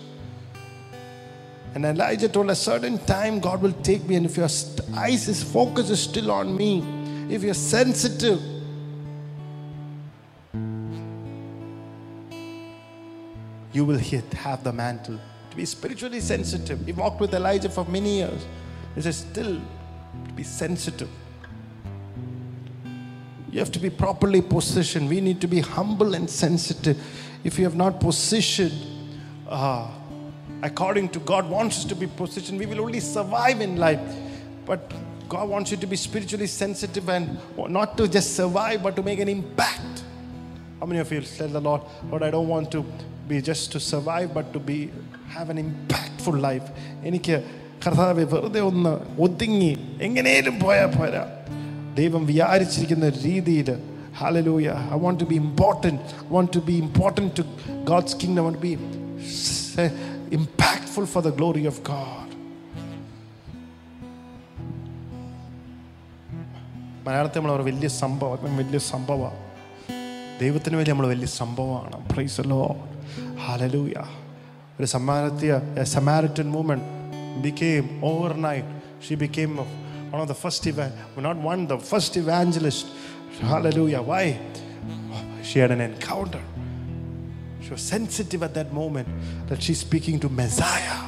And 1.74 1.86
Elijah 1.86 2.28
told 2.28 2.50
a 2.50 2.56
certain 2.56 2.98
time 3.06 3.40
God 3.40 3.62
will 3.62 3.74
take 3.84 4.04
me, 4.06 4.16
and 4.16 4.26
if 4.26 4.38
your 4.38 4.50
eyes, 4.96 5.44
focus 5.44 5.90
is 5.90 6.02
still 6.02 6.32
on 6.32 6.56
me, 6.56 6.82
if 7.30 7.44
you're 7.44 7.54
sensitive, 7.54 8.42
you 13.72 13.86
will 13.86 13.98
hit, 13.98 14.34
have 14.34 14.64
the 14.64 14.74
mantle. 14.74 15.20
To 15.52 15.56
be 15.56 15.66
spiritually 15.66 16.20
sensitive. 16.20 16.86
He 16.86 16.92
walked 16.92 17.22
with 17.22 17.34
Elijah 17.34 17.70
for 17.70 17.86
many 17.86 18.18
years. 18.18 18.46
He 18.96 19.02
says, 19.02 19.18
still 19.18 19.62
to 20.26 20.34
be 20.34 20.44
sensitive. 20.44 21.10
You 23.52 23.60
have 23.60 23.72
to 23.72 23.80
be 23.80 23.90
properly 23.90 24.42
positioned. 24.42 25.10
We 25.10 25.22
need 25.22 25.40
to 25.42 25.48
be 25.48 25.60
humble 25.60 26.16
and 26.16 26.30
sensitive. 26.30 27.02
If 27.44 27.58
you 27.58 27.64
have 27.66 27.76
not 27.76 28.00
positioned 28.00 28.74
uh, 29.48 29.90
according 30.62 31.10
to 31.10 31.20
God 31.20 31.50
wants 31.50 31.80
us 31.80 31.86
to 31.86 31.96
be 31.96 32.08
positioned, 32.08 32.60
we 32.60 32.66
will 32.66 32.82
only 32.82 33.00
survive 33.00 33.62
in 33.62 33.78
life. 33.78 34.02
But 34.66 34.92
God 35.29 35.49
wants 35.49 35.71
you 35.71 35.77
to 35.79 35.87
be 35.87 35.97
spiritually 35.97 36.47
sensitive 36.47 37.09
and 37.09 37.39
not 37.69 37.97
to 37.97 38.09
just 38.09 38.37
survive, 38.37 38.83
but 38.83 38.97
to 38.97 39.03
make 39.03 39.21
an 39.21 39.29
impact. 39.29 40.03
How 40.81 40.87
many 40.87 41.01
of 41.01 41.13
you 41.13 41.21
tell 41.21 41.49
the 41.49 41.61
Lord, 41.61 41.81
Lord, 42.11 42.23
I 42.23 42.31
don't 42.31 42.49
want 42.49 42.71
to 42.73 42.85
be 43.29 43.41
just 43.41 43.73
to 43.73 43.81
survive, 43.81 44.35
but 44.35 44.53
to 44.53 44.59
be 44.59 44.91
have 45.29 45.51
an 45.51 45.59
impactful 45.59 46.41
life. 46.41 46.71
എനിക്ക് 47.05 47.43
കർത്താവ് 47.85 48.25
വെറുതെ 48.35 48.61
ഒന്ന് 48.61 48.99
ഒതുങ്ങി 49.19 49.77
എങ്ങനെയും 50.01 50.59
പോയാൽ 50.61 50.87
പോരാ 50.87 51.25
ദൈവം 51.95 52.27
വിചാരിച്ചിരിക്കുന്ന 52.27 53.09
രീതിയിൽ 53.09 53.95
Hallelujah. 54.15 54.89
I 54.91 54.95
want 54.95 55.19
to 55.19 55.27
be 55.27 55.37
important. 55.37 56.01
I 56.01 56.33
want 56.33 56.53
to 56.53 56.61
be 56.61 56.79
important 56.79 57.35
to 57.35 57.45
God's 57.85 58.15
kingdom. 58.15 58.47
I 58.47 58.49
want 58.49 58.57
to 58.63 58.63
be 58.63 58.79
s- 59.19 59.77
impactful 60.31 61.09
for 61.09 61.23
മലയാളത്തിൽ 67.07 67.39
നമ്മൾ 67.41 67.53
ഒരു 67.59 67.65
വലിയ 67.71 67.89
സംഭവം 68.03 68.35
ഇപ്പം 68.39 68.57
വലിയ 68.63 68.81
സംഭവമാണ് 68.95 69.41
ദൈവത്തിന് 70.43 70.77
വേണ്ടി 70.79 70.91
നമ്മൾ 70.93 71.09
വലിയ 71.15 71.29
സംഭവമാണ് 71.43 71.97
പ്രൈസ് 72.13 72.45
ലോ 72.53 72.61
ഹാലലൂയ 73.45 73.97
ഒരു 74.79 74.89
സമാനത്തിയ 74.97 75.55
Samaritan 75.97 76.51
woman 76.59 76.81
became 77.45 77.87
overnight 78.11 78.67
she 79.05 79.15
became 79.23 79.55
one 80.15 80.21
of 80.25 80.29
the 80.33 80.37
first 80.43 80.63
eva- 80.71 80.93
not 81.27 81.39
one 81.53 81.61
the 81.73 81.79
first 81.91 82.13
evangelist 82.21 82.85
hallelujah 83.51 84.03
why 84.11 84.25
she 85.49 85.57
had 85.63 85.73
an 85.77 85.83
encounter 85.89 86.43
she 87.63 87.71
was 87.77 87.83
sensitive 87.95 88.43
at 88.49 88.53
that 88.59 88.71
moment 88.81 89.09
that 89.49 89.59
she's 89.65 89.81
speaking 89.87 90.17
to 90.25 90.29
messiah 90.41 90.99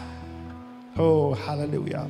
oh 1.04 1.22
hallelujah 1.46 2.04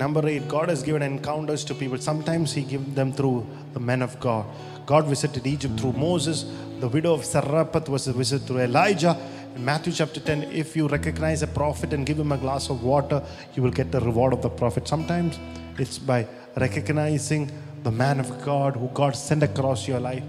Number 0.00 0.26
eight, 0.26 0.48
God 0.48 0.70
has 0.70 0.82
given 0.82 1.02
encounters 1.02 1.62
to 1.64 1.74
people. 1.74 1.98
Sometimes 1.98 2.54
He 2.54 2.62
gives 2.62 2.94
them 2.94 3.12
through 3.12 3.46
the 3.74 3.80
men 3.80 4.00
of 4.00 4.18
God. 4.18 4.46
God 4.86 5.04
visited 5.04 5.46
Egypt 5.46 5.78
through 5.78 5.92
Moses. 5.92 6.46
The 6.80 6.88
widow 6.88 7.12
of 7.12 7.22
Zarephath 7.22 7.86
was 7.86 8.06
visited 8.06 8.46
through 8.46 8.60
Elijah. 8.60 9.14
In 9.54 9.62
Matthew 9.62 9.92
chapter 9.92 10.18
10, 10.18 10.44
if 10.44 10.74
you 10.74 10.88
recognize 10.88 11.42
a 11.42 11.46
prophet 11.46 11.92
and 11.92 12.06
give 12.06 12.18
him 12.18 12.32
a 12.32 12.38
glass 12.38 12.70
of 12.70 12.82
water, 12.82 13.22
you 13.54 13.62
will 13.62 13.70
get 13.70 13.92
the 13.92 14.00
reward 14.00 14.32
of 14.32 14.40
the 14.40 14.48
prophet. 14.48 14.88
Sometimes 14.88 15.38
it's 15.76 15.98
by 15.98 16.26
recognizing 16.56 17.52
the 17.82 17.90
man 17.90 18.20
of 18.20 18.42
God 18.42 18.76
who 18.76 18.88
God 18.94 19.14
sent 19.14 19.42
across 19.42 19.86
your 19.86 20.00
life. 20.00 20.24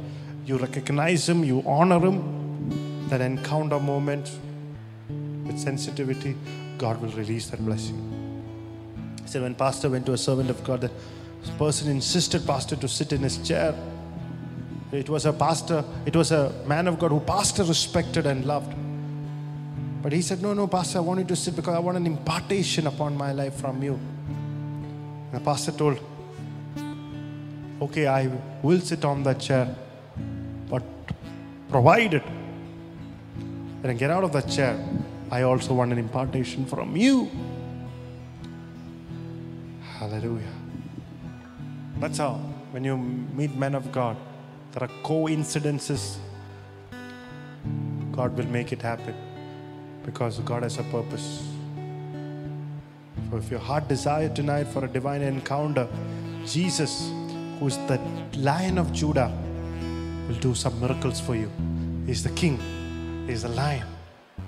You 0.46 0.58
recognize 0.58 1.30
him, 1.30 1.46
you 1.46 1.64
honor 1.66 2.00
him. 2.00 3.08
That 3.08 3.22
encounter 3.22 3.80
moment 3.80 4.30
with 5.46 5.58
sensitivity, 5.58 6.36
God 6.78 7.02
will 7.02 7.12
release 7.12 7.50
that 7.52 7.64
blessing. 7.64 8.21
Said 9.32 9.44
when 9.44 9.56
pastor 9.56 9.90
went 9.90 10.06
to 10.08 10.12
a 10.12 10.18
servant 10.18 10.50
of 10.50 10.62
God, 10.62 10.82
the 10.82 10.92
person 11.58 11.90
insisted 11.90 12.46
pastor 12.46 12.76
to 12.76 12.88
sit 12.90 13.14
in 13.14 13.22
his 13.22 13.38
chair. 13.38 13.74
It 14.92 15.08
was 15.08 15.26
a 15.26 15.32
pastor, 15.32 15.86
it 16.06 16.18
was 16.18 16.34
a 16.34 16.52
man 16.68 16.86
of 16.86 17.00
God 17.00 17.12
who 17.12 17.22
pastor 17.22 17.64
respected 17.64 18.26
and 18.26 18.44
loved. 18.44 18.76
But 20.02 20.12
he 20.12 20.22
said, 20.22 20.42
No, 20.42 20.54
no, 20.54 20.68
pastor, 20.68 20.98
I 20.98 21.02
want 21.04 21.22
you 21.22 21.26
to 21.28 21.38
sit 21.38 21.56
because 21.56 21.74
I 21.74 21.80
want 21.80 21.96
an 21.96 22.08
impartation 22.08 22.88
upon 22.88 23.16
my 23.16 23.32
life 23.32 23.56
from 23.56 23.82
you. 23.82 23.94
And 23.94 25.32
the 25.32 25.40
pastor 25.40 25.72
told, 25.72 25.98
Okay, 27.82 28.08
I 28.08 28.30
will 28.62 28.82
sit 28.82 29.06
on 29.06 29.24
that 29.24 29.40
chair, 29.40 29.74
but 30.70 30.84
provided 31.70 32.22
that 33.82 33.92
I 33.92 33.94
get 33.94 34.12
out 34.12 34.26
of 34.26 34.34
that 34.34 34.50
chair, 34.50 34.78
I 35.32 35.44
also 35.44 35.74
want 35.74 35.94
an 35.94 36.00
impartation 36.00 36.66
from 36.66 36.98
you. 36.98 37.32
Hallelujah. 40.02 40.52
That's 42.00 42.18
how, 42.18 42.34
when 42.72 42.84
you 42.84 42.98
meet 42.98 43.56
men 43.56 43.76
of 43.76 43.92
God, 43.92 44.18
there 44.72 44.82
are 44.86 44.92
coincidences. 45.04 46.18
God 48.12 48.36
will 48.36 48.48
make 48.48 48.72
it 48.72 48.82
happen 48.82 49.14
because 50.04 50.40
God 50.40 50.64
has 50.64 50.80
a 50.80 50.84
purpose. 50.86 51.44
So 53.30 53.38
if 53.38 53.52
your 53.52 53.60
heart 53.60 53.88
desire 53.88 54.30
tonight 54.30 54.70
for 54.70 54.84
a 54.86 54.88
divine 54.88 55.22
encounter, 55.22 55.88
Jesus, 56.48 57.12
who 57.60 57.68
is 57.68 57.78
the 57.86 58.00
Lion 58.38 58.80
of 58.80 58.92
Judah, 58.92 59.32
will 60.28 60.40
do 60.40 60.56
some 60.56 60.80
miracles 60.82 61.20
for 61.20 61.36
you. 61.36 61.52
He's 62.08 62.24
the 62.24 62.32
King, 62.32 62.58
He's 63.28 63.44
the 63.44 63.50
Lion. 63.50 63.86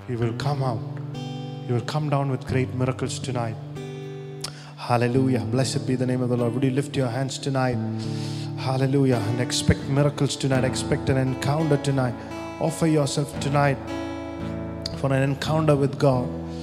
He 0.07 0.15
will 0.15 0.33
come 0.33 0.63
out. 0.63 0.81
He 1.67 1.73
will 1.73 1.81
come 1.81 2.09
down 2.09 2.31
with 2.31 2.43
great 2.47 2.73
miracles 2.73 3.19
tonight. 3.19 3.55
Hallelujah. 4.87 5.39
Blessed 5.45 5.87
be 5.87 5.95
the 5.95 6.05
name 6.05 6.21
of 6.21 6.27
the 6.27 6.35
Lord. 6.35 6.53
Would 6.55 6.63
you 6.65 6.71
lift 6.71 6.97
your 6.97 7.07
hands 7.07 7.37
tonight? 7.37 7.77
Hallelujah. 8.57 9.15
And 9.15 9.39
expect 9.39 9.79
miracles 9.87 10.35
tonight. 10.35 10.65
Expect 10.65 11.07
an 11.07 11.15
encounter 11.15 11.77
tonight. 11.77 12.13
Offer 12.59 12.87
yourself 12.87 13.39
tonight 13.39 13.77
for 14.97 15.13
an 15.13 15.23
encounter 15.23 15.77
with 15.77 15.97
God. 15.97 16.27